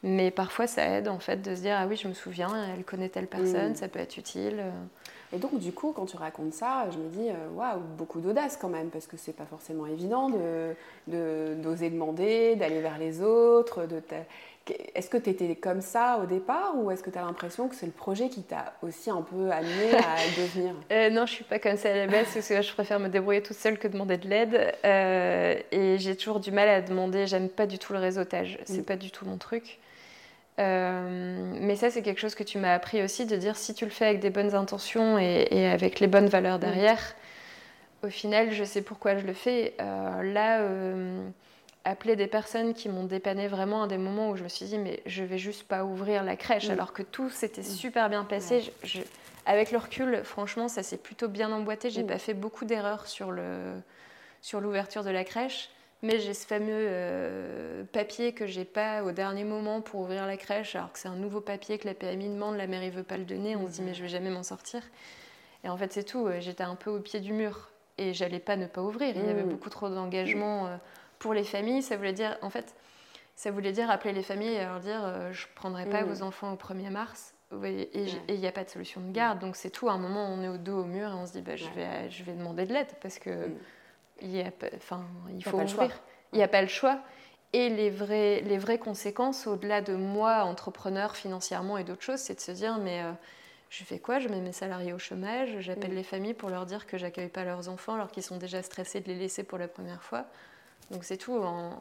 mais 0.03 0.33
parfois 0.33 0.67
ça 0.67 0.85
aide 0.89 1.07
en 1.07 1.21
fait 1.21 1.41
de 1.41 1.55
se 1.55 1.61
dire 1.61 1.77
Ah 1.79 1.87
oui, 1.87 1.97
je 1.97 2.09
me 2.09 2.15
souviens, 2.15 2.49
elle 2.75 2.83
connaît 2.83 3.11
telle 3.11 3.29
personne, 3.29 3.73
mm. 3.73 3.77
ça 3.77 3.87
peut 3.87 4.01
être 4.01 4.17
utile. 4.17 4.65
Et 5.33 5.39
donc, 5.39 5.61
du 5.61 5.73
coup, 5.73 5.93
quand 5.93 6.07
tu 6.07 6.17
racontes 6.17 6.55
ça, 6.55 6.89
je 6.91 6.99
me 6.99 7.09
dis 7.09 7.29
euh, 7.29 7.49
Waouh, 7.55 7.79
beaucoup 7.97 8.21
d'audace 8.21 8.57
quand 8.57 8.69
même, 8.69 8.89
parce 8.89 9.07
que 9.07 9.17
c'est 9.17 9.37
pas 9.37 9.47
forcément 9.47 9.87
évident 9.87 10.31
d'oser 11.07 11.91
de, 11.91 11.95
demander, 11.95 12.57
d'aller 12.57 12.81
vers 12.81 12.99
les 12.99 13.23
autres. 13.23 13.87
De 13.87 14.01
est-ce 14.95 15.09
que 15.09 15.17
tu 15.17 15.31
étais 15.31 15.55
comme 15.57 15.81
ça 15.81 16.21
au 16.23 16.27
départ 16.27 16.75
ou 16.77 16.91
est-ce 16.91 17.03
que 17.03 17.11
tu 17.11 17.19
as 17.19 17.23
l'impression 17.23 17.69
que 17.69 17.75
c'est 17.75 17.87
le 17.87 17.93
projet 17.93 18.29
qui 18.29 18.43
t'a 18.43 18.75
aussi 18.83 19.11
un 19.11 19.23
peu 19.23 19.51
amené 19.51 19.95
à 19.95 20.17
devenir? 20.41 20.75
Euh, 20.93 21.11
Non, 21.11 21.27
je 21.27 21.33
suis 21.33 21.45
pas 21.45 21.59
comme 21.59 21.77
ça 21.77 21.91
à 21.91 21.95
la 21.95 22.07
base 22.07 22.27
parce 22.33 22.49
que 22.49 22.63
je 22.63 22.73
préfère 22.73 23.01
me 23.01 23.09
débrouiller 23.09 23.43
toute 23.43 23.57
seule 23.57 23.79
que 23.79 23.89
demander 23.89 24.17
de 24.19 24.29
l'aide. 24.29 24.75
Euh, 24.85 25.55
et 25.73 25.99
j'ai 25.99 26.17
toujours 26.17 26.41
du 26.41 26.53
mal 26.53 26.69
à 26.69 26.81
demander, 26.81 27.27
j'aime 27.27 27.49
pas 27.49 27.67
du 27.67 27.79
tout 27.79 27.93
le 27.93 27.99
réseautage, 27.99 28.59
c'est 28.65 28.81
mm. 28.81 28.85
pas 28.85 28.97
du 28.97 29.11
tout 29.11 29.25
mon 29.25 29.39
truc. 29.39 29.79
Euh, 30.59 31.55
mais 31.61 31.75
ça, 31.77 31.91
c'est 31.91 32.03
quelque 32.03 32.21
chose 32.21 32.35
que 32.35 32.45
tu 32.45 32.59
m'as 32.59 32.75
appris 32.75 33.03
aussi, 33.03 33.25
de 33.25 33.37
dire 33.37 33.57
si 33.57 33.73
tu 33.75 33.87
le 33.87 33.91
fais 33.91 34.07
avec 34.07 34.21
des 34.21 34.31
bonnes 34.31 34.55
intentions 34.55 35.19
et, 35.19 35.67
avec 35.67 36.01
les 36.01 36.07
bonnes 36.07 36.29
valeurs 36.29 36.59
mm. 36.59 36.63
derrière, 36.63 37.15
au 38.03 38.09
final, 38.09 38.53
je 38.53 38.65
sais 38.65 38.83
pourquoi 38.83 39.17
je 39.17 39.27
le 39.27 39.33
fais. 39.33 39.75
là 39.79 40.61
appeler 41.85 42.17
des 42.17 42.27
personnes 42.27 42.75
qui 42.75 42.89
m'ont 42.89 43.05
dépanné 43.05 43.49
vraiment 43.49 43.85
à 43.85 43.87
des 43.87 43.99
moments 43.99 44.31
où 44.31 44.37
je 44.37 44.43
me 44.43 44.49
suis 44.49 44.67
dit 44.67 44.79
mais 44.79 45.03
je 45.07 45.25
vais 45.25 45.39
juste 45.39 45.65
pas 45.65 45.85
ouvrir 45.85 46.23
la 46.25 46.37
crèche 46.37 46.69
mm. 46.69 46.73
alors 46.73 46.93
que 46.93 47.03
tout 47.03 47.31
s'était 47.31 47.63
mm. 47.63 47.65
super 47.65 48.09
bien 48.11 48.25
passé. 48.25 48.73
avec 49.47 49.73
le 49.73 49.79
recul, 49.79 50.21
franchement, 50.25 50.69
ça 50.69 50.83
s'est 50.83 50.99
plutôt 50.99 51.29
bien 51.29 51.51
emboîté. 51.51 51.91
J'ai 51.91 52.03
mm. 52.03 52.09
pas 52.09 52.19
fait 52.19 52.35
beaucoup 52.35 52.65
d'erreurs 52.65 53.07
sur 53.07 53.31
le 53.31 53.73
sur 54.43 54.61
l'ouverture 54.61 55.05
de 55.05 55.11
la 55.11 55.23
crèche, 55.23 55.69
mais 56.01 56.19
j'ai 56.19 56.33
ce 56.33 56.47
fameux 56.47 56.71
euh, 56.71 57.85
papier 57.93 58.33
que 58.33 58.47
j'ai 58.47 58.65
pas 58.65 59.03
au 59.03 59.13
dernier 59.13 59.45
moment 59.45 59.83
pour 59.83 60.01
ouvrir 60.01 60.27
la 60.27 60.39
crèche, 60.39 60.75
alors 60.77 60.91
que 60.93 60.99
c'est 60.99 61.09
un 61.09 61.17
nouveau 61.17 61.43
papier 61.43 61.77
que 61.77 61.87
la 61.87 61.93
PMI 61.93 62.31
demande, 62.31 62.57
la 62.57 62.67
mairie 62.67 62.89
veut 62.89 63.03
pas 63.03 63.19
le 63.19 63.25
donner. 63.25 63.57
On 63.57 63.67
se 63.67 63.73
dit 63.73 63.83
mais 63.83 63.93
je 63.93 64.03
vais 64.03 64.09
jamais 64.09 64.31
m'en 64.31 64.43
sortir. 64.43 64.83
Et 65.63 65.69
en 65.69 65.77
fait, 65.77 65.93
c'est 65.93 66.05
tout. 66.05 66.27
J'étais 66.39 66.65
un 66.65 66.75
peu 66.75 66.91
au 66.91 67.01
pied 67.01 67.21
du 67.21 67.35
mur 67.35 67.69
et 67.99 68.15
j'allais 68.15 68.39
pas 68.39 68.57
ne 68.57 68.67
pas 68.67 68.81
ouvrir. 68.81 69.15
Il 69.15 69.27
y 69.27 69.29
avait 69.29 69.43
beaucoup 69.43 69.69
trop 69.69 69.91
d'engagement. 69.91 70.67
Euh, 70.69 70.77
pour 71.21 71.35
les 71.35 71.45
familles, 71.45 71.83
ça 71.83 71.97
voulait 71.97 72.13
dire, 72.13 72.37
en 72.43 72.51
fait, 72.51 72.75
ça 73.37 73.53
voulait 73.53 73.73
dire 73.73 73.89
appeler 73.91 74.13
les 74.13 74.23
familles 74.23 74.55
et 74.55 74.65
leur 74.65 74.81
dire 74.81 75.01
euh, 75.05 75.33
je 75.33 75.47
ne 75.47 75.55
prendrai 75.55 75.87
pas 75.87 76.03
mm. 76.03 76.07
vos 76.07 76.23
enfants 76.23 76.53
au 76.53 76.57
1er 76.57 76.91
mars. 76.91 77.35
Et 77.65 77.91
il 78.29 78.39
n'y 78.39 78.47
a 78.47 78.53
pas 78.53 78.65
de 78.65 78.71
solution 78.71 79.01
de 79.01 79.11
garde. 79.13 79.39
Donc 79.39 79.57
c'est 79.57 79.71
tout. 79.71 79.89
À 79.89 79.93
un 79.93 79.99
moment, 79.99 80.27
on 80.33 80.43
est 80.43 80.49
au 80.49 80.57
dos 80.57 80.81
au 80.81 80.85
mur 80.85 81.11
et 81.11 81.15
on 81.15 81.27
se 81.27 81.33
dit 81.33 81.43
bah, 81.43 81.57
je, 81.57 81.69
vais, 81.71 82.09
je 82.11 82.23
vais 82.23 82.33
demander 82.33 82.65
de 82.65 82.73
l'aide 82.73 82.93
parce 83.01 83.19
que 83.19 83.31
mm. 83.31 83.55
il, 84.23 84.37
y 84.37 84.41
a, 84.41 84.51
enfin, 84.77 85.05
il 85.31 85.45
faut 85.45 85.59
ouvrir. 85.59 86.01
Il 86.33 86.37
n'y 86.37 86.45
a 86.45 86.49
pas 86.49 86.63
le 86.63 86.69
choix. 86.69 87.01
Et 87.53 87.69
les, 87.69 87.91
vrais, 87.91 88.43
les 88.43 88.59
vraies 88.59 88.79
conséquences, 88.79 89.47
au-delà 89.49 89.81
de 89.81 89.97
moi, 89.97 90.45
entrepreneur 90.45 91.17
financièrement 91.17 91.77
et 91.77 91.83
d'autres 91.83 92.03
choses, 92.05 92.21
c'est 92.21 92.37
de 92.37 92.41
se 92.41 92.53
dire 92.53 92.79
mais 92.79 93.03
euh, 93.03 93.11
je 93.69 93.83
fais 93.83 93.99
quoi? 93.99 94.21
Je 94.21 94.29
mets 94.29 94.41
mes 94.41 94.53
salariés 94.53 94.93
au 94.93 94.99
chômage, 94.99 95.59
j'appelle 95.59 95.93
mm. 95.93 95.97
les 95.97 96.03
familles 96.05 96.35
pour 96.35 96.51
leur 96.51 96.67
dire 96.67 96.87
que 96.87 96.97
j'accueille 96.97 97.29
pas 97.29 97.45
leurs 97.45 97.69
enfants 97.69 97.95
alors 97.95 98.11
qu'ils 98.11 98.23
sont 98.23 98.37
déjà 98.37 98.63
stressés 98.63 99.01
de 99.01 99.09
les 99.09 99.17
laisser 99.17 99.43
pour 99.43 99.59
la 99.59 99.67
première 99.67 100.03
fois. 100.03 100.27
Donc 100.91 101.05
c'est 101.05 101.17
tout. 101.17 101.35
En, 101.37 101.81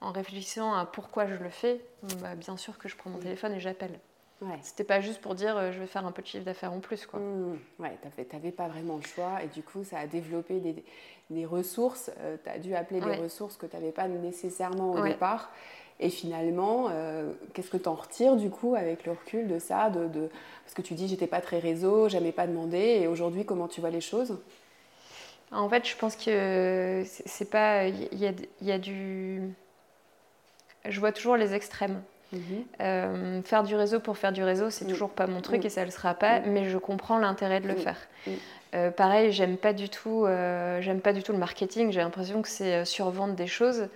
réfléchissant 0.00 0.74
à 0.74 0.86
pourquoi 0.86 1.26
je 1.26 1.34
le 1.34 1.48
fais, 1.50 1.80
bah, 2.20 2.36
bien 2.36 2.56
sûr 2.56 2.78
que 2.78 2.88
je 2.88 2.96
prends 2.96 3.10
mon 3.10 3.18
téléphone 3.18 3.52
et 3.52 3.60
j'appelle. 3.60 3.98
Ouais. 4.40 4.58
C'était 4.62 4.84
pas 4.84 5.00
juste 5.00 5.20
pour 5.20 5.34
dire 5.34 5.56
euh, 5.56 5.72
je 5.72 5.80
vais 5.80 5.88
faire 5.88 6.06
un 6.06 6.12
peu 6.12 6.22
de 6.22 6.26
chiffre 6.28 6.44
d'affaires 6.44 6.72
en 6.72 6.78
plus. 6.78 7.06
Quoi. 7.06 7.18
Mmh, 7.18 7.58
ouais, 7.80 7.98
t'avais 8.30 8.52
pas 8.52 8.68
vraiment 8.68 8.96
le 8.96 9.02
choix 9.02 9.42
et 9.42 9.48
du 9.48 9.64
coup 9.64 9.82
ça 9.82 9.98
a 9.98 10.06
développé 10.06 10.60
des, 10.60 10.84
des 11.30 11.44
ressources. 11.44 12.10
Euh, 12.20 12.36
tu 12.42 12.50
as 12.50 12.58
dû 12.58 12.74
appeler 12.74 13.00
des 13.00 13.16
ressources 13.16 13.56
que 13.56 13.66
tu 13.66 13.74
n'avais 13.74 13.90
pas 13.90 14.06
nécessairement 14.06 14.92
au 14.92 15.02
départ. 15.02 15.50
Et 16.00 16.10
finalement, 16.10 16.86
euh, 16.90 17.32
qu'est-ce 17.54 17.70
que 17.70 17.76
tu 17.76 17.88
en 17.88 17.94
retires 17.94 18.36
du 18.36 18.50
coup 18.50 18.76
avec 18.76 19.04
le 19.04 19.12
recul 19.12 19.48
de 19.48 19.58
ça 19.58 19.90
de, 19.90 20.06
de... 20.06 20.30
Parce 20.64 20.74
que 20.74 20.82
tu 20.82 20.94
dis 20.94 21.08
j'étais 21.08 21.26
pas 21.26 21.40
très 21.40 21.58
réseau, 21.58 22.08
j'aimais 22.08 22.30
pas 22.30 22.46
demander 22.46 23.00
et 23.00 23.08
aujourd'hui 23.08 23.44
comment 23.44 23.66
tu 23.66 23.80
vois 23.80 23.90
les 23.90 24.00
choses? 24.00 24.38
En 25.50 25.68
fait, 25.68 25.88
je 25.88 25.96
pense 25.96 26.16
que 26.16 27.02
c'est 27.06 27.50
pas. 27.50 27.86
Il 27.86 28.18
y, 28.60 28.72
a, 28.72 28.78
du. 28.78 29.42
Je 30.86 31.00
vois 31.00 31.12
toujours 31.12 31.36
les 31.36 31.54
extrêmes. 31.54 32.02
Mhm. 32.32 32.40
Euh, 32.80 33.42
faire 33.42 33.62
du 33.62 33.74
réseau 33.74 34.00
pour 34.00 34.18
faire 34.18 34.32
du 34.32 34.42
réseau, 34.42 34.68
c'est 34.68 34.84
toujours 34.84 35.08
pas 35.08 35.26
mon 35.26 35.40
truc 35.40 35.64
et 35.64 35.70
ça 35.70 35.84
le 35.84 35.90
sera 35.90 36.12
pas, 36.12 36.40
mais 36.40 36.68
je 36.68 36.76
comprends 36.76 37.18
l'intérêt 37.18 37.60
de 37.60 37.68
le 37.68 37.74
faire. 37.74 37.96
Euh, 38.74 38.90
pareil, 38.90 39.32
j'aime 39.32 39.56
pas 39.56 39.72
du 39.72 39.88
tout, 39.88 40.26
euh, 40.26 40.82
j'aime 40.82 41.00
pas 41.00 41.14
du 41.14 41.22
tout 41.22 41.32
le 41.32 41.38
marketing. 41.38 41.90
J'ai 41.90 42.00
l'impression 42.00 42.42
que 42.42 42.48
c'est 42.48 42.84
survendre 42.84 43.34
des 43.34 43.46
choses 43.46 43.88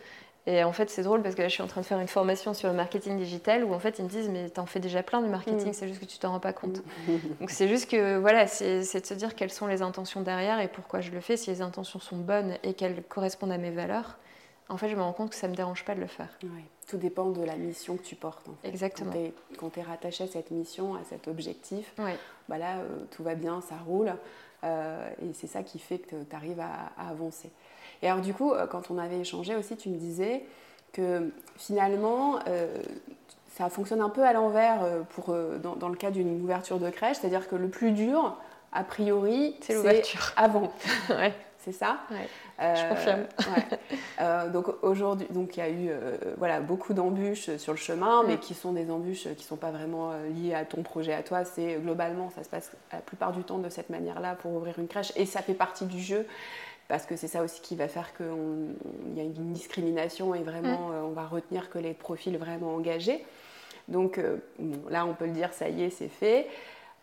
et 0.46 0.64
en 0.64 0.72
fait, 0.72 0.90
c'est 0.90 1.02
drôle 1.02 1.22
parce 1.22 1.36
que 1.36 1.42
là, 1.42 1.48
je 1.48 1.54
suis 1.54 1.62
en 1.62 1.68
train 1.68 1.82
de 1.82 1.86
faire 1.86 2.00
une 2.00 2.08
formation 2.08 2.52
sur 2.52 2.68
le 2.68 2.74
marketing 2.74 3.16
digital 3.16 3.64
où 3.64 3.72
en 3.72 3.78
fait, 3.78 4.00
ils 4.00 4.04
me 4.04 4.08
disent 4.08 4.28
Mais 4.28 4.50
t'en 4.50 4.66
fais 4.66 4.80
déjà 4.80 5.02
plein 5.02 5.22
du 5.22 5.28
marketing, 5.28 5.70
mm. 5.70 5.72
c'est 5.72 5.86
juste 5.86 6.00
que 6.00 6.04
tu 6.04 6.18
t'en 6.18 6.32
rends 6.32 6.40
pas 6.40 6.52
compte. 6.52 6.82
Donc, 7.40 7.50
c'est 7.50 7.68
juste 7.68 7.88
que 7.88 8.18
voilà, 8.18 8.48
c'est 8.48 8.80
de 8.80 9.06
se 9.06 9.14
dire 9.14 9.36
quelles 9.36 9.52
sont 9.52 9.68
les 9.68 9.82
intentions 9.82 10.20
derrière 10.20 10.58
et 10.58 10.66
pourquoi 10.66 11.00
je 11.00 11.12
le 11.12 11.20
fais. 11.20 11.36
Si 11.36 11.50
les 11.50 11.62
intentions 11.62 12.00
sont 12.00 12.16
bonnes 12.16 12.56
et 12.64 12.74
qu'elles 12.74 13.04
correspondent 13.04 13.52
à 13.52 13.58
mes 13.58 13.70
valeurs, 13.70 14.18
en 14.68 14.76
fait, 14.76 14.88
je 14.88 14.96
me 14.96 15.02
rends 15.02 15.12
compte 15.12 15.30
que 15.30 15.36
ça 15.36 15.46
me 15.46 15.54
dérange 15.54 15.84
pas 15.84 15.94
de 15.94 16.00
le 16.00 16.06
faire. 16.06 16.28
Tout 16.88 16.96
dépend 16.96 17.30
de 17.30 17.44
la 17.44 17.56
mission 17.56 17.96
que 17.96 18.02
tu 18.02 18.16
portes. 18.16 18.48
En 18.48 18.54
fait. 18.62 18.68
Exactement. 18.68 19.12
Quand 19.58 19.70
tu 19.70 19.80
es, 19.80 19.82
rattaché 19.82 20.24
à 20.24 20.26
cette 20.26 20.50
mission, 20.50 20.96
à 20.96 21.04
cet 21.04 21.28
objectif, 21.28 21.94
bah 22.48 22.58
là, 22.58 22.78
euh, 22.78 23.04
tout 23.12 23.22
va 23.22 23.36
bien, 23.36 23.60
ça 23.60 23.76
roule. 23.86 24.12
Euh, 24.64 25.08
et 25.22 25.32
c'est 25.34 25.46
ça 25.46 25.62
qui 25.62 25.78
fait 25.78 25.98
que 25.98 26.16
tu 26.28 26.36
arrives 26.36 26.60
à 26.60 26.92
avancer. 27.08 27.50
Et 28.02 28.08
alors 28.08 28.22
du 28.22 28.32
coup, 28.32 28.52
euh, 28.52 28.66
quand 28.66 28.90
on 28.90 28.98
avait 28.98 29.20
échangé 29.20 29.56
aussi, 29.56 29.76
tu 29.76 29.88
me 29.88 29.96
disais 29.96 30.44
que 30.92 31.32
finalement, 31.56 32.38
euh, 32.46 32.82
ça 33.54 33.68
fonctionne 33.68 34.00
un 34.00 34.08
peu 34.08 34.24
à 34.24 34.32
l'envers 34.32 34.84
pour, 35.10 35.34
dans, 35.62 35.88
le 35.88 35.96
cas 35.96 36.10
d'une 36.10 36.40
ouverture 36.42 36.78
de 36.78 36.88
crèche, 36.90 37.18
c'est-à-dire 37.20 37.48
que 37.48 37.56
le 37.56 37.68
plus 37.68 37.92
dur, 37.92 38.36
a 38.72 38.84
priori, 38.84 39.56
c'est 39.60 39.74
l'ouverture. 39.74 40.32
Avant. 40.36 40.72
C'est 41.64 41.72
ça 41.72 42.00
Je 42.58 42.88
confirme. 42.88 44.52
donc 44.52 44.66
aujourd'hui, 44.82 45.26
donc 45.30 45.56
il 45.56 45.60
y 45.60 45.62
a 45.62 45.70
eu 45.70 45.90
voilà 46.38 46.60
beaucoup 46.60 46.92
d'embûches 46.92 47.56
sur 47.56 47.72
le 47.72 47.78
chemin, 47.78 48.24
mais 48.26 48.34
mm. 48.34 48.40
qui 48.40 48.54
sont 48.54 48.72
des 48.72 48.90
embûches 48.90 49.28
qui 49.36 49.44
sont 49.44 49.56
pas 49.56 49.70
vraiment 49.70 50.12
liées 50.34 50.54
à 50.54 50.64
ton 50.64 50.82
projet 50.82 51.12
à 51.12 51.22
toi. 51.22 51.44
C'est 51.44 51.76
globalement, 51.76 52.30
ça 52.30 52.42
se 52.42 52.48
passe 52.48 52.72
la 52.92 52.98
plupart 52.98 53.32
du 53.32 53.44
temps 53.44 53.58
de 53.58 53.68
cette 53.68 53.90
manière-là 53.90 54.34
pour 54.34 54.52
ouvrir 54.52 54.78
une 54.78 54.88
crèche, 54.88 55.12
et 55.16 55.26
ça 55.26 55.40
fait 55.40 55.54
partie 55.54 55.86
du 55.86 56.00
jeu 56.00 56.26
parce 56.92 57.06
que 57.06 57.16
c'est 57.16 57.28
ça 57.28 57.42
aussi 57.42 57.62
qui 57.62 57.74
va 57.74 57.88
faire 57.88 58.14
qu'il 58.14 58.26
y 59.16 59.20
a 59.20 59.22
une 59.22 59.52
discrimination 59.54 60.34
et 60.34 60.42
vraiment 60.42 60.90
mm. 60.90 60.92
euh, 60.92 61.02
on 61.04 61.12
va 61.12 61.26
retenir 61.26 61.70
que 61.70 61.78
les 61.78 61.94
profils 61.94 62.36
vraiment 62.36 62.74
engagés. 62.74 63.24
Donc 63.88 64.18
euh, 64.18 64.36
là 64.90 65.06
on 65.06 65.14
peut 65.14 65.24
le 65.24 65.32
dire, 65.32 65.54
ça 65.54 65.70
y 65.70 65.84
est, 65.84 65.90
c'est 65.90 66.08
fait. 66.08 66.46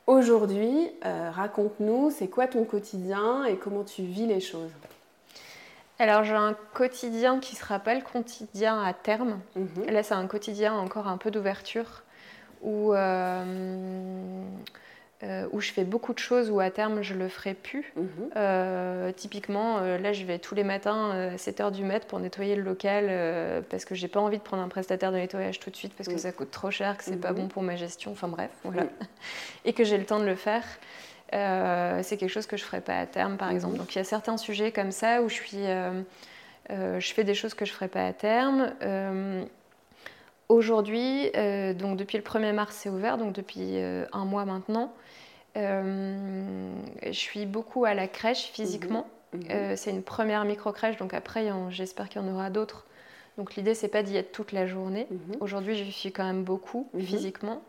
Aujourd'hui, 0.10 0.90
euh, 1.06 1.30
raconte-nous, 1.30 2.10
c'est 2.10 2.30
quoi 2.30 2.48
ton 2.48 2.64
quotidien 2.64 3.46
et 3.46 3.58
comment 3.58 3.84
tu 3.84 4.02
vis 4.02 4.26
les 4.26 4.40
choses 4.40 4.72
alors 6.02 6.24
j'ai 6.24 6.34
un 6.34 6.56
quotidien 6.74 7.42
qui 7.42 7.56
ne 7.56 7.60
sera 7.60 7.78
pas 7.78 7.94
le 7.94 8.00
quotidien 8.00 8.82
à 8.82 8.94
terme. 8.94 9.42
Mm-hmm. 9.58 9.92
Là 9.92 10.02
c'est 10.02 10.14
un 10.14 10.28
quotidien 10.28 10.74
encore 10.74 11.10
un 11.10 11.18
peu 11.18 11.30
d'ouverture 11.30 12.04
où 12.62 12.94
euh, 12.94 14.42
où 15.52 15.60
je 15.60 15.72
fais 15.72 15.84
beaucoup 15.84 16.14
de 16.14 16.20
choses 16.20 16.50
où 16.50 16.60
à 16.62 16.70
terme 16.70 17.02
je 17.02 17.14
le 17.14 17.28
ferai 17.28 17.54
plus. 17.54 17.92
Mhm. 17.98 18.08
Euh, 18.38 19.12
typiquement, 19.12 19.80
euh, 19.80 19.98
là 19.98 20.14
je 20.14 20.24
vais 20.24 20.40
tous 20.40 20.56
les 20.56 20.64
matins 20.64 21.12
à 21.34 21.36
7h 21.38 21.72
du 21.72 21.84
mat 21.84 22.06
pour 22.06 22.20
nettoyer 22.20 22.56
le 22.56 22.62
local 22.64 23.64
parce 23.70 23.84
que 23.86 23.96
j'ai 23.96 24.08
pas 24.08 24.20
envie 24.22 24.38
de 24.38 24.44
prendre 24.44 24.64
un 24.64 24.70
prestataire 24.70 25.12
de 25.12 25.18
nettoyage 25.18 25.60
tout 25.60 25.70
de 25.70 25.76
suite 25.76 25.94
parce 25.96 26.08
que 26.08 26.14
Oui. 26.14 26.20
ça 26.20 26.32
coûte 26.32 26.52
trop 26.52 26.72
cher, 26.72 26.98
que 26.98 27.04
c'est 27.04 27.18
pas 27.18 27.32
Mhm. 27.32 27.36
bon 27.38 27.48
pour 27.50 27.64
ma 27.64 27.76
gestion, 27.76 28.12
enfin 28.12 28.28
bref, 28.30 28.52
voilà. 28.64 28.84
Et 29.66 29.74
que 29.74 29.84
j'ai 29.84 29.98
le 29.98 30.06
temps 30.06 30.20
de 30.20 30.26
le 30.26 30.36
faire. 30.36 30.64
Euh, 31.34 32.00
c'est 32.02 32.18
quelque 32.18 32.30
chose 32.32 32.48
que 32.48 32.58
je 32.58 32.64
ferai 32.64 32.82
pas 32.82 32.98
à 32.98 33.06
terme 33.06 33.36
par 33.38 33.50
Mhm. 33.50 33.56
exemple. 33.56 33.78
Donc 33.78 33.94
il 33.96 33.98
y 33.98 34.02
a 34.02 34.06
certains 34.06 34.38
sujets 34.38 34.72
comme 34.72 34.92
ça 34.92 35.22
où 35.22 35.28
je 35.30 35.36
suis. 35.36 35.58
euh, 35.58 36.02
euh, 36.72 37.00
je 37.00 37.14
fais 37.14 37.24
des 37.24 37.34
choses 37.34 37.54
que 37.56 37.66
je 37.66 37.72
ferai 37.74 37.88
pas 37.88 38.06
à 38.06 38.14
terme. 38.14 38.72
Euh, 38.84 39.44
Aujourd'hui, 40.48 41.30
euh, 41.36 41.74
donc 41.76 41.96
depuis 41.98 42.18
le 42.18 42.24
1er 42.24 42.54
mars, 42.54 42.76
c'est 42.76 42.90
ouvert, 42.90 43.20
donc 43.20 43.34
depuis 43.34 43.78
euh, 43.78 44.06
un 44.14 44.26
mois 44.26 44.46
maintenant. 44.46 44.92
Euh, 45.58 46.72
je 47.06 47.12
suis 47.12 47.46
beaucoup 47.46 47.86
à 47.86 47.94
la 47.94 48.08
crèche 48.08 48.50
physiquement. 48.54 49.08
Mhm. 49.34 49.42
Euh, 49.52 49.74
c'est 49.76 49.92
une 49.92 50.04
première 50.04 50.44
micro-crèche, 50.46 50.98
donc 50.98 51.14
après, 51.14 51.48
j'espère 51.70 52.10
qu'il 52.10 52.22
y 52.22 52.26
en 52.26 52.34
aura 52.34 52.50
d'autres. 52.50 52.86
Donc 53.38 53.56
l'idée, 53.56 53.74
c'est 53.74 53.88
pas 53.88 54.04
d'y 54.04 54.18
être 54.18 54.32
toute 54.32 54.52
la 54.52 54.68
journée. 54.68 55.08
Mhm. 55.10 55.38
Aujourd'hui, 55.40 55.76
j'y 55.76 55.92
suis 55.92 56.12
quand 56.12 56.26
même 56.26 56.44
beaucoup 56.44 56.90
Mhm. 56.94 57.02
physiquement. 57.02 57.62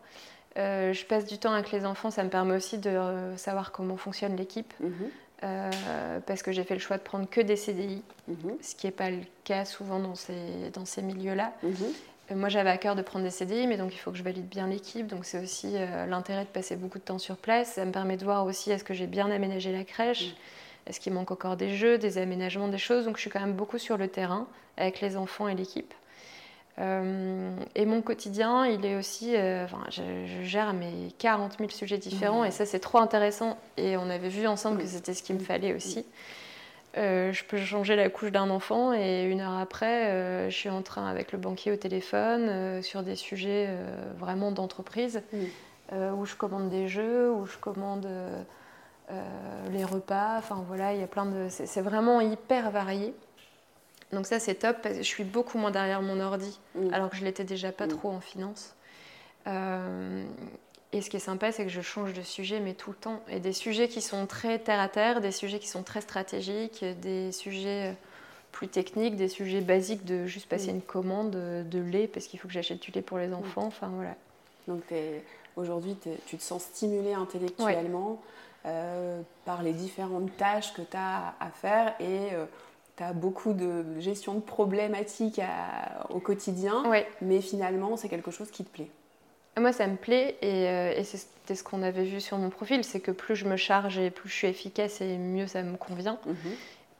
Euh, 0.57 0.91
je 0.91 1.05
passe 1.05 1.25
du 1.25 1.37
temps 1.37 1.53
avec 1.53 1.71
les 1.71 1.85
enfants, 1.85 2.11
ça 2.11 2.23
me 2.23 2.29
permet 2.29 2.55
aussi 2.55 2.77
de 2.77 2.99
savoir 3.37 3.71
comment 3.71 3.95
fonctionne 3.95 4.35
l'équipe, 4.35 4.73
Mhm. 4.81 4.91
euh, 5.43 6.19
parce 6.25 6.43
que 6.43 6.51
j'ai 6.51 6.63
fait 6.65 6.73
le 6.73 6.81
choix 6.81 6.97
de 6.97 7.03
prendre 7.03 7.29
que 7.29 7.39
des 7.39 7.55
CDI, 7.55 8.03
Mhm. 8.27 8.57
ce 8.61 8.75
qui 8.75 8.87
n'est 8.87 8.91
pas 8.91 9.09
le 9.09 9.19
cas 9.45 9.63
souvent 9.63 9.99
dans 9.99 10.15
ces, 10.15 10.71
dans 10.73 10.83
ces 10.85 11.01
milieux-là. 11.01 11.53
Euh, 12.31 12.35
Moi, 12.35 12.49
j'avais 12.49 12.69
à 12.69 12.77
cœur 12.77 12.95
de 12.95 13.01
prendre 13.01 13.25
des 13.25 13.31
CDI, 13.31 13.67
mais 13.67 13.77
donc 13.77 13.93
il 13.93 13.97
faut 13.97 14.11
que 14.11 14.17
je 14.17 14.23
valide 14.23 14.47
bien 14.47 14.67
l'équipe. 14.67 15.07
Donc 15.07 15.25
c'est 15.25 15.41
aussi 15.41 15.73
euh, 15.75 16.05
l'intérêt 16.05 16.43
de 16.43 16.49
passer 16.49 16.75
beaucoup 16.75 16.99
de 16.99 17.03
temps 17.03 17.19
sur 17.19 17.37
place. 17.37 17.73
Ça 17.73 17.85
me 17.85 17.91
permet 17.91 18.17
de 18.17 18.23
voir 18.25 18.45
aussi 18.45 18.71
est-ce 18.71 18.83
que 18.83 18.93
j'ai 18.93 19.07
bien 19.07 19.29
aménagé 19.31 19.71
la 19.71 19.83
crèche, 19.83 20.35
est-ce 20.87 20.99
qu'il 20.99 21.13
manque 21.13 21.31
encore 21.31 21.57
des 21.57 21.75
jeux, 21.75 21.97
des 21.97 22.17
aménagements, 22.17 22.67
des 22.67 22.77
choses? 22.77 23.05
Donc 23.05 23.17
je 23.17 23.21
suis 23.21 23.29
quand 23.29 23.41
même 23.41 23.53
beaucoup 23.53 23.77
sur 23.77 23.97
le 23.97 24.07
terrain 24.07 24.47
avec 24.77 25.01
les 25.01 25.17
enfants 25.17 25.47
et 25.47 25.55
l'équipe. 25.55 25.93
Euh, 26.79 27.51
et 27.75 27.85
mon 27.85 28.01
quotidien, 28.01 28.65
il 28.65 28.85
est 28.85 28.95
aussi, 28.95 29.35
euh, 29.35 29.65
enfin, 29.65 29.83
je, 29.89 30.01
je 30.25 30.41
gère 30.43 30.73
mes 30.73 31.13
40 31.19 31.57
000 31.59 31.69
sujets 31.69 31.97
différents 31.97 32.41
Ouais. 32.41 32.47
et 32.47 32.51
ça 32.51 32.65
c'est 32.65 32.79
trop 32.79 32.97
intéressant. 32.99 33.57
Et 33.77 33.97
on 33.97 34.09
avait 34.09 34.29
vu 34.29 34.47
ensemble 34.47 34.79
que 34.81 34.87
c'était 34.87 35.13
ce 35.13 35.21
qu'il 35.21 35.35
me 35.35 35.41
fallait 35.41 35.73
aussi. 35.73 36.05
Euh, 36.97 37.31
je 37.31 37.45
peux 37.45 37.57
changer 37.57 37.95
la 37.95 38.09
couche 38.09 38.31
d'un 38.31 38.49
enfant 38.49 38.93
et 38.93 39.23
une 39.23 39.39
heure 39.39 39.57
après, 39.57 40.09
euh, 40.09 40.49
je 40.49 40.55
suis 40.55 40.69
en 40.69 40.81
train 40.81 41.07
avec 41.07 41.31
le 41.31 41.37
banquier 41.37 41.71
au 41.71 41.77
téléphone 41.77 42.47
euh, 42.49 42.81
sur 42.81 43.01
des 43.01 43.15
sujets 43.15 43.69
vraiment 44.17 44.51
d'entreprise 44.51 45.21
où 45.93 46.25
je 46.25 46.35
commande 46.35 46.69
des 46.69 46.87
jeux, 46.87 47.31
où 47.31 47.45
je 47.45 47.57
commande 47.57 48.07
les 49.71 49.83
repas. 49.83 50.37
Enfin 50.37 50.63
voilà, 50.67 50.93
il 50.93 51.01
y 51.01 51.03
a 51.03 51.07
plein 51.07 51.25
de. 51.25 51.47
C'est 51.49 51.81
vraiment 51.81 52.21
hyper 52.21 52.71
varié. 52.71 53.13
Donc 54.13 54.25
ça 54.25 54.39
c'est 54.39 54.55
top. 54.55 54.77
parce 54.81 54.95
que 54.95 55.03
Je 55.03 55.07
suis 55.07 55.25
beaucoup 55.25 55.57
moins 55.57 55.71
derrière 55.71 56.01
mon 56.01 56.19
ordi 56.19 56.59
alors 56.93 57.09
que 57.09 57.17
je 57.17 57.25
l'étais 57.25 57.43
déjà 57.43 57.71
pas 57.71 57.87
trop 57.87 58.09
en 58.09 58.21
finance. 58.21 58.73
Euh, 60.93 60.97
et 60.97 61.01
ce 61.01 61.09
qui 61.09 61.17
est 61.17 61.21
sympa, 61.21 61.51
c'est 61.51 61.63
que 61.63 61.69
je 61.69 61.81
change 61.81 62.13
de 62.13 62.21
sujet, 62.21 62.59
mais 62.59 62.73
tout 62.73 62.91
le 62.91 62.95
temps. 62.95 63.21
Et 63.29 63.39
des 63.39 63.53
sujets 63.53 63.87
qui 63.87 64.01
sont 64.01 64.25
très 64.27 64.59
terre 64.59 64.79
à 64.79 64.87
terre, 64.89 65.21
des 65.21 65.31
sujets 65.31 65.59
qui 65.59 65.67
sont 65.67 65.83
très 65.83 66.01
stratégiques, 66.01 66.83
des 67.01 67.31
sujets 67.31 67.95
plus 68.51 68.67
techniques, 68.67 69.15
des 69.15 69.29
sujets 69.29 69.61
basiques 69.61 70.03
de 70.05 70.25
juste 70.25 70.47
passer 70.49 70.71
Mm. 70.71 70.75
une 70.75 70.81
commande 70.81 71.31
de 71.31 71.79
lait 71.79 72.07
parce 72.07 72.25
qu'il 72.27 72.39
faut 72.39 72.47
que 72.47 72.53
j'achète 72.53 72.81
du 72.81 72.91
lait 72.91 73.01
pour 73.01 73.17
les 73.17 73.33
enfants. 73.33 73.65
Enfin 73.65 73.89
voilà. 73.95 74.15
Donc 74.67 74.83
aujourd'hui, 75.55 75.95
tu 76.27 76.37
te 76.37 76.43
sens 76.43 76.63
stimulé 76.63 77.13
intellectuellement 77.13 78.21
euh, 78.65 79.21
par 79.45 79.63
les 79.63 79.73
différentes 79.73 80.35
tâches 80.37 80.73
que 80.73 80.81
tu 80.81 80.95
as 80.97 81.33
à 81.39 81.49
faire 81.49 81.95
et 81.99 82.27
tu 82.97 83.03
as 83.03 83.13
beaucoup 83.13 83.53
de 83.53 83.83
gestion 83.99 84.35
de 84.35 84.39
problématiques 84.41 85.39
à- 85.39 86.05
au 86.11 86.19
quotidien, 86.19 86.87
Ouais. 86.89 87.07
mais 87.21 87.39
finalement, 87.41 87.95
c'est 87.97 88.09
quelque 88.09 88.29
chose 88.31 88.51
qui 88.51 88.63
te 88.65 88.69
plaît. 88.69 88.89
Moi, 89.59 89.73
ça 89.73 89.85
me 89.87 89.97
plaît 89.97 90.37
et, 90.41 90.67
euh, 90.69 90.93
et 90.95 91.03
c'était 91.03 91.55
ce 91.55 91.63
qu'on 91.63 91.83
avait 91.83 92.03
vu 92.05 92.21
sur 92.21 92.37
mon 92.37 92.49
profil, 92.49 92.83
c'est 92.83 92.99
que 93.01 93.11
plus 93.11 93.35
je 93.35 93.45
me 93.45 93.57
charge 93.57 93.97
et 93.97 94.09
plus 94.09 94.29
je 94.29 94.33
suis 94.35 94.47
efficace 94.47 95.01
et 95.01 95.17
mieux 95.17 95.47
ça 95.47 95.61
me 95.63 95.75
convient. 95.77 96.17
Mhm. 96.25 96.35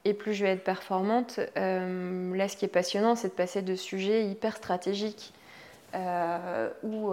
et 0.04 0.14
plus 0.14 0.34
je 0.34 0.44
vais 0.44 0.50
être 0.52 0.64
performante. 0.64 1.38
Euh, 1.56 2.34
là, 2.36 2.48
ce 2.48 2.56
qui 2.56 2.64
est 2.64 2.68
passionnant, 2.68 3.14
c'est 3.14 3.28
de 3.28 3.32
passer 3.34 3.62
de 3.62 3.74
sujets 3.76 4.26
hyper 4.26 4.56
stratégiques 4.56 5.32
euh, 5.94 6.68
ou, 6.82 7.12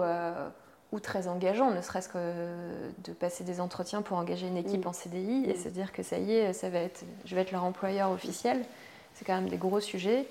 ou 0.92 1.00
très 1.00 1.28
engageants, 1.28 1.70
ne 1.70 1.80
serait-ce 1.82 2.08
que 2.08 2.18
de 3.04 3.12
passer 3.12 3.44
des 3.44 3.60
entretiens 3.60 4.02
pour 4.02 4.16
engager 4.18 4.46
une 4.48 4.56
équipe 4.56 4.84
Mm. 4.84 4.88
en 4.88 4.92
CDI 4.92 5.44
et 5.48 5.52
Mm. 5.54 5.56
se 5.62 5.68
dire 5.68 5.92
que 5.92 6.02
ça 6.02 6.18
y 6.18 6.32
est, 6.34 6.52
ça 6.52 6.68
va 6.68 6.80
être, 6.80 7.04
je 7.24 7.34
vais 7.34 7.42
être 7.42 7.52
leur 7.52 7.64
employeur 7.64 8.10
officiel. 8.10 8.60
C'est 9.14 9.24
quand 9.24 9.34
même 9.36 9.48
des 9.48 9.56
gros 9.58 9.80
sujets. 9.80 10.26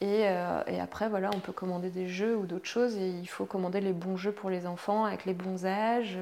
Et, 0.00 0.22
euh, 0.24 0.62
et 0.66 0.80
après, 0.80 1.08
voilà, 1.08 1.30
on 1.34 1.40
peut 1.40 1.52
commander 1.52 1.90
des 1.90 2.08
jeux 2.08 2.36
ou 2.36 2.46
d'autres 2.46 2.68
choses 2.68 2.96
et 2.96 3.08
il 3.10 3.26
faut 3.26 3.44
commander 3.44 3.80
les 3.80 3.92
bons 3.92 4.16
jeux 4.16 4.32
pour 4.32 4.48
les 4.48 4.66
enfants 4.66 5.04
avec 5.04 5.26
les 5.26 5.34
bons 5.34 5.66
âges. 5.66 6.16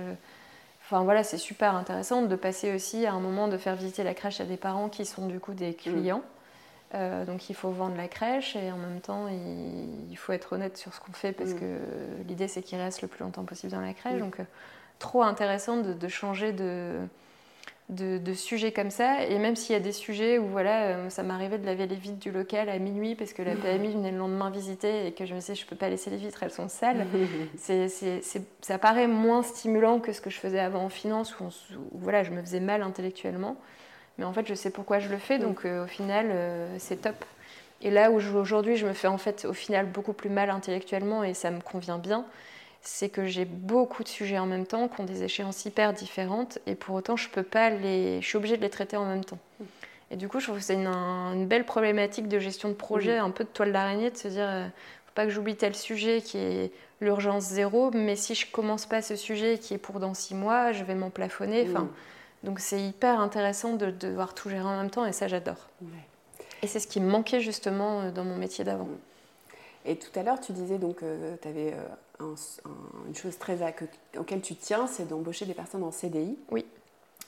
Enfin 0.85 1.05
voilà, 1.05 1.23
c'est 1.23 1.39
super 1.39 1.75
intéressant 1.75 2.23
de 2.23 2.35
passer 2.37 2.75
aussi 2.75 3.07
à 3.07 3.13
un 3.13 3.21
moment 3.21 3.47
de 3.47 3.57
faire 3.57 3.77
visiter 3.77 4.03
la 4.03 4.15
crèche 4.15 4.41
à 4.41 4.45
des 4.45 4.57
parents 4.57 4.89
qui 4.89 5.05
sont 5.05 5.27
du 5.27 5.39
coup 5.39 5.53
des 5.55 5.75
clients. 5.75 6.23
Euh, 6.95 7.27
donc 7.27 7.51
il 7.51 7.55
faut 7.55 7.69
vendre 7.71 7.97
la 7.99 8.09
crèche 8.09 8.57
et 8.57 8.73
en 8.73 8.79
même 8.79 9.01
temps 9.03 9.29
il, 9.29 10.11
il 10.11 10.17
faut 10.17 10.33
être 10.33 10.55
honnête 10.55 10.79
sur 10.79 10.95
ce 10.95 11.01
qu'on 11.01 11.13
fait 11.13 11.33
parce 11.33 11.51
Mm. 11.51 11.59
que 11.61 11.79
l'idée 12.27 12.49
c'est 12.49 12.63
qu'ils 12.63 12.79
restent 12.79 13.03
le 13.03 13.09
plus 13.09 13.23
longtemps 13.23 13.45
possible 13.45 13.71
dans 13.73 13.83
la 13.83 13.93
crèche. 13.93 14.15
Mm. 14.15 14.21
Donc 14.21 14.41
euh, 14.41 14.45
trop 14.99 15.23
intéressant 15.23 15.77
de, 15.77 15.93
de 15.93 16.09
changer 16.09 16.53
de, 16.53 16.95
de, 17.89 18.19
de 18.19 18.35
sujets 18.35 18.73
comme 18.73 18.91
ça. 18.91 19.25
Et 19.25 19.39
même 19.39 19.57
s'il 19.57 19.73
y 19.73 19.77
a 19.77 19.81
des 19.81 19.93
sujets 19.93 20.39
où 20.39 20.47
voilà, 20.47 20.83
euh, 20.89 21.11
ça 21.11 21.23
m'arrivait 21.23 21.59
de 21.59 21.65
laver 21.65 21.87
les 21.87 21.97
vitres 21.97 22.19
du 22.19 22.31
local 22.31 22.69
à 22.69 22.79
minuit 22.79 23.15
parce 23.15 23.33
que 23.33 23.43
la 23.43 23.55
PMI 23.57 23.95
venait 23.95 24.11
le 24.11 24.19
lendemain 24.19 24.51
visiter 24.51 25.07
et 25.07 25.13
que 25.13 25.25
je 25.27 25.35
me 25.35 25.41
disais 25.41 25.55
je 25.55 25.65
peux 25.67 25.77
pas 25.77 25.89
laisser 25.89 26.11
les 26.11 26.17
vitres, 26.19 26.43
elles 26.43 26.51
sont 26.51 26.69
sales. 26.69 27.07
C'est- 27.57 27.89
c'est- 27.89 28.21
c'est- 28.23 28.43
ça 28.61 28.79
paraît 28.79 29.07
moins 29.09 29.43
stimulant 29.43 30.01
que 30.01 30.13
ce 30.13 30.21
que 30.21 30.31
je 30.31 30.39
faisais 30.39 30.59
avant 30.61 30.85
en 30.85 30.89
finance, 30.91 31.39
où, 31.41 31.45
on 31.45 31.51
se- 31.51 31.75
où, 31.75 31.89
voilà, 31.99 32.23
je 32.25 32.31
me 32.31 32.41
faisais 32.43 32.61
mal 32.61 32.83
intellectuellement. 32.83 33.57
Mais 34.19 34.25
en 34.25 34.33
fait, 34.33 34.47
je 34.47 34.55
sais 34.55 34.71
pourquoi 34.71 34.99
je 34.99 35.09
le 35.09 35.17
fais, 35.19 35.39
donc 35.39 35.65
euh, 35.65 35.85
au 35.85 35.87
final, 35.87 36.27
euh, 36.31 36.77
c'est 36.79 36.97
top. 37.03 37.25
Et 37.81 37.91
là 37.91 38.11
où 38.11 38.19
je- 38.19 38.33
aujourd'hui, 38.37 38.77
je 38.77 38.85
me 38.87 38.93
fais 38.93 39.07
en 39.09 39.17
fait 39.19 39.45
au 39.45 39.53
final 39.53 39.87
beaucoup 39.87 40.13
plus 40.13 40.29
mal 40.31 40.51
intellectuellement 40.51 41.23
et 41.25 41.33
ça 41.35 41.51
me 41.53 41.61
convient 41.61 41.99
bien, 41.99 42.27
c'est 42.83 43.09
que 43.09 43.27
j'ai 43.27 43.45
beaucoup 43.45 44.03
de 44.03 44.09
sujets 44.09 44.39
en 44.39 44.47
même 44.47 44.67
temps 44.67 44.89
qui 44.89 45.01
ont 45.01 45.05
des 45.05 45.23
échéances 45.23 45.65
hyper 45.65 45.93
différentes 45.93 46.59
et 46.67 46.75
pour 46.75 46.95
autant, 46.95 47.17
je 47.17 47.29
peux 47.29 47.43
pas 47.43 47.71
les, 47.71 48.21
je 48.23 48.27
suis 48.27 48.37
obligée 48.37 48.57
de 48.57 48.63
les 48.63 48.71
traiter 48.71 48.97
en 48.97 49.05
même 49.05 49.25
temps. 49.25 49.39
Et 50.11 50.17
du 50.17 50.27
coup, 50.29 50.41
je 50.41 50.47
trouve 50.47 50.59
que 50.59 50.65
c'est 50.65 50.75
une, 50.75 50.87
un- 50.87 51.35
une 51.35 51.47
belle 51.47 51.65
problématique 51.67 52.29
de 52.29 52.39
gestion 52.39 52.69
de 52.71 52.75
projet, 52.75 53.19
un 53.19 53.31
peu 53.31 53.45
de 53.45 53.49
toile 53.51 53.73
d'araignée, 53.73 54.11
de 54.11 54.17
se 54.17 54.29
dire, 54.29 54.47
euh, 54.49 54.65
faut 55.05 55.13
pas 55.15 55.25
que 55.25 55.31
j'oublie 55.31 55.55
tel 55.57 55.75
sujet 55.75 56.23
qui 56.23 56.39
est 56.39 56.73
l'urgence 57.01 57.45
zéro, 57.45 57.91
mais 57.93 58.17
si 58.17 58.35
je 58.35 58.51
commence 58.51 58.87
pas 58.87 59.03
ce 59.03 59.17
sujet 59.17 59.59
qui 59.59 59.75
est 59.75 59.79
pour 59.79 60.01
dans 60.01 60.15
six 60.15 60.35
mois, 60.35 60.73
je 60.73 60.83
vais 60.85 60.95
m'en 60.95 61.11
plafonner. 61.11 61.67
Enfin, 61.69 61.89
donc 62.43 62.59
c'est 62.61 62.81
hyper 62.81 63.21
intéressant 63.21 63.75
de, 63.75 63.87
de 63.87 64.09
devoir 64.09 64.33
tout 64.35 64.49
gérer 64.49 64.63
en 64.65 64.79
même 64.79 64.91
temps 64.91 65.05
et 65.05 65.13
ça 65.13 65.29
j'adore. 65.29 65.69
Ouais. 65.83 65.89
Et 66.63 66.67
c'est 66.67 66.81
ce 66.81 66.87
qui 66.87 67.01
me 67.01 67.11
manquait 67.11 67.41
justement 67.41 68.01
euh, 68.01 68.11
dans 68.11 68.25
mon 68.25 68.37
métier 68.37 68.65
d'avant. 68.65 68.89
Et 69.85 69.97
tout 69.97 70.17
à 70.19 70.23
l'heure, 70.23 70.41
tu 70.41 70.53
disais 70.53 70.79
donc 70.79 70.97
que 70.97 71.37
tu 71.43 71.49
avais 71.49 71.75
une 72.21 73.15
chose 73.15 73.39
très 73.39 73.63
à, 73.63 73.73
que- 73.73 73.85
auquel 74.19 74.41
tu 74.41 74.57
tiens, 74.57 74.87
c'est 74.87 75.09
d'embaucher 75.09 75.47
des 75.47 75.55
personnes 75.55 75.85
en 75.85 75.91
CDI. 75.91 76.39
Oui. 76.51 76.65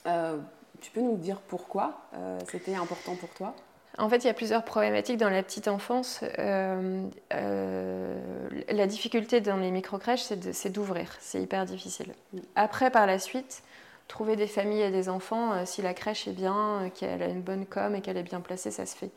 Euh, 0.07 0.37
tu 0.81 0.91
peux 0.91 1.01
nous 1.01 1.17
dire 1.17 1.39
pourquoi 1.47 2.01
euh, 2.15 2.39
c'était 2.49 2.75
important 2.75 3.15
pour 3.15 3.29
toi? 3.29 3.53
En 3.97 4.09
fait, 4.09 4.17
il 4.23 4.27
y 4.27 4.29
a 4.29 4.33
plusieurs 4.33 4.63
problématiques 4.63 5.17
dans 5.17 5.29
la 5.29 5.43
petite 5.43 5.67
enfance. 5.67 6.21
Euh, 6.39 7.05
euh, 7.33 8.49
la 8.69 8.87
difficulté 8.87 9.41
dans 9.41 9.57
les 9.57 9.69
micro-crèches, 9.69 10.23
c'est 10.53 10.69
d'ouvrir. 10.69 11.15
C'est 11.19 11.41
hyper 11.41 11.65
difficile. 11.65 12.13
Mm. 12.33 12.39
Après, 12.55 12.89
par 12.89 13.05
la 13.05 13.19
suite, 13.19 13.63
trouver 14.07 14.35
des 14.37 14.47
familles 14.47 14.81
et 14.83 14.91
des 14.91 15.09
enfants, 15.09 15.51
euh, 15.53 15.65
si 15.65 15.81
la 15.81 15.93
crèche 15.93 16.27
est 16.27 16.33
bien, 16.33 16.89
qu'elle 16.95 17.21
a 17.21 17.27
une 17.27 17.41
bonne 17.41 17.65
com 17.65 17.93
et 17.95 18.01
qu'elle 18.01 18.17
est 18.17 18.23
bien 18.23 18.39
placée, 18.39 18.71
ça 18.71 18.85
se 18.85 18.95
fait. 18.95 19.11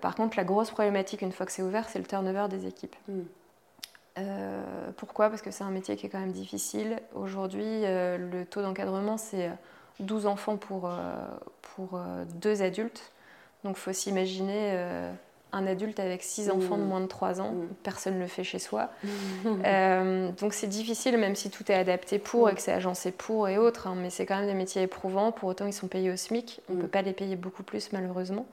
Par 0.00 0.14
contre, 0.14 0.36
la 0.36 0.44
grosse 0.44 0.70
problématique, 0.70 1.20
une 1.22 1.32
fois 1.32 1.46
que 1.46 1.50
c'est 1.50 1.62
ouvert, 1.62 1.88
c'est 1.88 1.98
le 1.98 2.04
turnover 2.04 2.46
des 2.48 2.68
équipes. 2.68 2.94
Mm. 3.08 3.22
Euh, 4.18 4.62
pourquoi? 4.96 5.28
Parce 5.28 5.42
que 5.42 5.50
c'est 5.50 5.64
un 5.64 5.70
métier 5.70 5.96
qui 5.96 6.06
est 6.06 6.08
quand 6.08 6.20
même 6.20 6.32
difficile. 6.32 6.98
Aujourd'hui, 7.14 7.64
euh, 7.66 8.16
le 8.18 8.44
taux 8.46 8.62
d'encadrement, 8.62 9.16
c'est 9.16 9.50
12 10.00 10.26
enfants 10.26 10.56
pour, 10.56 10.86
euh, 10.88 11.14
pour 11.62 11.94
euh, 11.96 12.24
deux 12.36 12.62
adultes. 12.62 13.10
Donc, 13.64 13.76
il 13.76 13.80
faut 13.80 13.92
s'imaginer 13.92 14.70
euh, 14.74 15.12
un 15.52 15.66
adulte 15.66 15.98
avec 15.98 16.22
6 16.22 16.50
enfants 16.50 16.76
de 16.76 16.82
Mmh. 16.82 16.86
moins 16.86 17.00
de 17.00 17.06
3 17.06 17.40
ans. 17.40 17.52
Mmh. 17.52 17.66
Personne 17.82 18.14
ne 18.16 18.20
le 18.20 18.26
fait 18.28 18.44
chez 18.44 18.58
soi. 18.58 18.90
Euh, 19.66 20.30
donc, 20.32 20.52
c'est 20.52 20.66
difficile, 20.68 21.16
même 21.18 21.34
si 21.34 21.50
tout 21.50 21.70
est 21.70 21.74
adapté 21.74 22.18
pour 22.18 22.48
et 22.50 22.54
que 22.54 22.60
c'est 22.60 22.72
agencé 22.72 23.10
pour 23.10 23.48
et 23.48 23.56
autres. 23.58 23.86
hein, 23.88 23.94
mais 23.96 24.10
c'est 24.10 24.26
quand 24.26 24.36
même 24.36 24.46
des 24.46 24.54
métiers 24.54 24.82
éprouvants. 24.82 25.32
Pour 25.32 25.48
autant, 25.48 25.66
ils 25.66 25.72
sont 25.72 25.88
payés 25.88 26.10
au 26.12 26.16
SMIC. 26.16 26.60
On 26.68 26.74
ne 26.74 26.78
Mmh. 26.78 26.82
peut 26.82 26.88
pas 26.88 27.02
les 27.02 27.12
payer 27.14 27.36
beaucoup 27.36 27.62
plus, 27.62 27.92
malheureusement. 27.92 28.46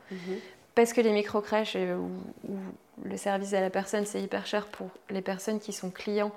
Parce 0.75 0.93
que 0.93 1.01
les 1.01 1.11
micro-crèches 1.11 1.75
euh, 1.75 1.97
où 1.97 2.57
le 3.03 3.17
service 3.17 3.53
à 3.53 3.61
la 3.61 3.69
personne, 3.69 4.05
c'est 4.05 4.21
hyper 4.21 4.45
cher 4.45 4.67
pour 4.67 4.89
les 5.09 5.21
personnes 5.21 5.59
qui 5.59 5.73
sont 5.73 5.89
clients 5.89 6.31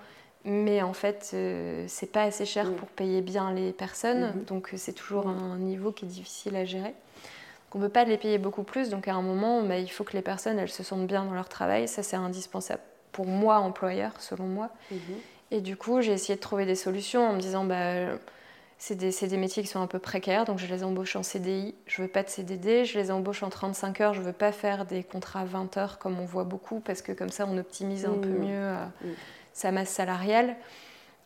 mais 0.45 0.83
en 0.83 0.93
fait, 0.93 1.31
euh, 1.33 1.85
c'est 1.89 2.13
pas 2.13 2.23
assez 2.23 2.45
cher 2.45 2.71
pour 2.75 2.89
payer 2.89 3.23
bien 3.23 3.53
les 3.53 3.73
personnes, 3.73 4.33
mhm. 4.35 4.45
donc 4.45 4.71
c'est 4.77 4.93
toujours 4.93 5.27
un 5.27 5.57
niveau 5.57 5.91
qui 5.91 6.05
est 6.05 6.09
difficile 6.09 6.55
à 6.57 6.65
gérer. 6.65 6.95
On 7.77 7.79
ne 7.79 7.87
peut 7.87 7.93
pas 7.93 8.05
les 8.05 8.19
payer 8.19 8.39
beaucoup 8.39 8.63
plus, 8.63 8.89
donc 8.89 9.09
à 9.09 9.15
un 9.15 9.23
moment, 9.23 9.63
bah, 9.63 9.79
il 9.79 9.89
faut 9.89 10.05
que 10.05 10.13
les 10.13 10.23
personnes 10.23 10.59
elles 10.61 10.71
se 10.71 10.85
sentent 10.85 11.09
bien 11.09 11.25
dans 11.25 11.33
leur 11.33 11.49
travail, 11.49 11.89
ça 11.89 12.03
c'est 12.03 12.17
indispensable 12.17 12.83
pour 13.11 13.27
moi, 13.27 13.57
employeur, 13.59 14.13
selon 14.21 14.45
moi. 14.45 14.71
Mhm. 14.91 14.99
Et 15.51 15.61
du 15.61 15.77
coup, 15.77 16.01
j'ai 16.01 16.13
essayé 16.13 16.37
de 16.37 16.41
trouver 16.41 16.67
des 16.67 16.75
solutions 16.75 17.27
en 17.27 17.33
me 17.33 17.41
disant, 17.41 17.65
bah, 17.65 18.17
c'est 18.79 18.97
des, 18.97 19.11
des, 19.11 19.37
métiers 19.37 19.63
qui 19.63 19.69
sont 19.69 19.81
un 19.81 19.87
peu 19.87 19.99
précaires, 19.99 20.45
donc 20.45 20.59
je 20.59 20.67
les 20.67 20.85
embauche 20.85 21.17
en 21.17 21.23
CDI, 21.23 21.75
je 21.87 22.03
veux 22.03 22.09
pas 22.09 22.23
de 22.23 22.29
CDD, 22.29 22.85
je 22.85 22.99
les 22.99 23.11
embauche 23.11 23.43
en 23.43 23.49
35 23.49 24.01
heures, 24.01 24.15
je 24.15 24.21
veux 24.21 24.33
pas 24.33 24.53
faire 24.53 24.85
des 24.85 25.03
contrats 25.03 25.41
à 25.41 25.45
20 25.45 25.77
heures 25.77 25.99
comme 25.99 26.19
on 26.19 26.25
voit 26.25 26.45
beaucoup, 26.45 26.81
parce 26.81 27.01
que 27.01 27.13
comme 27.13 27.31
ça 27.31 27.47
on 27.49 27.57
optimise 27.57 28.05
un 28.05 28.15
peu 28.15 28.29
mmh. 28.29 28.39
mieux 28.39 28.51
euh, 28.51 28.85
mmh. 28.85 29.09
sa 29.53 29.73
masse 29.73 29.91
salariale. 29.91 30.57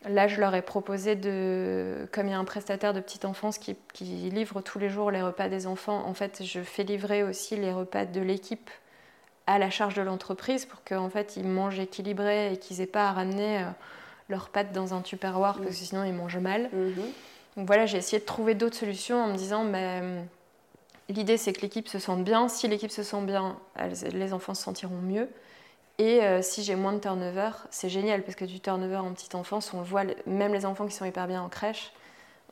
Là, 0.07 0.29
je 0.29 0.39
leur 0.39 0.55
ai 0.55 0.61
proposé 0.61 1.17
de, 1.17 2.07
comme 2.13 2.27
il 2.27 2.31
y 2.31 2.33
a 2.33 2.39
un 2.39 2.45
prestataire 2.45 2.93
de 2.93 3.01
petite 3.01 3.25
enfance 3.25 3.57
qui, 3.57 3.75
qui, 3.91 4.05
livre 4.05 4.61
tous 4.61 4.79
les 4.79 4.87
jours 4.87 5.11
les 5.11 5.21
repas 5.21 5.49
des 5.49 5.67
enfants, 5.67 6.05
en 6.07 6.13
fait, 6.13 6.41
je 6.45 6.61
fais 6.61 6.83
livrer 6.83 7.21
aussi 7.21 7.57
les 7.57 7.73
repas 7.73 8.05
de 8.05 8.21
l'équipe 8.21 8.69
à 9.45 9.57
la 9.57 9.69
charge 9.69 9.95
de 9.95 10.01
l'entreprise 10.03 10.65
pour 10.65 10.83
qu'en 10.83 11.09
fait 11.09 11.35
ils 11.35 11.47
mangent 11.47 11.79
équilibré 11.79 12.53
et 12.53 12.57
qu'ils 12.57 12.81
aient 12.81 12.85
pas 12.85 13.09
à 13.09 13.13
ramener 13.13 13.57
euh, 13.57 13.65
leurs 14.29 14.49
pâtes 14.49 14.71
dans 14.71 14.93
un 14.93 15.01
tupperware 15.01 15.55
parce 15.57 15.75
que 15.75 15.81
mmh. 15.81 15.87
sinon 15.87 16.03
ils 16.03 16.13
mangent 16.13 16.37
mal. 16.37 16.69
Donc 17.59 17.67
voilà, 17.67 17.85
j'ai 17.85 17.97
essayé 17.97 18.21
de 18.21 18.25
trouver 18.25 18.55
d'autres 18.55 18.77
solutions 18.77 19.21
en 19.21 19.27
me 19.27 19.35
disant, 19.35 19.65
mais, 19.65 19.99
hum, 19.99 20.25
l'idée 21.09 21.35
c'est 21.35 21.51
que 21.51 21.59
l'équipe 21.59 21.89
se 21.89 21.99
sente 21.99 22.23
bien. 22.23 22.47
Si 22.47 22.69
l'équipe 22.69 22.89
se 22.89 23.03
sent 23.03 23.21
bien, 23.23 23.57
les 24.13 24.31
enfants 24.31 24.53
se 24.53 24.63
sentiront 24.63 25.01
mieux. 25.01 25.27
Et 25.97 26.23
euh, 26.23 26.41
si 26.41 26.63
j'ai 26.63 26.75
moins 26.75 26.93
de 26.93 26.99
turnover, 26.99 27.51
c'est 27.69 27.89
génial 27.89 28.23
parce 28.23 28.35
que 28.35 28.45
du 28.45 28.61
turnover 28.61 28.95
en 28.95 29.11
petite 29.11 29.35
enfance, 29.35 29.73
on 29.73 29.79
le 29.79 29.83
voit, 29.83 30.05
même 30.25 30.53
les 30.53 30.65
enfants 30.65 30.87
qui 30.87 30.95
sont 30.95 31.03
hyper 31.03 31.27
bien 31.27 31.41
en 31.41 31.49
crèche, 31.49 31.91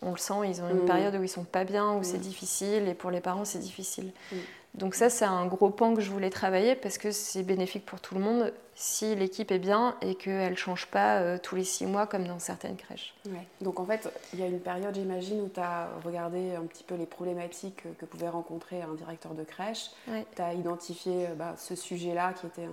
on 0.02 0.12
le 0.12 0.18
sent, 0.18 0.34
ils 0.44 0.62
ont 0.62 0.70
une 0.70 0.82
mmh. 0.82 0.86
période 0.86 1.16
où 1.16 1.24
ils 1.24 1.30
sont 1.30 1.46
pas 1.46 1.64
bien, 1.64 1.94
où 1.94 2.04
c'est 2.04 2.18
mmh. 2.18 2.22
difficile, 2.22 2.88
et 2.90 2.94
pour 2.94 3.10
les 3.10 3.22
parents 3.22 3.46
c'est 3.46 3.60
difficile. 3.60 4.12
Mmh. 4.34 4.36
Donc 4.74 4.94
ça, 4.94 5.10
c'est 5.10 5.24
un 5.24 5.46
gros 5.46 5.70
pan 5.70 5.96
que 5.96 6.02
je 6.02 6.12
voulais 6.12 6.30
travailler 6.30 6.76
parce 6.76 6.98
que 6.98 7.12
c'est 7.12 7.44
bénéfique 7.44 7.86
pour 7.86 8.02
tout 8.02 8.14
le 8.14 8.20
monde 8.20 8.52
si 8.80 9.16
l'équipe 9.16 9.52
est 9.52 9.58
bien 9.58 9.96
et 10.02 10.14
qu'elle 10.14 10.52
ne 10.52 10.56
change 10.56 10.86
pas 10.86 11.18
euh, 11.18 11.40
tous 11.42 11.56
les 11.56 11.64
six 11.64 11.88
mois 11.88 12.06
comme 12.06 12.28
dans 12.28 12.38
certaines 12.38 12.76
crèches. 12.78 13.16
Donc 13.60 13.80
en 13.80 13.86
fait, 13.88 14.08
il 14.34 14.40
y 14.40 14.44
a 14.44 14.46
une 14.46 14.60
période, 14.60 14.94
j'imagine, 14.94 15.42
où 15.42 15.50
tu 15.52 15.60
as 15.60 15.90
regardé 16.06 16.54
un 16.54 16.62
petit 16.62 16.84
peu 16.84 16.94
les 16.94 17.08
problématiques 17.08 17.82
que 17.98 18.06
pouvait 18.06 18.30
rencontrer 18.30 18.84
un 18.84 18.94
directeur 18.94 19.34
de 19.34 19.44
crèche. 19.44 19.90
Tu 20.06 20.42
as 20.44 20.54
identifié 20.54 21.26
euh, 21.26 21.34
bah, 21.34 21.56
ce 21.58 21.76
sujet-là 21.76 22.34
qui 22.34 22.46
était 22.46 22.68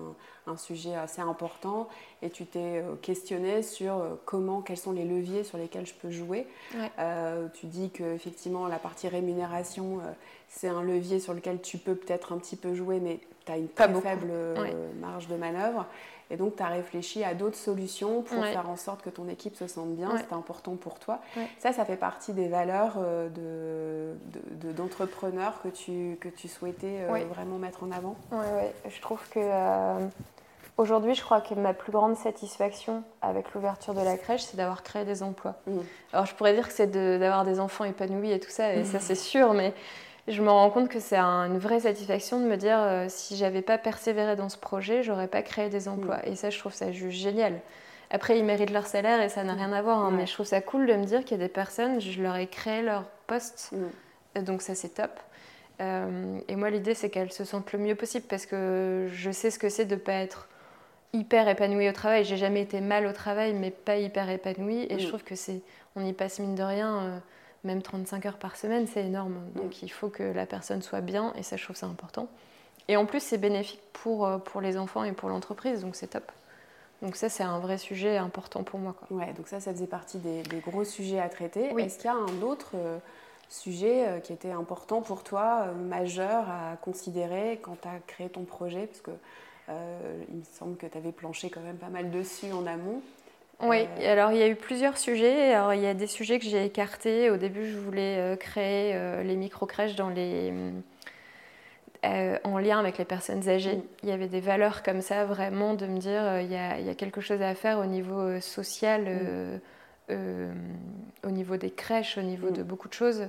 un, 0.47 0.59
sujet 0.59 0.95
assez 0.95 1.23
important 1.23 1.89
et 2.21 2.29
tu 2.29 2.45
t'es 2.45 2.83
euh, 2.83 2.97
questionné 2.97 3.63
sur 3.63 4.19
comment, 4.27 4.61
quels 4.61 4.77
sont 4.77 4.93
les 4.93 5.07
leviers 5.07 5.43
sur 5.43 5.57
lesquels 5.57 5.87
je 5.87 5.95
peux 5.95 6.11
jouer. 6.11 6.47
tu 7.55 7.67
dis 7.67 7.89
qu'effectivement, 7.89 8.69
la 8.69 8.79
partie 8.79 9.09
rémunération, 9.09 10.01
c'est 10.51 10.69
un 10.69 10.83
levier 10.83 11.19
sur 11.19 11.33
lequel 11.33 11.63
tu 11.63 11.79
peux 11.79 11.95
peut-être 11.95 12.35
un 12.35 12.39
petit 12.39 12.57
peu 12.57 12.75
jouer, 12.75 13.01
mais 13.01 13.21
tu 13.45 13.53
as 13.53 13.57
une 13.57 13.69
très 13.69 13.89
faible 13.89 14.29
euh, 14.31 14.93
marge 15.01 15.29
de 15.29 15.37
manœuvre. 15.37 15.87
Et 16.31 16.37
donc, 16.37 16.57
tu 16.57 16.63
as 16.63 16.69
réfléchi 16.69 17.23
à 17.23 17.35
d'autres 17.35 17.57
solutions 17.57 18.23
pour 18.23 18.43
faire 18.45 18.69
en 18.71 18.77
sorte 18.77 19.03
que 19.03 19.11
ton 19.11 19.29
équipe 19.29 19.57
se 19.57 19.67
sente 19.67 19.95
bien. 19.95 20.11
C'est 20.17 20.35
important 20.35 20.75
pour 20.75 20.99
toi. 20.99 21.21
Ça, 21.59 21.73
ça 21.73 21.85
fait 21.85 21.97
partie 21.97 22.33
des 22.33 22.49
valeurs 22.49 22.95
euh, 22.99 24.15
d'entrepreneur 24.75 25.61
de, 25.63 25.69
que, 25.69 25.77
tu, 25.77 26.17
que 26.21 26.29
tu 26.29 26.49
souhaitais 26.49 27.03
euh, 27.03 27.25
vraiment 27.29 27.59
mettre 27.59 27.85
en 27.85 27.91
avant? 27.91 28.17
Oui, 28.33 28.39
je 28.89 29.01
trouve 29.03 29.21
que 29.29 29.41
aujourd'hui, 30.79 31.15
je 31.15 31.23
crois 31.23 31.43
que 31.43 31.55
ma 31.55 31.75
plus 31.75 31.93
grande 31.93 32.17
satisfaction 32.17 33.05
avec 33.21 33.53
l'ouverture 33.53 33.93
de 33.93 34.01
la 34.01 34.17
crèche, 34.17 34.43
c'est 34.43 34.57
d'avoir 34.57 34.83
créé 34.83 35.05
des 35.05 35.23
emplois. 35.23 35.57
Mmh. 35.67 35.79
Alors, 36.15 36.27
je 36.27 36.35
pourrais 36.35 36.55
dire 36.55 36.67
que 36.67 36.75
c'est 36.75 36.91
d'avoir 36.91 37.45
des 37.45 37.61
enfants 37.61 37.85
épanouis 37.85 38.33
et 38.33 38.41
tout 38.41 38.51
ça, 38.51 38.75
et 38.75 38.85
ça, 38.85 38.99
c'est 38.99 39.15
sûr, 39.15 39.53
mais 39.53 39.75
je 40.29 40.41
me 40.41 40.51
rends 40.51 40.71
compte 40.71 40.89
que 40.89 41.01
c'est 41.01 41.19
une 41.19 41.59
vraie 41.59 41.81
satisfaction 41.81 42.41
de 42.41 42.47
me 42.47 42.57
dire 42.57 42.79
euh, 42.79 43.07
si 43.09 43.37
j'avais 43.37 43.63
pas 43.63 43.77
persévéré 43.77 44.37
dans 44.37 44.49
ce 44.49 44.57
projet, 44.57 45.03
j'aurais 45.03 45.29
pas 45.29 45.43
créé 45.43 45.69
des 45.69 45.89
emplois. 45.89 46.19
Mm. 46.19 46.33
Et 46.33 46.37
ça, 46.37 46.51
je 46.51 46.59
trouve 46.59 46.73
ça 46.73 46.93
juste 46.93 47.19
génial. 47.19 47.61
Après, 48.11 48.39
ils 48.39 48.45
méritent 48.45 48.71
leur 48.71 48.87
salaire 48.87 49.21
et 49.21 49.29
ça 49.29 49.45
n'a 49.45 49.55
rien 49.55 49.73
à 49.73 49.83
voir, 49.83 49.99
hein, 49.99 50.11
mais 50.11 50.27
je 50.27 50.33
trouve 50.33 50.47
ça 50.47 50.61
cool 50.61 50.87
de 50.87 50.95
me 50.95 51.05
dire 51.05 51.25
qu'il 51.25 51.39
y 51.39 51.41
a 51.41 51.45
des 51.45 51.53
personnes, 51.53 52.01
je 52.01 52.23
leur 52.23 52.37
ai 52.37 52.47
créé 52.47 52.83
leur 52.83 53.05
poste, 53.27 53.73
mm. 53.73 54.43
donc 54.43 54.63
ça 54.63 54.75
c'est 54.75 54.95
top. 54.95 55.11
Euh, 55.81 56.39
et 56.49 56.57
moi, 56.57 56.71
l'idée 56.71 56.95
c'est 56.95 57.11
qu'elles 57.11 57.33
se 57.33 57.45
sentent 57.45 57.73
le 57.73 57.79
mieux 57.79 57.97
possible 57.97 58.27
parce 58.29 58.47
que 58.47 59.09
je 59.13 59.31
sais 59.31 59.51
ce 59.51 59.59
que 59.59 59.69
c'est 59.69 59.85
de 59.85 59.97
pas 59.97 60.13
être 60.13 60.49
hyper 61.13 61.49
épanouie 61.49 61.89
au 61.89 61.93
travail. 61.93 62.25
J'ai 62.25 62.37
jamais 62.37 62.63
été 62.63 62.81
mal 62.81 63.07
au 63.07 63.13
travail, 63.13 63.53
mais 63.55 63.71
pas 63.71 63.97
hyper 63.97 64.31
épanouie. 64.31 64.87
Et 64.89 64.99
je 64.99 65.07
mm. 65.07 65.09
trouve 65.09 65.25
que 65.25 65.35
c'est, 65.35 65.61
on 65.97 66.05
y 66.05 66.13
passe 66.13 66.39
mine 66.39 66.55
de 66.55 66.63
rien. 66.63 66.99
Euh, 66.99 67.19
même 67.65 67.83
35 67.83 68.27
heures 68.27 68.37
par 68.37 68.57
semaine, 68.57 68.87
c'est 68.87 69.05
énorme. 69.05 69.37
Donc 69.57 69.83
il 69.83 69.91
faut 69.91 70.09
que 70.09 70.23
la 70.23 70.47
personne 70.47 70.83
soit 70.83 71.01
bien 71.01 71.33
et 71.37 71.43
ça, 71.43 71.57
je 71.57 71.65
trouve 71.65 71.77
ça 71.77 71.87
important. 71.87 72.29
Et 72.89 72.97
en 72.97 73.07
plus, 73.07 73.21
c'est 73.21 73.39
bénéfique 73.39 73.81
pour, 73.93 74.27
euh, 74.27 74.39
pour 74.39 74.61
les 74.61 74.77
enfants 74.77 75.05
et 75.05 75.13
pour 75.13 75.29
l'entreprise, 75.29 75.81
donc 75.81 75.97
c'est 75.97 76.09
top. 76.09 76.31
Donc 77.03 77.17
ça, 77.17 77.29
c'est 77.29 77.43
un 77.43 77.59
vrai 77.59 77.79
sujet 77.79 78.17
important 78.17 78.63
pour 78.63 78.79
moi. 78.79 78.95
Quoi. 78.95 79.17
Ouais, 79.17 79.33
donc 79.33 79.49
ça, 79.49 79.61
ça 79.61 79.73
faisait 79.73 79.87
partie 79.87 80.19
des, 80.19 80.43
gros 80.61 80.85
sujets 80.85 81.19
à 81.19 81.29
traiter. 81.29 81.71
Est-ce 81.79 81.97
qu'il 81.97 82.07
y 82.07 82.09
a 82.09 82.15
un 82.15 82.43
autre 82.43 82.73
euh, 82.75 82.99
sujet 83.49 84.09
euh, 84.09 84.21
qui 84.21 84.33
était 84.33 84.53
important 84.53 85.01
pour 85.01 85.23
toi, 85.23 85.67
majeur 85.89 86.49
à 86.49 86.77
considérer 86.77 87.59
quand 87.63 87.81
tu 87.81 87.89
as 87.89 87.99
créé 88.07 88.29
ton 88.29 88.45
projet? 88.45 88.87
Parce 88.87 89.01
que 89.01 89.11
il 89.69 90.37
me 90.37 90.45
semble 90.59 90.77
que 90.77 90.85
tu 90.85 90.99
avais 90.99 91.11
planché 91.11 91.49
quand 91.49 91.63
même 91.63 91.79
pas 91.79 91.89
mal 91.89 92.11
dessus 92.11 92.53
en 92.53 92.67
amont. 92.67 93.01
Oui, 93.63 93.87
euh, 94.01 94.13
alors 94.13 94.33
il 94.33 94.39
y 94.39 94.43
a 94.43 94.49
eu 94.49 94.57
plusieurs 94.57 94.99
sujets. 94.99 95.55
Alors 95.55 95.75
il 95.75 95.81
y 95.81 95.87
a 95.87 95.95
des 95.95 96.07
sujets 96.07 96.39
que 96.39 96.45
j'ai 96.45 96.65
écartés. 96.65 97.31
Au 97.31 97.37
début, 97.37 97.71
je 97.71 97.79
voulais 97.79 98.19
euh, 98.19 98.37
créer 98.37 98.93
euh, 98.95 99.23
les 99.23 99.37
micro-crèches 99.37 99.97
dans 99.97 100.09
les... 100.09 100.53
en 102.03 102.59
lien 102.59 102.79
avec 102.79 102.99
les 102.99 103.05
personnes 103.05 103.49
âgées. 103.49 103.77
Mm. 103.77 103.83
Il 104.03 104.09
y 104.09 104.13
avait 104.13 104.29
des 104.29 104.41
valeurs 104.41 104.83
comme 104.83 105.01
ça, 105.01 105.25
vraiment, 105.25 105.75
de 105.75 105.87
me 105.87 105.99
dire 105.99 106.41
il 106.41 106.51
y, 106.51 106.57
a, 106.57 106.79
il 106.79 106.87
y, 106.87 106.91
a, 106.91 106.95
quelque 106.95 107.21
chose 107.21 107.43
à 107.43 107.55
faire 107.55 107.79
au 107.79 107.87
niveau 107.87 108.41
social, 108.41 109.61
mm. 110.11 110.15
au 111.25 111.31
niveau 111.31 111.57
des 111.57 111.71
crèches, 111.71 112.19
au 112.19 112.23
niveau 112.23 112.51
de 112.51 112.63
mm. 112.63 112.67
beaucoup 112.67 112.89
de 112.89 112.95
choses. 112.95 113.29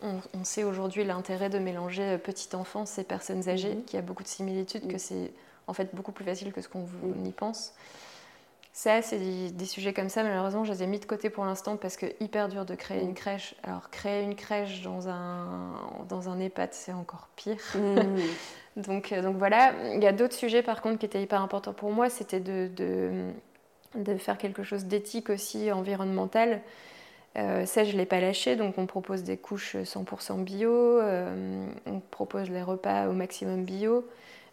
On, 0.00 0.44
sait 0.44 0.62
aujourd'hui 0.62 1.02
l'intérêt 1.02 1.48
de 1.48 1.58
mélanger 1.58 2.18
petite 2.18 2.54
enfance 2.54 3.00
et 3.00 3.04
personnes 3.04 3.48
âgées, 3.48 3.74
mm-hmm. 3.74 3.84
qui 3.84 3.96
a 3.96 4.00
beaucoup 4.00 4.22
de 4.22 4.28
similitudes, 4.28 4.86
que 4.86 4.96
c'est 4.96 5.32
en 5.66 5.72
fait 5.72 5.92
beaucoup 5.92 6.12
plus 6.12 6.24
facile 6.24 6.52
que 6.52 6.60
ce 6.60 6.68
qu'on 6.68 6.86
y 7.24 7.32
pense. 7.32 7.74
Ça, 8.78 9.02
c'est 9.02 9.18
des, 9.18 9.64
sujets 9.64 9.92
comme 9.92 10.08
ça. 10.08 10.22
Malheureusement, 10.22 10.62
je 10.62 10.70
les 10.70 10.84
ai 10.84 10.86
mis 10.86 11.00
de 11.00 11.04
côté 11.04 11.30
pour 11.30 11.44
l'instant 11.44 11.76
parce 11.76 11.96
que 11.96 12.06
hyper 12.20 12.48
dur 12.48 12.64
de 12.64 12.76
créer 12.76 13.02
une 13.02 13.12
crèche. 13.12 13.56
Alors, 13.64 13.90
créer 13.90 14.22
une 14.22 14.36
crèche 14.36 14.82
dans 14.82 15.08
un, 15.08 15.74
dans 16.08 16.28
un 16.28 16.38
EHPAD, 16.38 16.68
c'est 16.70 16.92
encore 16.92 17.28
pire. 17.34 17.58
Mmh. 17.74 18.20
donc, 18.80 19.10
euh, 19.10 19.20
donc 19.20 19.36
voilà. 19.36 19.72
Il 19.96 20.00
y 20.00 20.06
a 20.06 20.12
d'autres 20.12 20.36
sujets 20.36 20.62
par 20.62 20.80
contre 20.80 21.00
qui 21.00 21.06
étaient 21.06 21.20
hyper 21.20 21.42
importants 21.42 21.72
pour 21.72 21.90
moi. 21.90 22.08
C'était 22.08 22.38
de, 22.38 22.70
de, 23.96 24.16
faire 24.16 24.38
quelque 24.38 24.62
chose 24.62 24.84
d'éthique 24.84 25.28
aussi, 25.28 25.72
environnemental. 25.72 26.60
Euh, 27.36 27.66
ça, 27.66 27.82
je 27.82 27.90
ne 27.94 27.96
l'ai 27.96 28.06
pas 28.06 28.20
lâché. 28.20 28.54
Donc, 28.54 28.78
on 28.78 28.86
propose 28.86 29.24
des 29.24 29.38
couches 29.38 29.74
100% 29.74 30.44
bio. 30.44 30.70
Euh, 30.70 31.66
on 31.86 31.98
propose 31.98 32.48
les 32.48 32.62
repas 32.62 33.08
au 33.08 33.12
maximum 33.12 33.64
bio 33.64 34.06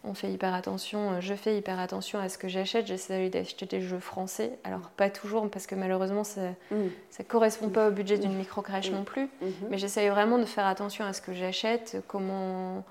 on 0.06 0.14
fait 0.14 0.30
hyper 0.30 0.54
attention, 0.54 1.12
euh, 1.12 1.20
je 1.20 1.34
fais 1.34 1.56
hyper 1.56 1.78
attention 1.78 2.18
à 2.18 2.28
ce 2.28 2.38
que 2.38 2.48
j'achète. 2.48 2.86
J'essaie 2.86 3.28
d'acheter 3.28 3.66
des 3.66 3.80
jeux 3.80 3.98
français. 3.98 4.58
Alors, 4.64 4.90
pas 4.96 5.10
toujours, 5.10 5.50
parce 5.50 5.66
que 5.66 5.74
malheureusement, 5.74 6.24
ça 6.24 6.40
ne 6.70 6.76
mm. 6.76 7.24
correspond 7.28 7.68
pas 7.68 7.88
au 7.88 7.90
budget 7.90 8.18
d'une 8.18 8.34
mm. 8.34 8.38
micro-crèche 8.38 8.90
non 8.90 9.04
plus. 9.04 9.24
Mm-hmm. 9.24 9.50
Mais 9.70 9.78
j'essaye 9.78 10.08
vraiment 10.08 10.38
de 10.38 10.44
faire 10.44 10.66
attention 10.66 11.04
à 11.04 11.12
ce 11.12 11.20
que 11.20 11.34
j'achète, 11.34 12.02
comment, 12.06 12.84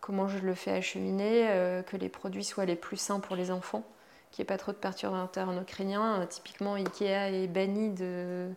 comment 0.00 0.28
je 0.28 0.38
le 0.38 0.54
fais 0.54 0.72
acheminer, 0.72 1.46
euh, 1.48 1.82
que 1.82 1.96
les 1.96 2.08
produits 2.08 2.44
soient 2.44 2.66
les 2.66 2.76
plus 2.76 2.98
sains 2.98 3.20
pour 3.20 3.36
les 3.36 3.50
enfants, 3.50 3.84
qu'il 4.30 4.42
n'y 4.42 4.46
ait 4.46 4.52
pas 4.52 4.58
trop 4.58 4.72
de 4.72 4.76
perturbateurs 4.76 5.48
endocriniens. 5.48 6.20
Euh, 6.20 6.26
typiquement, 6.26 6.74
Ikea 6.74 7.30
est 7.32 7.46
banni 7.46 7.90
de 7.90 8.48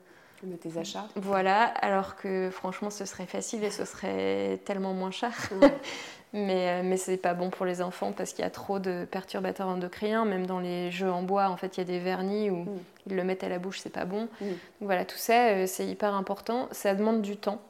de 0.43 0.55
tes 0.55 0.77
achats. 0.77 1.07
Voilà, 1.15 1.63
alors 1.65 2.15
que 2.15 2.49
franchement 2.51 2.89
ce 2.89 3.05
serait 3.05 3.25
facile 3.25 3.63
et 3.63 3.71
ce 3.71 3.85
serait 3.85 4.59
tellement 4.65 4.93
moins 4.93 5.11
cher. 5.11 5.33
mais 6.33 6.69
euh, 6.69 6.81
mais 6.83 6.97
c'est 6.97 7.17
pas 7.17 7.33
bon 7.33 7.49
pour 7.49 7.65
les 7.65 7.81
enfants 7.81 8.11
parce 8.11 8.33
qu'il 8.33 8.43
y 8.43 8.47
a 8.47 8.51
trop 8.51 8.79
de 8.79 9.05
perturbateurs 9.09 9.67
endocriniens. 9.67 10.25
Même 10.25 10.45
dans 10.45 10.59
les 10.59 10.91
jeux 10.91 11.11
en 11.11 11.23
bois, 11.23 11.49
en 11.49 11.57
fait, 11.57 11.77
il 11.77 11.79
y 11.79 11.83
a 11.83 11.85
des 11.85 11.99
vernis 11.99 12.49
où 12.49 12.63
mm. 12.63 12.79
ils 13.07 13.15
le 13.15 13.23
mettent 13.23 13.43
à 13.43 13.49
la 13.49 13.59
bouche, 13.59 13.79
c'est 13.79 13.89
pas 13.89 14.05
bon. 14.05 14.27
Mm. 14.39 14.47
Donc 14.47 14.57
voilà, 14.81 15.05
tout 15.05 15.17
ça, 15.17 15.49
euh, 15.49 15.65
c'est 15.67 15.85
hyper 15.85 16.13
important. 16.13 16.67
Ça 16.71 16.95
demande 16.95 17.21
du 17.21 17.37
temps. 17.37 17.61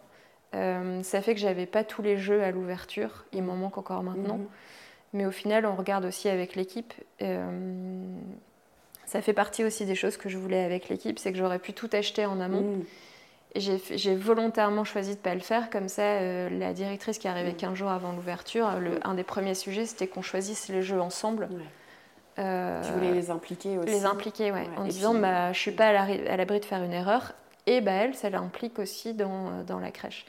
Euh, 0.53 1.01
ça 1.03 1.22
fait 1.22 1.34
que 1.34 1.39
j'avais 1.39 1.65
pas 1.65 1.84
tous 1.84 2.01
les 2.01 2.17
jeux 2.17 2.43
à 2.43 2.51
l'ouverture. 2.51 3.26
Il 3.34 3.43
m'en 3.43 3.55
manque 3.55 3.78
encore 3.78 4.03
maintenant. 4.03 4.38
Mm-hmm. 4.38 5.13
Mais 5.13 5.26
au 5.26 5.32
final, 5.32 5.65
on 5.65 5.76
regarde 5.76 6.05
aussi 6.05 6.30
avec 6.30 6.55
l'équipe 6.55 6.93
ça 9.12 9.22
fait 9.22 9.34
partie 9.34 9.66
aussi 9.66 9.86
des 9.86 9.95
choses 9.95 10.16
que 10.16 10.30
je 10.30 10.38
voulais 10.38 10.64
avec 10.64 10.88
l'équipe, 10.88 11.20
c'est 11.20 11.34
que 11.34 11.38
j'aurais 11.38 11.59
pu 11.59 11.74
tout 11.74 11.89
acheter 11.91 12.26
en 12.26 12.39
amont. 12.39 12.62
Mm. 12.62 12.84
J'ai 13.57 14.16
volontairement 14.16 14.86
choisi 14.86 15.09
de 15.09 15.18
ne 15.18 15.22
pas 15.22 15.34
le 15.34 15.41
faire, 15.41 15.70
comme 15.70 15.89
ça, 15.89 16.03
euh, 16.03 16.49
la 16.49 16.72
directrice 16.72 17.18
qui 17.18 17.28
arrivait 17.28 17.51
15 17.51 17.72
mm. 17.72 17.76
jours 17.76 17.89
avant 17.89 18.14
l'ouverture, 18.14 18.70
un 19.03 19.14
des 19.14 19.24
premiers 19.24 19.53
sujets, 19.53 19.86
c'était 19.86 20.07
qu'on 20.07 20.22
choisisse 20.22 20.70
les 20.70 20.82
jeux 20.82 21.01
ensemble. 21.01 21.49
tu 22.38 22.41
voulais 22.93 23.12
les 23.12 23.32
impliquer 23.32 23.78
aussi 23.80 23.91
Les 23.91 24.05
impliquer, 24.05 24.53
ouais, 24.53 24.70
en 24.78 24.86
disant 24.86 25.14
bah, 25.14 25.51
je 25.51 25.59
suis 25.59 25.72
pas 25.72 25.88
à 25.88 26.38
l'abri 26.38 26.62
de 26.62 26.66
faire 26.66 26.82
une 26.82 26.93
erreur, 26.93 27.34
et 27.68 27.82
bah, 27.82 27.91
elle, 27.91 28.16
ça 28.16 28.30
l'implique 28.30 28.80
aussi 28.80 29.14
dans, 29.14 29.66
dans, 29.68 29.80
la 29.80 29.91
crèche. 29.91 30.26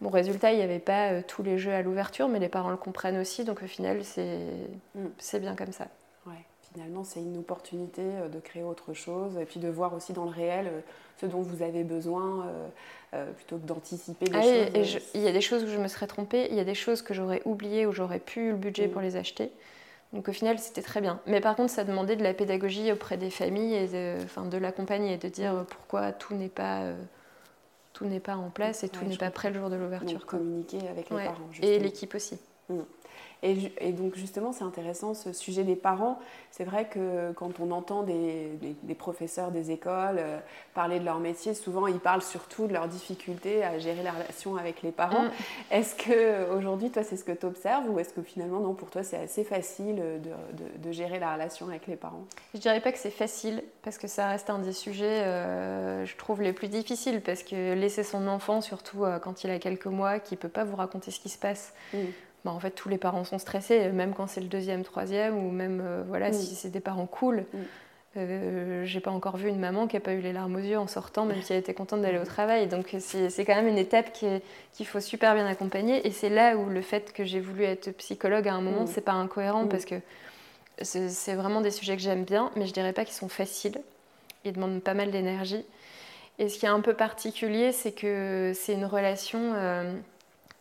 Bon, 0.00 0.08
résultat, 0.08 0.52
il 0.52 0.56
n'y 0.56 0.64
avait 0.64 0.78
pas 0.78 1.22
tous 1.24 1.42
les 1.42 1.58
jeux 1.58 1.74
à 1.74 1.82
l'ouverture, 1.82 2.28
mais 2.28 2.38
les 2.38 2.48
parents 2.48 2.70
le 2.70 2.78
comprennent 2.78 3.18
aussi, 3.18 3.44
donc 3.44 3.62
au 3.62 3.66
final, 3.66 4.02
c'est 4.02 4.38
mm. 4.94 5.38
bien 5.40 5.54
comme 5.54 5.72
ça. 5.72 5.88
Finalement, 6.78 7.04
c'est 7.04 7.20
une 7.20 7.38
opportunité 7.38 8.02
de 8.32 8.38
créer 8.38 8.62
autre 8.62 8.92
chose, 8.94 9.36
et 9.38 9.44
puis 9.44 9.58
de 9.58 9.68
voir 9.68 9.94
aussi 9.94 10.12
dans 10.12 10.24
le 10.24 10.30
réel 10.30 10.70
ce 11.20 11.26
dont 11.26 11.42
vous 11.42 11.62
avez 11.62 11.82
besoin. 11.82 12.46
Euh, 13.14 13.32
plutôt 13.32 13.56
que 13.56 13.66
d'anticiper 13.66 14.26
des 14.26 14.36
ah 14.36 14.42
choses. 14.42 14.96
Euh, 14.96 15.00
il 15.14 15.22
y 15.22 15.28
a 15.28 15.32
des 15.32 15.40
choses 15.40 15.64
où 15.64 15.66
je 15.66 15.78
me 15.78 15.88
serais 15.88 16.06
trompée, 16.06 16.46
il 16.50 16.56
y 16.56 16.60
a 16.60 16.64
des 16.64 16.74
choses 16.74 17.00
que 17.00 17.14
j'aurais 17.14 17.40
oubliées 17.46 17.86
où 17.86 17.92
j'aurais 17.92 18.18
pu 18.18 18.50
le 18.50 18.56
budget 18.56 18.86
mm. 18.86 18.90
pour 18.90 19.00
les 19.00 19.16
acheter. 19.16 19.50
Donc 20.12 20.28
au 20.28 20.32
final, 20.32 20.58
c'était 20.58 20.82
très 20.82 21.00
bien. 21.00 21.18
Mais 21.26 21.40
par 21.40 21.56
contre, 21.56 21.72
ça 21.72 21.84
demandait 21.84 22.16
de 22.16 22.22
la 22.22 22.34
pédagogie 22.34 22.92
auprès 22.92 23.16
des 23.16 23.30
familles 23.30 23.74
et 23.74 23.86
de, 23.86 24.22
enfin, 24.24 24.44
de 24.44 24.58
l'accompagner 24.58 25.14
et 25.14 25.16
de 25.16 25.28
dire 25.28 25.54
mm. 25.54 25.64
pourquoi 25.70 26.12
tout 26.12 26.34
n'est 26.34 26.50
pas, 26.50 26.80
euh, 26.80 26.94
tout 27.94 28.04
n'est 28.04 28.20
pas 28.20 28.36
en 28.36 28.50
place 28.50 28.84
et 28.84 28.90
tout 28.90 29.06
n'est 29.06 29.16
pas 29.16 29.30
prêt 29.30 29.48
le 29.48 29.58
jour 29.58 29.70
de 29.70 29.76
l'ouverture. 29.76 30.26
Communiquer 30.26 30.86
avec 30.90 31.08
les 31.08 31.16
parents. 31.16 31.48
Et 31.62 31.78
l'équipe 31.78 32.14
aussi. 32.14 32.38
Mm. 32.68 32.80
Et, 33.42 33.92
donc 33.92 34.16
justement, 34.16 34.52
c'est 34.52 34.64
intéressant 34.64 35.14
ce 35.14 35.32
sujet 35.32 35.62
des 35.62 35.76
parents. 35.76 36.18
C'est 36.50 36.64
vrai 36.64 36.88
que 36.88 37.32
quand 37.32 37.60
on 37.60 37.70
entend 37.70 38.02
des, 38.02 38.58
professeurs 38.98 39.52
des 39.52 39.70
écoles 39.70 40.16
euh, 40.18 40.38
parler 40.74 40.98
de 40.98 41.04
leur 41.04 41.20
métier, 41.20 41.54
souvent 41.54 41.86
ils 41.86 42.00
parlent 42.00 42.22
surtout 42.22 42.66
de 42.66 42.72
leurs 42.72 42.88
difficultés 42.88 43.62
à 43.62 43.78
gérer 43.78 44.02
la 44.02 44.10
relation 44.10 44.56
avec 44.56 44.82
les 44.82 44.90
parents. 44.90 45.22
Mm. 45.22 45.30
Est-ce 45.70 45.94
que 45.94 46.52
aujourd'hui, 46.52 46.90
toi, 46.90 47.04
c'est 47.04 47.16
ce 47.16 47.22
que 47.22 47.32
tu 47.32 47.46
observes 47.46 47.88
ou 47.88 48.00
est-ce 48.00 48.12
que 48.12 48.22
finalement, 48.22 48.58
non, 48.58 48.74
pour 48.74 48.90
toi, 48.90 49.04
c'est 49.04 49.18
assez 49.18 49.44
facile 49.44 50.02
de, 50.22 50.90
gérer 50.90 51.18
la 51.18 51.34
relation 51.34 51.68
avec 51.68 51.86
les 51.86 51.96
parents? 51.96 52.24
Je 52.54 52.58
dirais 52.58 52.80
pas 52.80 52.90
que 52.90 52.98
c'est 52.98 53.10
facile 53.10 53.62
parce 53.82 53.98
que 53.98 54.08
ça 54.08 54.28
reste 54.28 54.50
un 54.50 54.58
des 54.58 54.72
sujets, 54.72 55.22
euh, 55.24 56.06
je 56.06 56.16
trouve, 56.16 56.40
les 56.42 56.54
plus 56.54 56.68
difficiles 56.68 57.20
parce 57.20 57.42
que 57.42 57.74
laisser 57.74 58.02
son 58.02 58.26
enfant, 58.26 58.62
surtout 58.62 59.04
euh, 59.04 59.18
quand 59.18 59.44
il 59.44 59.50
a 59.50 59.58
quelques 59.58 59.86
mois, 59.86 60.18
qui 60.18 60.34
peut 60.36 60.48
pas 60.48 60.64
vous 60.64 60.76
raconter 60.76 61.10
ce 61.10 61.20
qui 61.20 61.28
se 61.28 61.38
passe. 61.38 61.74
Mm. 61.92 61.98
Bah, 62.44 62.52
en 62.52 62.60
fait, 62.60 62.70
tous 62.70 62.88
les 62.88 62.98
parents 62.98 63.24
sont 63.24 63.38
stressés, 63.38 63.88
même 63.90 64.14
quand 64.14 64.26
c'est 64.26 64.40
le 64.40 64.46
deuxième, 64.46 64.84
troisième, 64.84 65.36
ou 65.36 65.50
même 65.50 65.82
euh, 65.84 66.02
voilà, 66.06 66.32
si 66.32 66.54
c'est 66.54 66.70
des 66.70 66.80
parents 66.80 67.06
cool. 67.06 67.44
Euh, 68.16 68.84
j'ai 68.84 69.00
pas 69.00 69.10
encore 69.10 69.36
vu 69.36 69.48
une 69.48 69.58
maman 69.58 69.86
qui 69.86 69.96
a 69.96 70.00
pas 70.00 70.12
eu 70.12 70.20
les 70.20 70.32
larmes 70.32 70.56
aux 70.56 70.60
yeux 70.60 70.78
en 70.78 70.86
sortant, 70.86 71.24
même 71.24 71.42
si 71.42 71.52
elle 71.52 71.58
était 71.58 71.74
contente 71.74 72.00
d'aller 72.00 72.18
au 72.18 72.24
travail. 72.24 72.66
Donc 72.66 72.96
c'est 72.98 73.44
quand 73.44 73.54
même 73.54 73.68
une 73.68 73.78
étape 73.78 74.12
qu'il 74.12 74.86
faut 74.86 75.00
super 75.00 75.34
bien 75.34 75.46
accompagner. 75.46 76.06
Et 76.06 76.10
c'est 76.10 76.30
là 76.30 76.56
où 76.56 76.68
le 76.68 76.80
fait 76.80 77.12
que 77.12 77.24
j'ai 77.24 77.40
voulu 77.40 77.64
être 77.64 77.90
psychologue 77.92 78.48
à 78.48 78.54
un 78.54 78.60
moment, 78.60 78.86
c'est 78.86 79.02
pas 79.02 79.12
incohérent 79.12 79.66
parce 79.66 79.84
que 79.84 79.96
c'est 80.82 81.34
vraiment 81.34 81.60
des 81.60 81.70
sujets 81.70 81.96
que 81.96 82.02
j'aime 82.02 82.24
bien, 82.24 82.50
mais 82.56 82.66
je 82.66 82.72
dirais 82.72 82.92
pas 82.92 83.04
qu'ils 83.04 83.14
sont 83.14 83.28
faciles. 83.28 83.80
Ils 84.44 84.52
demandent 84.52 84.80
pas 84.80 84.94
mal 84.94 85.10
d'énergie. 85.10 85.64
Et 86.38 86.48
ce 86.48 86.58
qui 86.58 86.66
est 86.66 86.70
un 86.70 86.80
peu 86.80 86.94
particulier, 86.94 87.72
c'est 87.72 87.92
que 87.92 88.52
c'est 88.54 88.72
une 88.72 88.84
relation. 88.84 89.52
Euh, 89.54 89.92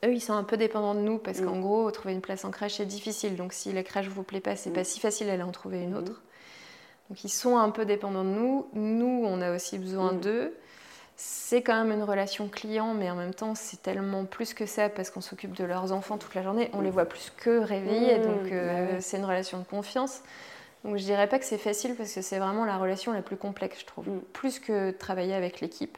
eux, 0.05 0.13
ils 0.13 0.21
sont 0.21 0.33
un 0.33 0.43
peu 0.43 0.57
dépendants 0.57 0.95
de 0.95 0.99
nous 0.99 1.17
parce 1.17 1.41
qu'en 1.41 1.55
mm. 1.55 1.61
gros, 1.61 1.91
trouver 1.91 2.13
une 2.13 2.21
place 2.21 2.45
en 2.45 2.51
crèche, 2.51 2.75
c'est 2.75 2.85
difficile. 2.85 3.35
Donc, 3.35 3.53
si 3.53 3.71
la 3.71 3.83
crèche 3.83 4.05
ne 4.05 4.11
vous 4.11 4.23
plaît 4.23 4.41
pas, 4.41 4.55
c'est 4.55 4.71
pas 4.71 4.81
mm. 4.81 4.85
si 4.85 4.99
facile 4.99 5.27
d'aller 5.27 5.43
en 5.43 5.51
trouver 5.51 5.81
une 5.81 5.91
mm. 5.91 5.97
autre. 5.97 6.21
Donc, 7.09 7.23
ils 7.23 7.29
sont 7.29 7.57
un 7.57 7.69
peu 7.69 7.85
dépendants 7.85 8.23
de 8.23 8.29
nous. 8.29 8.67
Nous, 8.73 9.23
on 9.25 9.41
a 9.41 9.55
aussi 9.55 9.77
besoin 9.77 10.13
d'eux. 10.13 10.53
C'est 11.15 11.63
quand 11.63 11.73
même 11.73 11.91
une 11.91 12.03
relation 12.03 12.47
client, 12.47 12.93
mais 12.93 13.09
en 13.09 13.15
même 13.15 13.33
temps, 13.33 13.55
c'est 13.55 13.81
tellement 13.81 14.25
plus 14.25 14.53
que 14.53 14.67
ça 14.67 14.87
parce 14.87 15.09
qu'on 15.09 15.21
s'occupe 15.21 15.53
de 15.53 15.63
leurs 15.63 15.91
enfants 15.91 16.19
toute 16.19 16.35
la 16.35 16.43
journée. 16.43 16.69
On 16.73 16.81
les 16.81 16.91
voit 16.91 17.05
plus 17.05 17.31
que 17.35 17.57
réveillés, 17.57 18.19
donc 18.19 18.51
euh, 18.51 18.97
c'est 18.99 19.17
une 19.17 19.25
relation 19.25 19.57
de 19.57 19.63
confiance. 19.63 20.21
Donc, 20.83 20.97
je 20.97 21.03
dirais 21.03 21.27
pas 21.27 21.39
que 21.39 21.45
c'est 21.45 21.57
facile 21.57 21.95
parce 21.95 22.13
que 22.13 22.21
c'est 22.21 22.37
vraiment 22.37 22.65
la 22.65 22.77
relation 22.77 23.13
la 23.13 23.23
plus 23.23 23.35
complexe, 23.35 23.79
je 23.79 23.85
trouve. 23.85 24.05
Plus 24.33 24.59
que 24.59 24.91
travailler 24.91 25.33
avec 25.33 25.59
l'équipe 25.59 25.97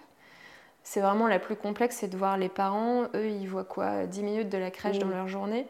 c'est 0.89 1.01
vraiment 1.01 1.27
la 1.27 1.37
plus 1.37 1.55
complexe, 1.55 1.97
c'est 1.97 2.07
de 2.07 2.17
voir 2.17 2.35
les 2.35 2.49
parents, 2.49 3.03
eux, 3.13 3.29
ils 3.29 3.47
voient 3.47 3.63
quoi 3.63 4.07
10 4.07 4.23
minutes 4.23 4.49
de 4.49 4.57
la 4.57 4.71
crèche 4.71 4.97
dans 4.97 5.09
leur 5.09 5.27
journée, 5.27 5.67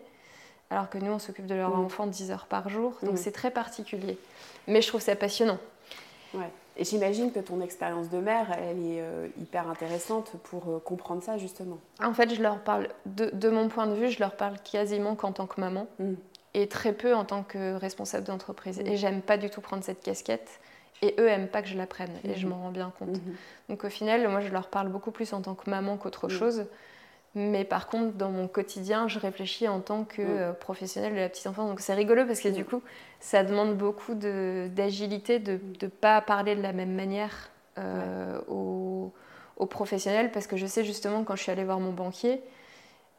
alors 0.70 0.90
que 0.90 0.98
nous, 0.98 1.12
on 1.12 1.20
s'occupe 1.20 1.46
de 1.46 1.56
leur 1.56 1.78
enfant 1.78 2.08
10 2.08 2.32
heures 2.32 2.46
par 2.46 2.70
jour. 2.70 2.94
Donc 3.04 3.18
c'est 3.18 3.34
très 3.34 3.52
particulier. 3.52 4.18
Mais 4.68 4.82
je 4.82 4.88
trouve 4.88 5.02
ça 5.02 5.18
passionnant. 5.18 5.58
Ouais. 6.34 6.50
Et 6.78 6.86
j'imagine 6.86 7.34
que 7.34 7.42
ton 7.42 7.60
expérience 7.60 8.10
de 8.10 8.18
mère, 8.20 8.48
elle 8.54 8.78
est 8.78 9.02
euh, 9.02 9.28
hyper 9.42 9.70
intéressante 9.70 10.32
pour 10.44 10.70
euh, 10.70 10.80
comprendre 10.80 11.22
ça, 11.22 11.38
justement. 11.38 11.80
En 12.02 12.14
fait, 12.14 12.34
je 12.34 12.42
leur 12.42 12.60
parle, 12.60 12.88
de, 13.06 13.50
mon 13.50 13.68
point 13.68 13.88
de 13.88 13.96
vue, 13.96 14.10
je 14.12 14.20
leur 14.22 14.38
parle 14.38 14.56
quasiment 14.60 15.16
qu'en 15.16 15.34
tant 15.34 15.48
que 15.48 15.60
maman. 15.60 15.88
Mm. 16.00 16.14
Et 16.54 16.70
très 16.70 16.94
peu 16.94 17.14
en 17.14 17.26
tant 17.26 17.44
que 17.44 17.76
responsable 17.76 18.26
d'entreprise. 18.26 18.80
Mm. 18.80 18.88
Et 18.88 18.96
j'aime 18.96 19.22
pas 19.22 19.36
du 19.36 19.50
tout 19.50 19.60
prendre 19.60 19.84
cette 19.84 20.02
casquette. 20.02 20.62
Et 21.02 21.16
eux 21.18 21.28
aiment 21.28 21.48
pas 21.48 21.62
que 21.62 21.68
je 21.68 21.78
la 21.78 21.88
prenne, 21.88 22.12
et 22.26 22.36
je 22.36 22.46
mhm. 22.46 22.54
m'en 22.54 22.62
rends 22.64 22.72
bien 22.72 22.92
compte. 23.00 23.10
Mhm. 23.10 23.36
Donc 23.70 23.84
au 23.86 23.90
final, 23.90 24.28
moi, 24.28 24.42
je 24.42 24.50
leur 24.50 24.68
parle 24.68 24.90
beaucoup 24.90 25.12
plus 25.12 25.32
en 25.34 25.42
tant 25.42 25.56
que 25.56 25.70
maman 25.70 25.98
qu'autre 25.98 26.28
chose. 26.28 26.66
Mais 27.36 27.64
par 27.64 27.88
contre, 27.88 28.18
dans 28.18 28.32
mon 28.32 28.48
quotidien, 28.48 29.08
je 29.08 29.20
réfléchis 29.20 29.68
en 29.68 29.82
tant 29.82 30.04
que 30.04 30.22
euh, 30.22 30.52
professionnelle 30.52 31.14
de 31.14 31.20
la 31.20 31.30
petite 31.30 31.48
enfance. 31.48 31.70
Donc 31.70 31.80
c'est 31.80 31.94
rigolo 31.94 32.26
parce 32.26 32.42
que 32.42 32.50
du 32.50 32.66
coup, 32.66 32.82
ça 33.20 33.44
demande 33.44 33.78
beaucoup 33.78 34.16
d'agilité 34.16 35.40
de 35.40 35.60
ne 35.82 35.88
pas 35.88 36.22
parler 36.22 36.56
de 36.56 36.62
la 36.62 36.74
même 36.74 36.94
manière 36.94 37.50
euh, 37.78 38.40
aux, 38.48 39.14
professionnels. 39.70 40.32
Parce 40.32 40.48
que 40.48 40.58
je 40.58 40.66
sais 40.66 40.84
justement, 40.84 41.24
quand 41.24 41.36
je 41.36 41.44
suis 41.44 41.52
allée 41.52 41.66
voir 41.66 41.80
mon 41.80 41.92
banquier, 41.92 42.42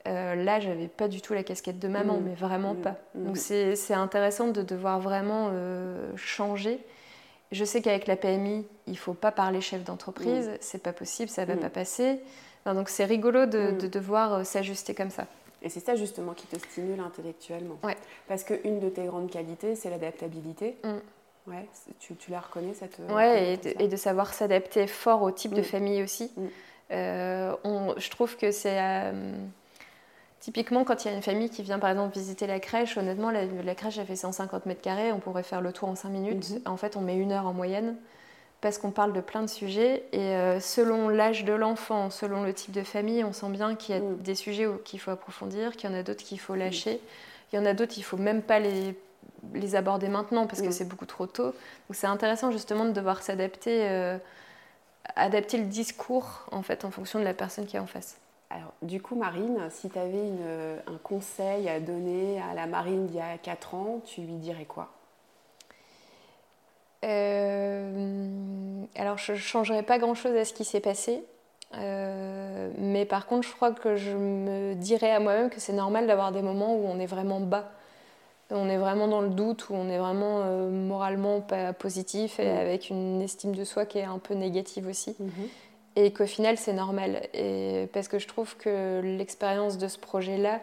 euh, 0.08 0.34
là, 0.34 0.58
j'avais 0.58 0.88
pas 0.88 1.06
du 1.06 1.20
tout 1.20 1.34
la 1.34 1.42
casquette 1.42 1.78
de 1.78 1.86
maman, 1.86 2.18
mais 2.24 2.34
vraiment 2.34 2.74
pas. 2.74 2.96
Donc 3.14 3.36
c'est 3.36 3.94
intéressant 3.94 4.48
de 4.48 4.62
devoir 4.62 5.00
vraiment 5.00 5.50
euh, 5.52 6.10
changer 6.16 6.80
je 7.52 7.64
sais 7.64 7.82
qu'avec 7.82 8.06
la 8.06 8.16
PMI, 8.16 8.64
il 8.86 8.98
faut 8.98 9.14
pas 9.14 9.32
parler 9.32 9.60
chef 9.60 9.84
d'entreprise, 9.84 10.48
mm. 10.48 10.56
c'est 10.60 10.82
pas 10.82 10.92
possible, 10.92 11.28
ça 11.28 11.44
va 11.44 11.56
mm. 11.56 11.60
pas 11.60 11.70
passer. 11.70 12.20
donc 12.66 12.88
c'est 12.88 13.04
rigolo 13.04 13.46
de, 13.46 13.72
mm. 13.72 13.88
devoir 13.88 14.34
euh, 14.34 14.44
s'ajuster 14.44 14.94
comme 14.94 15.10
ça. 15.10 15.26
Et 15.62 15.68
c'est 15.68 15.80
ça 15.80 15.94
justement 15.94 16.32
qui 16.32 16.46
te 16.46 16.58
stimule 16.58 17.00
intellectuellement. 17.00 17.78
Ouais. 17.82 17.96
Parce 18.28 18.44
qu'une 18.44 18.80
de 18.80 18.88
tes 18.88 19.04
grandes 19.04 19.30
qualités, 19.30 19.74
c'est 19.74 19.90
l'adaptabilité. 19.90 20.76
Ouais, 21.46 21.66
tu, 21.98 22.14
tu, 22.16 22.30
la 22.30 22.40
reconnais 22.40 22.74
cette. 22.74 23.00
Euh, 23.00 23.14
ouais, 23.14 23.58
et 23.78 23.88
de, 23.88 23.96
savoir 23.96 24.32
s'adapter 24.32 24.86
fort 24.86 25.22
au 25.22 25.30
type 25.30 25.52
de 25.52 25.62
famille 25.62 26.02
aussi. 26.02 26.30
Euh, 26.92 27.54
je 27.96 28.10
trouve 28.10 28.36
que 28.36 28.52
c'est. 28.52 28.78
Typiquement, 30.40 30.84
quand 30.84 31.04
il 31.04 31.08
y 31.08 31.10
a 31.10 31.14
une 31.14 31.22
famille 31.22 31.50
qui 31.50 31.62
vient 31.62 31.78
par 31.78 31.90
exemple 31.90 32.14
visiter 32.14 32.46
la 32.46 32.60
crèche, 32.60 32.96
honnêtement, 32.96 33.30
la, 33.30 33.74
crèche 33.74 33.98
a 33.98 34.06
fait 34.06 34.16
150 34.16 34.64
mètres 34.64 34.80
carrés, 34.80 35.12
on 35.12 35.18
pourrait 35.18 35.42
faire 35.42 35.60
le 35.60 35.70
tour 35.70 35.88
en 35.90 35.94
5 35.94 36.08
minutes. 36.08 36.50
Mhm. 36.50 36.60
En 36.64 36.78
fait, 36.78 36.96
on 36.96 37.02
met 37.02 37.16
une 37.16 37.32
heure 37.32 37.46
en 37.46 37.52
moyenne 37.52 37.96
parce 38.62 38.78
qu'on 38.78 38.90
parle 38.90 39.12
de 39.12 39.20
plein 39.20 39.42
de 39.42 39.48
sujets. 39.48 40.02
Et 40.12 40.18
euh, 40.18 40.58
selon 40.58 41.10
l'âge 41.10 41.44
de 41.44 41.52
l'enfant, 41.52 42.08
selon 42.08 42.42
le 42.42 42.54
type 42.54 42.72
de 42.72 42.82
famille, 42.82 43.22
on 43.22 43.34
sent 43.34 43.50
bien 43.50 43.74
qu'il 43.74 43.94
y 43.94 43.98
a 43.98 44.00
mhm. 44.00 44.16
des 44.16 44.34
sujets 44.34 44.66
qu'il 44.86 44.98
faut 44.98 45.10
approfondir, 45.10 45.76
qu'il 45.76 45.90
y 45.90 45.92
en 45.92 45.96
a 45.96 46.02
d'autres 46.02 46.24
qu'il 46.24 46.40
faut 46.40 46.54
lâcher. 46.54 47.00
Il 47.52 47.56
y 47.56 47.58
en 47.58 47.66
a 47.66 47.74
d'autres, 47.74 47.98
il 47.98 48.02
faut 48.02 48.16
même 48.16 48.40
pas 48.40 48.60
les, 48.60 48.96
les 49.52 49.74
aborder 49.74 50.08
maintenant 50.08 50.46
parce 50.46 50.62
que 50.62 50.66
mhm. 50.68 50.72
c'est 50.72 50.88
beaucoup 50.88 51.06
trop 51.06 51.26
tôt. 51.26 51.52
Donc 51.52 51.54
c'est 51.92 52.06
intéressant 52.06 52.50
justement 52.50 52.86
de 52.86 52.92
devoir 52.92 53.22
s'adapter, 53.22 53.90
euh, 53.90 54.16
adapter 55.16 55.58
le 55.58 55.66
discours 55.66 56.46
en 56.50 56.62
fait 56.62 56.86
en 56.86 56.90
fonction 56.90 57.18
de 57.18 57.24
la 57.24 57.34
personne 57.34 57.66
qui 57.66 57.76
est 57.76 57.80
en 57.80 57.86
face. 57.86 58.16
Alors, 58.50 58.72
du 58.82 59.00
coup, 59.00 59.14
Marine, 59.14 59.58
si 59.70 59.88
tu 59.88 59.98
avais 59.98 60.32
un 60.86 60.98
conseil 61.02 61.68
à 61.68 61.78
donner 61.78 62.40
à 62.42 62.54
la 62.54 62.66
Marine 62.66 63.06
d'il 63.06 63.16
y 63.16 63.20
a 63.20 63.38
4 63.38 63.74
ans, 63.74 64.00
tu 64.04 64.22
lui 64.22 64.34
dirais 64.34 64.64
quoi? 64.64 64.90
Euh, 67.04 68.84
Alors, 68.96 69.18
je 69.18 69.32
ne 69.32 69.36
changerais 69.36 69.82
pas 69.82 69.98
grand-chose 69.98 70.36
à 70.36 70.44
ce 70.44 70.52
qui 70.52 70.64
s'est 70.64 70.80
passé. 70.80 71.24
Euh, 71.76 72.70
mais 72.78 73.04
par 73.04 73.26
contre, 73.26 73.46
je 73.46 73.54
crois 73.54 73.70
que 73.72 73.94
je 73.96 74.16
me 74.16 74.74
dirais 74.74 75.12
à 75.12 75.20
moi-même 75.20 75.50
que 75.50 75.60
c'est 75.60 75.72
normal 75.72 76.06
d'avoir 76.06 76.32
des 76.32 76.42
moments 76.42 76.74
où 76.74 76.86
on 76.86 76.98
est 76.98 77.06
vraiment 77.06 77.40
bas. 77.40 77.70
On 78.50 78.68
est 78.68 78.78
vraiment 78.78 79.06
dans 79.06 79.20
le 79.20 79.28
doute, 79.28 79.68
où 79.70 79.74
on 79.74 79.88
est 79.88 79.98
vraiment 79.98 80.40
euh, 80.42 80.68
moralement 80.68 81.40
pas 81.40 81.72
positif 81.72 82.40
et 82.40 82.52
mmh. 82.52 82.58
avec 82.58 82.90
une 82.90 83.22
estime 83.22 83.54
de 83.54 83.62
soi 83.62 83.86
qui 83.86 83.98
est 83.98 84.04
un 84.04 84.18
peu 84.18 84.34
négative 84.34 84.88
aussi. 84.88 85.14
Mmh 85.20 85.28
et 85.96 86.12
qu'au 86.12 86.26
final 86.26 86.56
c'est 86.56 86.72
normal. 86.72 87.22
Et 87.34 87.88
parce 87.92 88.08
que 88.08 88.18
je 88.18 88.28
trouve 88.28 88.56
que 88.56 89.00
l'expérience 89.02 89.78
de 89.78 89.88
ce 89.88 89.98
projet-là, 89.98 90.60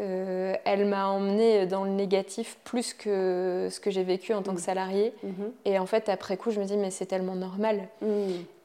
euh, 0.00 0.54
elle 0.64 0.86
m'a 0.86 1.06
emmenée 1.06 1.66
dans 1.66 1.84
le 1.84 1.90
négatif 1.90 2.58
plus 2.64 2.94
que 2.94 3.68
ce 3.70 3.78
que 3.78 3.90
j'ai 3.90 4.02
vécu 4.02 4.34
en 4.34 4.42
tant 4.42 4.52
que 4.52 4.58
mmh. 4.58 4.62
salarié. 4.62 5.14
Mmh. 5.22 5.44
Et 5.66 5.78
en 5.78 5.86
fait, 5.86 6.08
après 6.08 6.36
coup, 6.36 6.50
je 6.50 6.60
me 6.60 6.64
dis, 6.64 6.76
mais 6.76 6.90
c'est 6.90 7.06
tellement 7.06 7.36
normal. 7.36 7.88
Mmh. 8.02 8.06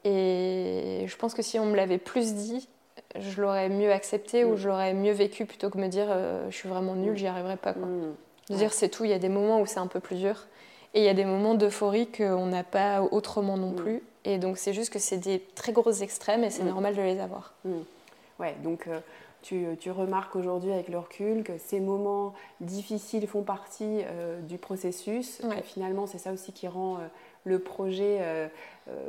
Et 0.05 1.03
je 1.05 1.15
pense 1.17 1.35
que 1.35 1.43
si 1.43 1.59
on 1.59 1.65
me 1.65 1.75
l'avait 1.75 1.99
plus 1.99 2.33
dit, 2.33 2.67
je 3.19 3.41
l'aurais 3.41 3.69
mieux 3.69 3.91
accepté 3.91 4.43
ou 4.43 4.55
je 4.55 4.67
l'aurais 4.67 4.93
mieux 4.93 5.11
vécu 5.11 5.45
plutôt 5.45 5.69
que 5.69 5.77
me 5.77 5.87
dire, 5.87 6.07
euh, 6.09 6.49
je 6.49 6.55
suis 6.55 6.69
vraiment 6.69 6.95
nulle, 6.95 7.15
j'y 7.15 7.27
arriverai 7.27 7.57
pas. 7.57 7.73
Quoi. 7.73 7.87
Je 8.47 8.53
veux 8.53 8.59
dire, 8.59 8.73
c'est 8.73 8.89
tout. 8.89 9.03
Il 9.03 9.11
y 9.11 9.13
a 9.13 9.19
des 9.19 9.29
moments 9.29 9.61
où 9.61 9.67
c'est 9.67 9.79
un 9.79 9.87
peu 9.87 9.99
plus 9.99 10.15
dur. 10.15 10.47
Et 10.95 11.01
il 11.01 11.05
y 11.05 11.09
a 11.09 11.13
des 11.13 11.25
moments 11.25 11.53
d'euphorie 11.53 12.07
qu'on 12.07 12.47
n'a 12.47 12.63
pas 12.63 13.03
autrement 13.03 13.57
non 13.57 13.73
plus. 13.73 14.01
Et 14.25 14.37
donc 14.37 14.57
c'est 14.57 14.73
juste 14.73 14.91
que 14.91 14.99
c'est 14.99 15.17
des 15.17 15.39
très 15.55 15.71
grosses 15.71 16.01
extrêmes 16.01 16.43
et 16.43 16.49
c'est 16.49 16.63
mm. 16.63 16.69
normal 16.69 16.95
de 16.95 17.01
les 17.01 17.19
avoir. 17.19 17.53
Mm. 17.65 17.71
Ouais, 18.39 18.55
donc 18.63 18.87
tu, 19.41 19.65
tu, 19.79 19.91
remarques 19.91 20.35
aujourd'hui 20.35 20.71
avec 20.71 20.87
le 20.87 20.97
recul 20.97 21.43
que 21.43 21.57
ces 21.57 21.79
moments 21.79 22.33
difficiles 22.61 23.27
font 23.27 23.43
partie 23.43 24.01
du 24.43 24.57
processus. 24.57 25.41
Finalement, 25.63 26.07
c'est 26.07 26.19
ça 26.19 26.31
aussi 26.31 26.53
qui 26.53 26.65
rend 26.69 26.99
le 27.43 27.59
projet 27.59 28.49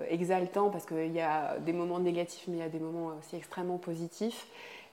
exaltant 0.09 0.69
parce 0.69 0.85
qu'il 0.85 1.13
y 1.13 1.21
a 1.21 1.59
des 1.59 1.73
moments 1.73 2.01
négatifs, 2.01 2.43
mais 2.49 2.57
il 2.57 2.61
y 2.61 2.65
a 2.65 2.69
des 2.69 2.81
moments 2.81 3.13
aussi 3.21 3.37
extrêmement 3.37 3.79
positifs. 3.79 4.49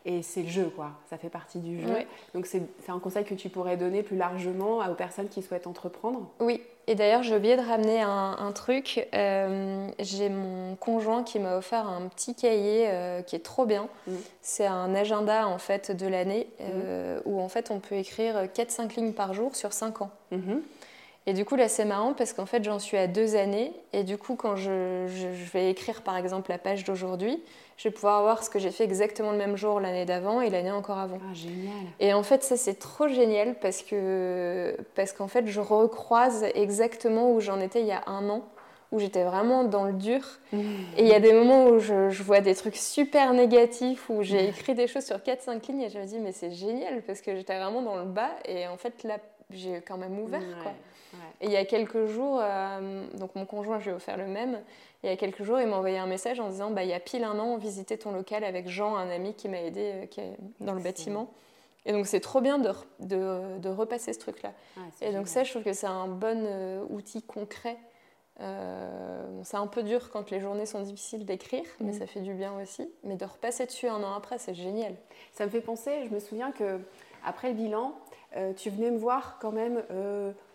Et 0.08 0.22
c'est 0.22 0.44
le 0.44 0.48
jeu, 0.48 0.72
quoi. 0.74 0.92
Ça 1.10 1.18
fait 1.18 1.30
partie 1.30 1.60
du 1.60 1.82
jeu. 1.82 1.94
Donc 2.34 2.46
c'est 2.46 2.62
un 2.88 3.00
conseil 3.00 3.26
que 3.26 3.34
tu 3.34 3.50
pourrais 3.50 3.76
donner 3.76 4.04
plus 4.04 4.16
largement 4.16 4.80
aux 4.80 4.96
personnes 4.96 5.28
qui 5.28 5.42
souhaitent 5.42 5.68
entreprendre? 5.68 6.30
Oui. 6.40 6.62
Et 6.90 6.96
d'ailleurs, 6.96 7.22
j'ai 7.22 7.36
oublié 7.36 7.58
de 7.58 7.62
ramener 7.62 8.02
un, 8.02 8.52
truc. 8.56 9.08
Euh, 9.14 9.90
j'ai 10.00 10.30
mon 10.30 10.76
conjoint 10.76 11.24
qui 11.24 11.38
m'a 11.38 11.58
offert 11.58 11.86
un 11.86 12.08
petit 12.08 12.34
cahier 12.34 12.86
euh, 12.88 13.22
qui 13.22 13.36
est 13.36 13.44
trop 13.44 13.66
bien. 13.66 13.90
Mm. 14.08 14.14
C'est 14.42 14.66
un 14.66 14.96
agenda 14.96 15.48
en 15.48 15.58
fait 15.58 15.92
de 15.92 16.08
l'année 16.08 16.48
euh, 16.62 17.18
mm. 17.18 17.22
où 17.26 17.42
en 17.42 17.50
fait 17.50 17.72
on 17.72 17.80
peut 17.80 17.96
écrire 17.96 18.46
4-5 18.46 18.96
lignes 18.96 19.12
par 19.12 19.34
jour 19.34 19.54
sur 19.58 19.74
5 19.74 20.02
ans. 20.02 20.12
Mm-hmm. 20.32 20.62
Et 21.28 21.34
du 21.34 21.44
coup, 21.44 21.58
là, 21.58 21.68
c'est 21.68 21.84
marrant 21.84 22.14
parce 22.14 22.32
qu'en 22.32 22.46
fait, 22.46 22.64
j'en 22.64 22.80
suis 22.80 22.96
à 22.96 23.06
deux 23.06 23.36
années. 23.36 23.74
Et 23.92 24.06
du 24.06 24.18
coup, 24.18 24.36
quand 24.36 24.56
je, 24.56 25.06
vais 25.52 25.70
écrire, 25.70 26.02
par 26.02 26.16
exemple, 26.16 26.50
la 26.50 26.58
page 26.58 26.86
d'aujourd'hui, 26.86 27.44
je 27.76 27.90
vais 27.90 27.94
pouvoir 27.94 28.22
voir 28.22 28.44
ce 28.44 28.50
que 28.50 28.60
j'ai 28.60 28.72
fait 28.72 28.86
exactement 28.86 29.32
le 29.32 29.38
même 29.38 29.58
jour 29.58 29.82
l'année 29.82 30.06
d'avant 30.06 30.40
et 30.40 30.50
l'année 30.50 30.72
encore 30.72 30.98
avant. 30.98 31.20
Ah, 31.22 31.34
génial. 31.34 31.74
Et 32.00 32.14
en 32.14 32.24
fait, 32.24 32.44
ça, 32.44 32.56
c'est 32.56 32.80
trop 32.80 33.10
génial 33.10 33.56
parce 33.60 33.84
que 33.84 34.78
parce 34.96 35.12
qu'en 35.12 35.28
fait, 35.28 35.46
je 35.48 35.60
recroise 35.60 36.46
exactement 36.56 37.34
où 37.34 37.42
j'en 37.42 37.60
étais 37.60 37.82
il 37.82 37.88
y 37.88 37.92
a 37.92 38.04
un 38.08 38.30
an 38.30 38.44
où 38.94 39.00
j'étais 39.00 39.26
vraiment 39.26 39.66
dans 39.66 39.84
le 39.84 39.92
dur. 39.92 40.22
Mmh. 40.54 40.60
Et 40.96 41.02
il 41.02 41.08
y 41.08 41.14
a 41.14 41.20
des 41.20 41.34
moments 41.34 41.66
où 41.66 41.80
je, 41.80 42.24
vois 42.24 42.40
des 42.40 42.56
trucs 42.56 42.78
super 42.78 43.34
négatifs, 43.34 44.10
où 44.10 44.24
j'ai 44.24 44.48
écrit 44.48 44.76
des 44.76 44.88
choses 44.88 45.04
sur 45.04 45.18
4-5 45.18 45.68
lignes 45.68 45.82
et 45.82 45.90
je 45.90 46.00
me 46.00 46.06
dis, 46.06 46.20
mais 46.20 46.32
c'est 46.32 46.52
génial 46.52 47.02
parce 47.02 47.20
que 47.20 47.36
j'étais 47.36 47.58
vraiment 47.58 47.82
dans 47.82 47.98
le 47.98 48.06
bas. 48.06 48.32
Et 48.46 48.66
en 48.66 48.78
fait, 48.78 49.04
là, 49.04 49.18
j'ai 49.52 49.82
quand 49.86 49.98
même 49.98 50.18
ouvert. 50.18 50.42
Quoi. 50.64 50.72
Et 51.42 51.46
il 51.46 51.52
y 51.52 51.58
a 51.58 51.66
quelques 51.66 52.06
jours, 52.06 52.40
euh, 52.42 53.06
donc 53.16 53.36
mon 53.36 53.46
conjoint, 53.46 53.80
je 53.80 53.86
lui 53.86 53.92
ai 53.92 53.94
offert 53.94 54.18
le 54.18 54.28
même. 54.28 54.62
il 55.04 55.10
y 55.10 55.14
a 55.14 55.16
quelques 55.16 55.44
jours, 55.44 55.60
il 55.60 55.68
m'a 55.68 55.78
envoyé 55.78 55.98
un 55.98 56.08
message 56.08 56.40
en 56.40 56.50
disant 56.50 56.72
bah, 56.72 56.84
il 56.84 56.90
y 56.90 56.94
a 56.94 57.00
pile 57.00 57.24
un 57.24 57.38
an, 57.40 57.46
on 57.46 57.58
visitait 57.58 57.98
ton 57.98 58.12
local 58.12 58.44
avec 58.44 58.68
Jean, 58.68 58.96
un 58.96 59.10
ami 59.10 59.34
qui 59.34 59.48
m'a 59.50 59.62
aidé 59.62 59.92
euh, 59.94 60.06
qui 60.06 60.22
est 60.22 60.38
dans 60.60 60.74
le 60.74 60.82
bâtiment. 60.82 61.32
Et 61.86 61.94
donc 61.94 62.06
c'est 62.08 62.20
trop 62.20 62.42
bien 62.42 62.58
de, 62.58 62.72
de, 63.00 63.60
de 63.60 63.70
repasser 63.70 64.12
ce 64.12 64.20
truc-là. 64.20 64.52
et 65.02 65.14
donc 65.14 65.28
ça, 65.28 65.44
je 65.44 65.52
trouve 65.52 65.64
que 65.64 65.74
c'est 65.74 65.88
un 65.88 66.08
bon 66.08 66.44
euh, 66.46 66.84
outil 66.90 67.22
concret. 67.22 67.78
c'est 69.44 69.58
un 69.58 69.68
peu 69.68 69.84
dur 69.84 70.10
quand 70.12 70.30
les 70.30 70.42
journées 70.42 70.66
sont 70.66 70.82
difficiles 70.82 71.26
d'écrire, 71.26 71.66
mais 71.80 71.92
mm. 71.92 72.00
ça 72.00 72.08
fait 72.08 72.20
du 72.20 72.34
bien 72.34 72.60
aussi. 72.60 72.90
Mais 73.04 73.16
de 73.16 73.24
repasser 73.24 73.66
dessus 73.66 73.88
un 73.88 74.04
an 74.04 74.14
après, 74.16 74.38
c'est 74.38 74.56
génial. 74.56 74.96
Ça 75.32 75.46
me 75.46 75.50
fait 75.50 75.62
penser, 75.62 76.06
je 76.10 76.14
me 76.14 76.20
souviens 76.20 76.52
que 76.52 76.82
après 77.24 77.50
le 77.50 77.54
bilan, 77.54 77.94
tu 78.56 78.70
venais 78.70 78.92
me 78.92 78.98
voir 78.98 79.38
quand 79.40 79.52
même 79.52 79.84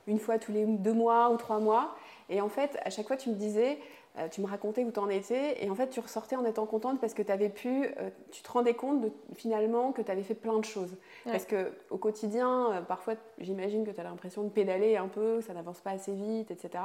une 0.07 0.18
fois 0.18 0.39
tous 0.39 0.53
les 0.53 0.64
deux 0.66 0.93
mois 0.93 1.31
ou 1.31 1.37
trois 1.37 1.59
mois. 1.59 1.95
Et 2.29 2.41
en 2.41 2.49
fait, 2.49 2.79
à 2.85 2.91
chaque 2.91 3.07
fois, 3.07 3.16
tu 3.16 3.31
me 3.31 3.35
disais, 3.35 3.79
euh, 4.18 4.29
tu 4.29 4.43
me 4.43 4.47
racontais 4.47 4.85
où 4.85 4.91
tu 4.91 4.99
en 4.99 5.09
étais, 5.09 5.64
et 5.64 5.70
en 5.70 5.75
fait, 5.75 5.89
tu 5.89 5.99
ressortais 6.01 6.37
en 6.37 6.45
étant 6.45 6.66
contente 6.66 7.01
parce 7.01 7.14
que 7.14 7.23
tu 7.23 7.33
avais 7.33 7.49
pu, 7.49 7.87
euh, 7.99 8.11
tu 8.31 8.43
te 8.43 8.51
rendais 8.51 8.75
compte 8.75 9.01
de, 9.01 9.11
finalement 9.35 9.93
que 9.93 10.03
tu 10.03 10.11
avais 10.11 10.23
fait 10.23 10.35
plein 10.35 10.59
de 10.59 10.64
choses. 10.64 10.95
Parce 11.25 11.47
que 11.47 11.73
au 11.89 11.97
quotidien, 11.97 12.73
euh, 12.73 12.81
parfois, 12.83 13.14
j'imagine 13.39 13.87
que 13.87 13.91
tu 13.91 14.01
as 14.01 14.05
l'impression 14.05 14.43
de 14.43 14.51
pédaler 14.51 14.97
un 14.99 15.09
peu, 15.09 15.41
ça 15.41 15.55
n'avance 15.55 15.81
pas 15.81 15.93
assez 15.93 16.12
vite, 16.12 16.51
etc. 16.51 16.85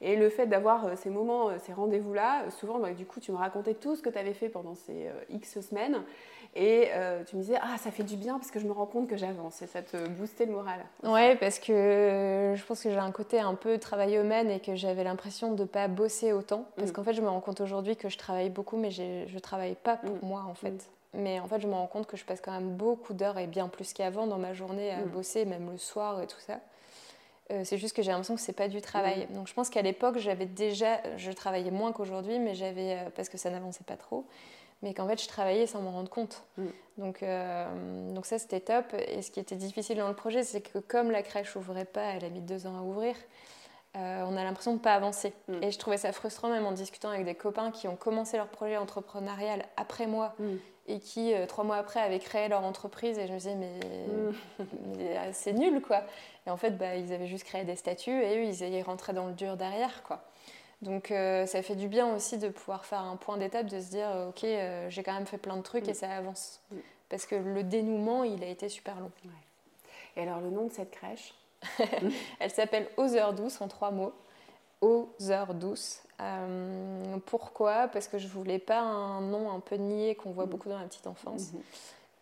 Et 0.00 0.14
le 0.14 0.28
fait 0.28 0.46
d'avoir 0.46 0.96
ces 0.96 1.10
moments, 1.10 1.50
ces 1.58 1.72
rendez-vous-là, 1.72 2.48
souvent, 2.50 2.78
bah, 2.78 2.92
du 2.92 3.06
coup, 3.06 3.18
tu 3.18 3.32
me 3.32 3.38
racontais 3.38 3.74
tout 3.74 3.96
ce 3.96 4.02
que 4.02 4.10
tu 4.10 4.18
avais 4.18 4.34
fait 4.34 4.48
pendant 4.48 4.76
ces 4.76 5.10
X 5.30 5.60
semaines. 5.60 6.04
Et 6.60 6.88
euh, 6.92 7.22
tu 7.22 7.36
me 7.36 7.40
disais, 7.40 7.56
ah, 7.62 7.78
ça 7.78 7.92
fait 7.92 8.02
du 8.02 8.16
bien 8.16 8.36
parce 8.36 8.50
que 8.50 8.58
je 8.58 8.66
me 8.66 8.72
rends 8.72 8.86
compte 8.86 9.08
que 9.08 9.16
j'avance 9.16 9.62
et 9.62 9.68
ça 9.68 9.80
te 9.80 9.96
boostait 10.08 10.44
le 10.44 10.50
moral. 10.50 10.80
Ouais, 11.04 11.36
parce 11.36 11.60
que 11.60 12.52
je 12.56 12.64
pense 12.64 12.82
que 12.82 12.90
j'ai 12.90 12.98
un 12.98 13.12
côté 13.12 13.38
un 13.38 13.54
peu 13.54 13.78
travail 13.78 14.16
humain 14.16 14.48
et 14.48 14.58
que 14.58 14.74
j'avais 14.74 15.04
l'impression 15.04 15.52
de 15.52 15.62
ne 15.62 15.68
pas 15.68 15.86
bosser 15.86 16.32
autant. 16.32 16.64
Parce 16.74 16.90
mm. 16.90 16.94
qu'en 16.94 17.04
fait, 17.04 17.14
je 17.14 17.22
me 17.22 17.28
rends 17.28 17.40
compte 17.40 17.60
aujourd'hui 17.60 17.94
que 17.94 18.08
je 18.08 18.18
travaille 18.18 18.50
beaucoup, 18.50 18.76
mais 18.76 18.90
je 18.90 19.32
ne 19.32 19.38
travaille 19.38 19.76
pas 19.76 19.98
pour 19.98 20.16
mm. 20.16 20.28
moi 20.28 20.44
en 20.48 20.54
fait. 20.54 20.72
Mm. 20.72 21.20
Mais 21.20 21.38
en 21.38 21.46
fait, 21.46 21.60
je 21.60 21.68
me 21.68 21.74
rends 21.74 21.86
compte 21.86 22.08
que 22.08 22.16
je 22.16 22.24
passe 22.24 22.40
quand 22.40 22.50
même 22.50 22.70
beaucoup 22.70 23.14
d'heures 23.14 23.38
et 23.38 23.46
bien 23.46 23.68
plus 23.68 23.92
qu'avant 23.92 24.26
dans 24.26 24.38
ma 24.38 24.52
journée 24.52 24.90
à 24.90 25.02
bosser, 25.02 25.44
même 25.44 25.70
le 25.70 25.78
soir 25.78 26.20
et 26.20 26.26
tout 26.26 26.40
ça. 26.40 26.58
Euh, 27.52 27.62
c'est 27.64 27.78
juste 27.78 27.94
que 27.94 28.02
j'ai 28.02 28.10
l'impression 28.10 28.34
que 28.34 28.40
c'est 28.40 28.52
pas 28.52 28.68
du 28.68 28.80
travail. 28.80 29.28
Donc 29.30 29.46
je 29.46 29.54
pense 29.54 29.70
qu'à 29.70 29.82
l'époque, 29.82 30.18
j'avais 30.18 30.46
déjà, 30.46 30.98
je 31.16 31.30
travaillais 31.30 31.70
moins 31.70 31.92
qu'aujourd'hui, 31.92 32.40
mais 32.40 32.56
j'avais 32.56 32.94
euh, 32.94 33.10
parce 33.14 33.28
que 33.28 33.38
ça 33.38 33.48
n'avançait 33.48 33.84
pas 33.84 33.96
trop 33.96 34.26
mais 34.82 34.94
qu'en 34.94 35.08
fait 35.08 35.20
je 35.20 35.28
travaillais 35.28 35.66
sans 35.66 35.80
m'en 35.82 35.92
rendre 35.92 36.10
compte. 36.10 36.44
Mm. 36.56 36.66
Donc, 36.98 37.22
euh, 37.22 38.12
donc 38.12 38.26
ça 38.26 38.38
c'était 38.38 38.60
top. 38.60 38.94
Et 38.94 39.22
ce 39.22 39.30
qui 39.30 39.40
était 39.40 39.56
difficile 39.56 39.98
dans 39.98 40.08
le 40.08 40.14
projet, 40.14 40.42
c'est 40.42 40.60
que 40.60 40.78
comme 40.78 41.10
la 41.10 41.22
crèche 41.22 41.56
ouvrait 41.56 41.84
pas, 41.84 42.14
elle 42.14 42.24
a 42.24 42.28
mis 42.28 42.40
deux 42.40 42.66
ans 42.66 42.76
à 42.76 42.82
ouvrir, 42.82 43.14
euh, 43.96 44.24
on 44.26 44.36
a 44.36 44.44
l'impression 44.44 44.72
de 44.72 44.78
ne 44.78 44.82
pas 44.82 44.94
avancer. 44.94 45.32
Mm. 45.48 45.62
Et 45.62 45.70
je 45.70 45.78
trouvais 45.78 45.96
ça 45.96 46.12
frustrant 46.12 46.48
même 46.48 46.66
en 46.66 46.72
discutant 46.72 47.10
avec 47.10 47.24
des 47.24 47.34
copains 47.34 47.70
qui 47.70 47.88
ont 47.88 47.96
commencé 47.96 48.36
leur 48.36 48.48
projet 48.48 48.76
entrepreneurial 48.76 49.64
après 49.76 50.06
moi 50.06 50.34
mm. 50.38 50.56
et 50.88 51.00
qui, 51.00 51.34
euh, 51.34 51.46
trois 51.46 51.64
mois 51.64 51.76
après, 51.76 52.00
avaient 52.00 52.18
créé 52.18 52.48
leur 52.48 52.64
entreprise. 52.64 53.18
Et 53.18 53.26
je 53.26 53.32
me 53.32 53.38
disais, 53.38 53.54
mais, 53.54 53.80
c'est 55.32 55.52
nul 55.52 55.80
quoi. 55.80 56.02
Et 56.46 56.50
en 56.50 56.56
fait, 56.56 56.72
bah, 56.72 56.96
ils 56.96 57.12
avaient 57.12 57.26
juste 57.26 57.44
créé 57.44 57.64
des 57.64 57.76
statuts 57.76 58.22
et 58.22 58.38
eux, 58.38 58.44
ils, 58.44 58.62
ils 58.62 58.82
rentraient 58.82 59.14
dans 59.14 59.26
le 59.26 59.34
dur 59.34 59.56
derrière 59.56 60.02
quoi. 60.02 60.22
Donc 60.82 61.10
euh, 61.10 61.46
ça 61.46 61.62
fait 61.62 61.74
du 61.74 61.88
bien 61.88 62.14
aussi 62.14 62.38
de 62.38 62.48
pouvoir 62.48 62.84
faire 62.84 63.00
un 63.00 63.16
point 63.16 63.36
d'étape, 63.36 63.66
de 63.66 63.80
se 63.80 63.90
dire 63.90 64.08
euh, 64.10 64.28
ok 64.28 64.44
euh, 64.44 64.88
j'ai 64.90 65.02
quand 65.02 65.14
même 65.14 65.26
fait 65.26 65.38
plein 65.38 65.56
de 65.56 65.62
trucs 65.62 65.88
et 65.88 65.92
mm. 65.92 65.94
ça 65.94 66.10
avance. 66.10 66.60
Mm. 66.70 66.76
Parce 67.08 67.26
que 67.26 67.34
le 67.34 67.64
dénouement 67.64 68.22
il 68.22 68.44
a 68.44 68.46
été 68.48 68.68
super 68.68 69.00
long. 69.00 69.10
Et 70.16 70.22
alors 70.22 70.40
le 70.40 70.50
nom 70.50 70.66
de 70.66 70.72
cette 70.72 70.90
crèche 70.90 71.34
Elle 72.38 72.50
s'appelle 72.50 72.88
Aux 72.96 73.14
heures 73.14 73.34
douces 73.34 73.60
en 73.60 73.66
trois 73.66 73.90
mots. 73.90 74.12
Aux 74.80 75.08
heures 75.28 75.54
douces. 75.54 76.02
pourquoi? 77.26 77.88
Parce 77.88 78.06
que 78.06 78.18
je 78.18 78.28
voulais 78.28 78.60
pas 78.60 78.78
un 78.78 79.20
nom 79.20 79.50
un 79.50 79.58
peu 79.58 79.74
niais 79.74 80.14
qu'on 80.14 80.30
voit 80.30 80.46
mm. 80.46 80.50
beaucoup 80.50 80.68
dans 80.68 80.78
la 80.78 80.86
petite 80.86 81.08
enfance. 81.08 81.48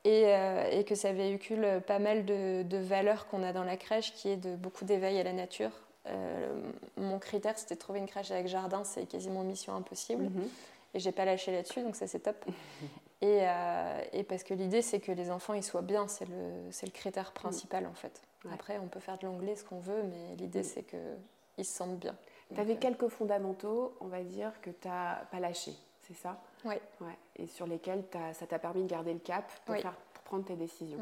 Mm-hmm. 0.04 0.78
Et, 0.78 0.84
que 0.84 0.94
ça 0.94 1.12
véhicule 1.12 1.82
pas 1.86 1.98
mal 1.98 2.24
de, 2.24 2.62
de 2.62 2.78
valeurs 2.78 3.26
qu'on 3.26 3.42
a 3.42 3.52
dans 3.52 3.64
la 3.64 3.76
crèche, 3.76 4.14
qui 4.14 4.28
est 4.28 4.36
de 4.36 4.54
beaucoup 4.54 4.84
d'éveil 4.84 5.18
à 5.18 5.24
la 5.24 5.32
nature, 5.32 5.72
euh, 6.08 6.60
mon 6.96 7.18
critère, 7.18 7.58
c'était 7.58 7.74
de 7.74 7.80
trouver 7.80 7.98
une 7.98 8.06
crèche 8.06 8.30
avec 8.30 8.46
jardin, 8.46 8.84
c'est 8.84 9.06
quasiment 9.06 9.42
mission 9.42 9.74
impossible. 9.74 10.24
Mhm. 10.24 10.48
Et 10.94 11.00
j'ai 11.00 11.12
pas 11.12 11.24
lâché 11.24 11.52
là-dessus, 11.52 11.82
donc 11.82 11.96
ça 11.96 12.06
c'est 12.06 12.20
top. 12.20 12.44
et, 13.20 13.40
euh, 13.42 14.02
et, 14.12 14.22
parce 14.22 14.44
que 14.44 14.54
l'idée, 14.54 14.82
c'est 14.82 15.00
que 15.00 15.12
les 15.12 15.30
enfants 15.30 15.54
ils 15.54 15.62
soient 15.62 15.82
bien, 15.82 16.08
c'est 16.08 16.26
le, 16.26 16.70
le 16.82 16.90
critère 16.90 17.32
principal 17.32 17.86
en 17.86 17.94
fait. 17.94 18.22
Après, 18.52 18.78
on 18.78 18.86
peut 18.86 19.00
faire 19.00 19.18
de 19.18 19.26
l'anglais 19.26 19.56
ce 19.56 19.64
qu'on 19.64 19.80
veut, 19.80 20.04
mais 20.04 20.36
l'idée, 20.36 20.62
c'est 20.62 20.84
qu'ils 20.84 21.64
se 21.64 21.72
sentent 21.72 21.98
bien. 21.98 22.14
Tu 22.54 22.60
avais 22.60 22.74
euh, 22.74 22.80
quelques 22.80 23.08
fondamentaux, 23.08 23.96
on 24.00 24.06
va 24.06 24.22
dire, 24.22 24.52
que 24.62 24.70
tu 24.70 24.86
n'as 24.86 25.16
pas 25.32 25.40
lâché, 25.40 25.72
c'est 26.02 26.14
ça? 26.14 26.40
Oui. 26.64 26.74
Ouais. 27.00 27.18
Et 27.34 27.48
sur 27.48 27.66
lesquels 27.66 28.04
ça 28.34 28.46
t'a 28.46 28.60
permis 28.60 28.84
de 28.84 28.88
garder 28.88 29.12
le 29.12 29.18
cap 29.18 29.50
pour 29.64 29.74
faire 29.76 29.96
prendre 30.26 30.44
tes 30.44 30.56
décisions. 30.56 30.98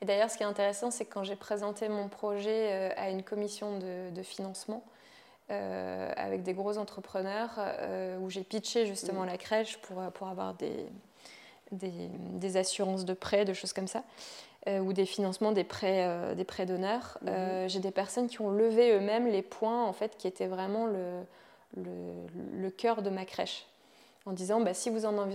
Et 0.00 0.04
d'ailleurs, 0.04 0.30
ce 0.30 0.36
qui 0.36 0.42
est 0.42 0.46
intéressant, 0.46 0.90
c'est 0.90 1.04
que 1.04 1.14
quand 1.14 1.24
j'ai 1.24 1.36
présenté 1.36 1.88
mon 1.88 2.08
projet 2.08 2.72
euh, 2.72 2.88
à 2.96 3.10
une 3.10 3.22
commission 3.22 3.78
de, 3.78 4.22
financement, 4.22 4.82
euh, 5.50 6.12
avec 6.16 6.42
des 6.42 6.54
gros 6.54 6.78
entrepreneurs, 6.78 7.50
euh, 7.58 8.18
où 8.18 8.30
j'ai 8.30 8.42
pitché 8.42 8.86
justement 8.86 9.22
mm. 9.22 9.26
la 9.26 9.38
crèche 9.38 9.78
pour, 9.78 10.02
pour 10.12 10.28
avoir 10.28 10.54
des, 10.54 10.86
des, 11.70 12.56
assurances 12.56 13.04
de 13.04 13.14
prêts, 13.14 13.44
de 13.44 13.52
choses 13.52 13.72
comme 13.72 13.88
ça, 13.88 14.02
ou 14.68 14.92
des 14.92 15.06
financements 15.06 15.50
des 15.50 15.64
prêts, 15.64 16.34
des 16.36 16.44
prêts 16.44 16.66
d'honneur. 16.66 17.18
Mm-hmm. 17.24 17.68
j'ai 17.68 17.80
des 17.80 17.90
personnes 17.90 18.28
qui 18.28 18.40
ont 18.40 18.50
levé 18.50 18.92
eux-mêmes 18.92 19.26
les 19.26 19.42
points 19.42 19.84
en 19.84 19.92
fait, 19.92 20.16
qui 20.16 20.28
étaient 20.28 20.46
vraiment 20.46 20.86
le, 20.86 21.22
le, 21.76 22.12
le 22.54 22.70
cœur 22.70 23.02
de 23.02 23.10
ma 23.10 23.24
crèche 23.24 23.66
en 24.26 24.32
disant 24.32 24.60
bah, 24.60 24.74
si, 24.74 24.90
vous 24.90 25.04
en 25.04 25.28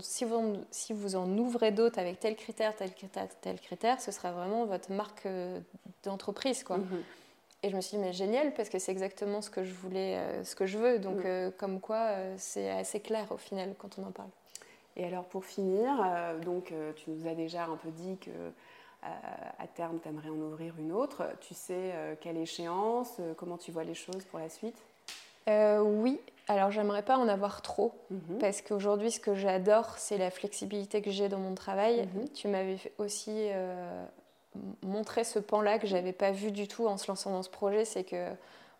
si, 0.00 0.24
vous, 0.24 0.56
si 0.70 0.92
vous 0.92 1.16
en 1.16 1.38
ouvrez 1.38 1.70
d'autres 1.72 1.98
avec 1.98 2.20
tel 2.20 2.36
critère, 2.36 2.74
tel 2.76 2.92
critère, 2.92 3.28
tel 3.40 3.60
critère, 3.60 4.00
ce 4.00 4.12
sera 4.12 4.32
vraiment 4.32 4.66
votre 4.66 4.92
marque 4.92 5.26
euh, 5.26 5.60
d'entreprise. 6.02 6.62
quoi. 6.62 6.78
Mhm. 6.78 7.02
Et 7.62 7.70
je 7.70 7.76
me 7.76 7.80
suis 7.80 7.96
dit, 7.96 8.02
mais 8.02 8.12
génial, 8.12 8.52
parce 8.52 8.68
que 8.68 8.78
c'est 8.78 8.92
exactement 8.92 9.40
ce 9.40 9.50
que 9.50 9.64
je 9.64 9.72
voulais, 9.72 10.16
euh, 10.18 10.44
ce 10.44 10.54
que 10.54 10.66
je 10.66 10.78
veux. 10.78 10.98
Donc, 10.98 11.16
mhm. 11.16 11.24
euh, 11.26 11.50
comme 11.56 11.80
quoi, 11.80 12.10
c'est 12.36 12.70
assez 12.70 13.00
clair 13.00 13.26
au 13.30 13.38
final 13.38 13.74
quand 13.78 13.98
on 13.98 14.06
en 14.06 14.12
parle. 14.12 14.28
Et 14.96 15.04
alors, 15.04 15.24
pour 15.24 15.44
finir, 15.44 15.90
donc, 16.42 16.72
tu 16.96 17.10
nous 17.10 17.28
as 17.28 17.34
déjà 17.34 17.64
un 17.64 17.76
peu 17.76 17.90
dit 17.90 18.16
que 18.16 18.30
à 19.12 19.66
terme, 19.66 19.98
tu 20.02 20.08
aimerais 20.08 20.30
en 20.30 20.40
ouvrir 20.40 20.72
une 20.78 20.90
autre. 20.90 21.22
Tu 21.42 21.52
sais 21.52 21.92
quelle 22.22 22.38
échéance, 22.38 23.20
comment 23.36 23.58
tu 23.58 23.72
vois 23.72 23.84
les 23.84 23.92
choses 23.92 24.24
pour 24.30 24.38
la 24.38 24.48
suite? 24.48 24.78
Oui, 25.46 26.18
alors 26.48 26.70
j'aimerais 26.70 27.02
pas 27.02 27.16
en 27.18 27.28
avoir 27.28 27.60
trop 27.62 27.92
mhm. 28.10 28.38
parce 28.38 28.62
qu'aujourd'hui 28.62 29.10
ce 29.10 29.20
que 29.20 29.34
j'adore 29.34 29.98
c'est 29.98 30.16
la 30.18 30.30
flexibilité 30.30 31.02
que 31.02 31.10
j'ai 31.10 31.28
dans 31.28 31.38
mon 31.38 31.54
travail. 31.54 32.08
Mhm. 32.14 32.28
Tu 32.30 32.48
m'avais 32.48 32.78
aussi 32.98 33.32
euh, 33.34 34.04
montré 34.82 35.24
ce 35.24 35.38
pan-là 35.38 35.78
que 35.78 35.86
j'avais 35.86 36.12
pas 36.12 36.30
vu 36.30 36.50
du 36.52 36.68
tout 36.68 36.86
en 36.86 36.96
se 36.96 37.08
lançant 37.08 37.30
dans 37.30 37.42
ce 37.42 37.50
projet, 37.50 37.84
c'est 37.84 38.04
que 38.04 38.30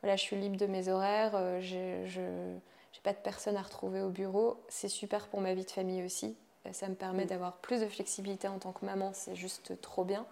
voilà, 0.02 0.16
je 0.16 0.22
suis 0.22 0.36
libre 0.36 0.56
de 0.56 0.66
mes 0.66 0.88
horaires, 0.88 1.32
euh, 1.34 1.60
je 1.60 2.20
n'ai 2.20 3.00
pas 3.02 3.12
de 3.12 3.18
personne 3.18 3.56
à 3.56 3.62
retrouver 3.62 4.00
au 4.00 4.10
bureau, 4.10 4.56
c'est 4.68 4.88
super 4.88 5.26
pour 5.26 5.40
ma 5.40 5.54
vie 5.54 5.64
de 5.64 5.70
famille 5.70 6.02
aussi. 6.04 6.36
Ça 6.72 6.88
me 6.88 6.94
permet 6.94 7.24
Mm. 7.24 7.28
d'avoir 7.28 7.52
plus 7.58 7.80
de 7.80 7.86
flexibilité 7.86 8.48
en 8.48 8.58
tant 8.58 8.72
que 8.72 8.84
maman, 8.84 9.10
c'est 9.12 9.34
juste 9.36 9.80
trop 9.80 10.04
bien. 10.04 10.26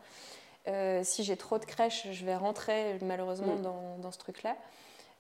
Euh, 0.66 1.02
si 1.04 1.22
j'ai 1.24 1.36
trop 1.36 1.58
de 1.58 1.64
crèches, 1.64 2.08
je 2.10 2.24
vais 2.24 2.34
rentrer 2.36 2.98
malheureusement 3.02 3.54
Mm. 3.56 3.62
dans, 3.62 3.98
dans 3.98 4.10
ce 4.10 4.18
truc-là. 4.18 4.56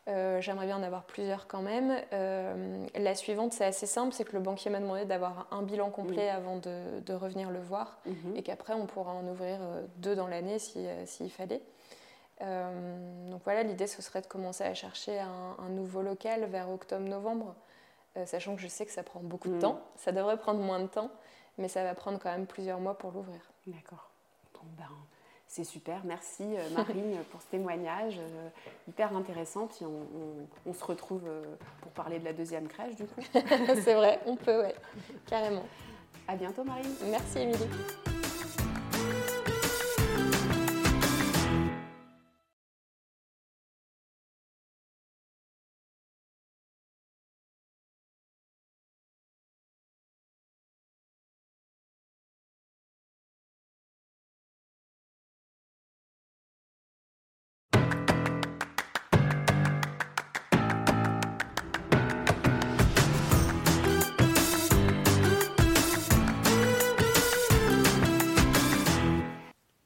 Euh, 0.06 0.40
J'aimerais 0.42 0.66
bien 0.66 0.76
en 0.76 0.82
avoir 0.82 1.04
plusieurs 1.04 1.46
quand 1.46 1.62
même. 1.62 1.96
Euh, 2.12 2.86
la 2.94 3.14
suivante, 3.14 3.52
c'est 3.54 3.64
assez 3.64 3.86
simple, 3.86 4.12
c'est 4.12 4.24
que 4.24 4.32
le 4.34 4.40
banquier 4.40 4.70
m'a 4.70 4.80
demandé 4.80 5.06
d'avoir 5.06 5.46
un 5.50 5.62
bilan 5.62 5.90
complet 5.90 6.28
avant 6.28 6.56
de, 6.56 7.00
de 7.00 7.14
revenir 7.14 7.50
le 7.50 7.60
voir 7.60 7.98
Mhm. 8.04 8.36
et 8.36 8.42
qu'après 8.42 8.74
on 8.74 8.84
pourra 8.86 9.12
en 9.12 9.26
ouvrir 9.26 9.58
euh, 9.62 9.82
deux 9.96 10.14
dans 10.14 10.26
l'année 10.26 10.58
si, 10.58 10.86
s'il 11.06 11.30
fallait. 11.30 11.62
Euh, 12.42 13.30
donc 13.30 13.40
voilà, 13.44 13.62
l'idée 13.62 13.86
ce 13.86 14.02
serait 14.02 14.20
de 14.20 14.26
commencer 14.26 14.64
à 14.64 14.74
chercher 14.74 15.18
un, 15.20 15.56
un 15.58 15.68
nouveau 15.70 16.02
local 16.02 16.44
vers 16.46 16.68
octobre-novembre, 16.68 17.54
sachant 18.26 18.54
que 18.56 18.60
je 18.60 18.68
sais 18.68 18.84
que 18.86 18.92
ça 18.92 19.02
prend 19.02 19.20
beaucoup 19.20 19.48
de 19.48 19.54
Mm. 19.54 19.60
temps. 19.60 19.80
Ça 19.96 20.12
devrait 20.12 20.36
prendre 20.36 20.60
moins 20.60 20.80
de 20.80 20.86
temps, 20.86 21.10
mais 21.58 21.68
ça 21.68 21.82
va 21.82 21.94
prendre 21.94 22.18
quand 22.18 22.30
même 22.30 22.46
plusieurs 22.46 22.78
mois 22.80 22.98
pour 22.98 23.10
l'ouvrir. 23.12 23.40
D'accord. 23.66 24.10
Bon, 24.52 24.60
ben, 24.76 24.84
c'est 25.46 25.64
super. 25.64 26.00
Merci 26.04 26.42
euh, 26.42 26.68
Marine 26.74 27.16
pour 27.30 27.40
ce 27.42 27.46
témoignage 27.48 28.18
euh, 28.18 28.48
hyper 28.88 29.16
intéressant. 29.16 29.66
Puis 29.66 29.84
on, 29.84 29.88
on- 29.88 30.70
on 30.70 30.72
se 30.74 30.84
retrouve 30.84 31.22
euh, 31.26 31.42
pour 31.82 31.92
parler 31.92 32.18
de 32.18 32.24
la 32.24 32.32
deuxième 32.32 32.66
crèche 32.68 32.96
du 32.96 33.04
coup. 33.06 33.20
C'est 33.84 33.94
vrai, 33.94 34.20
on 34.26 34.36
peut, 34.36 34.60
ouais, 34.62 34.74
carrément. 35.26 35.64
À 36.26 36.36
bientôt 36.36 36.64
Marine. 36.64 36.94
Merci 37.10 37.40
Émilie. 37.40 38.13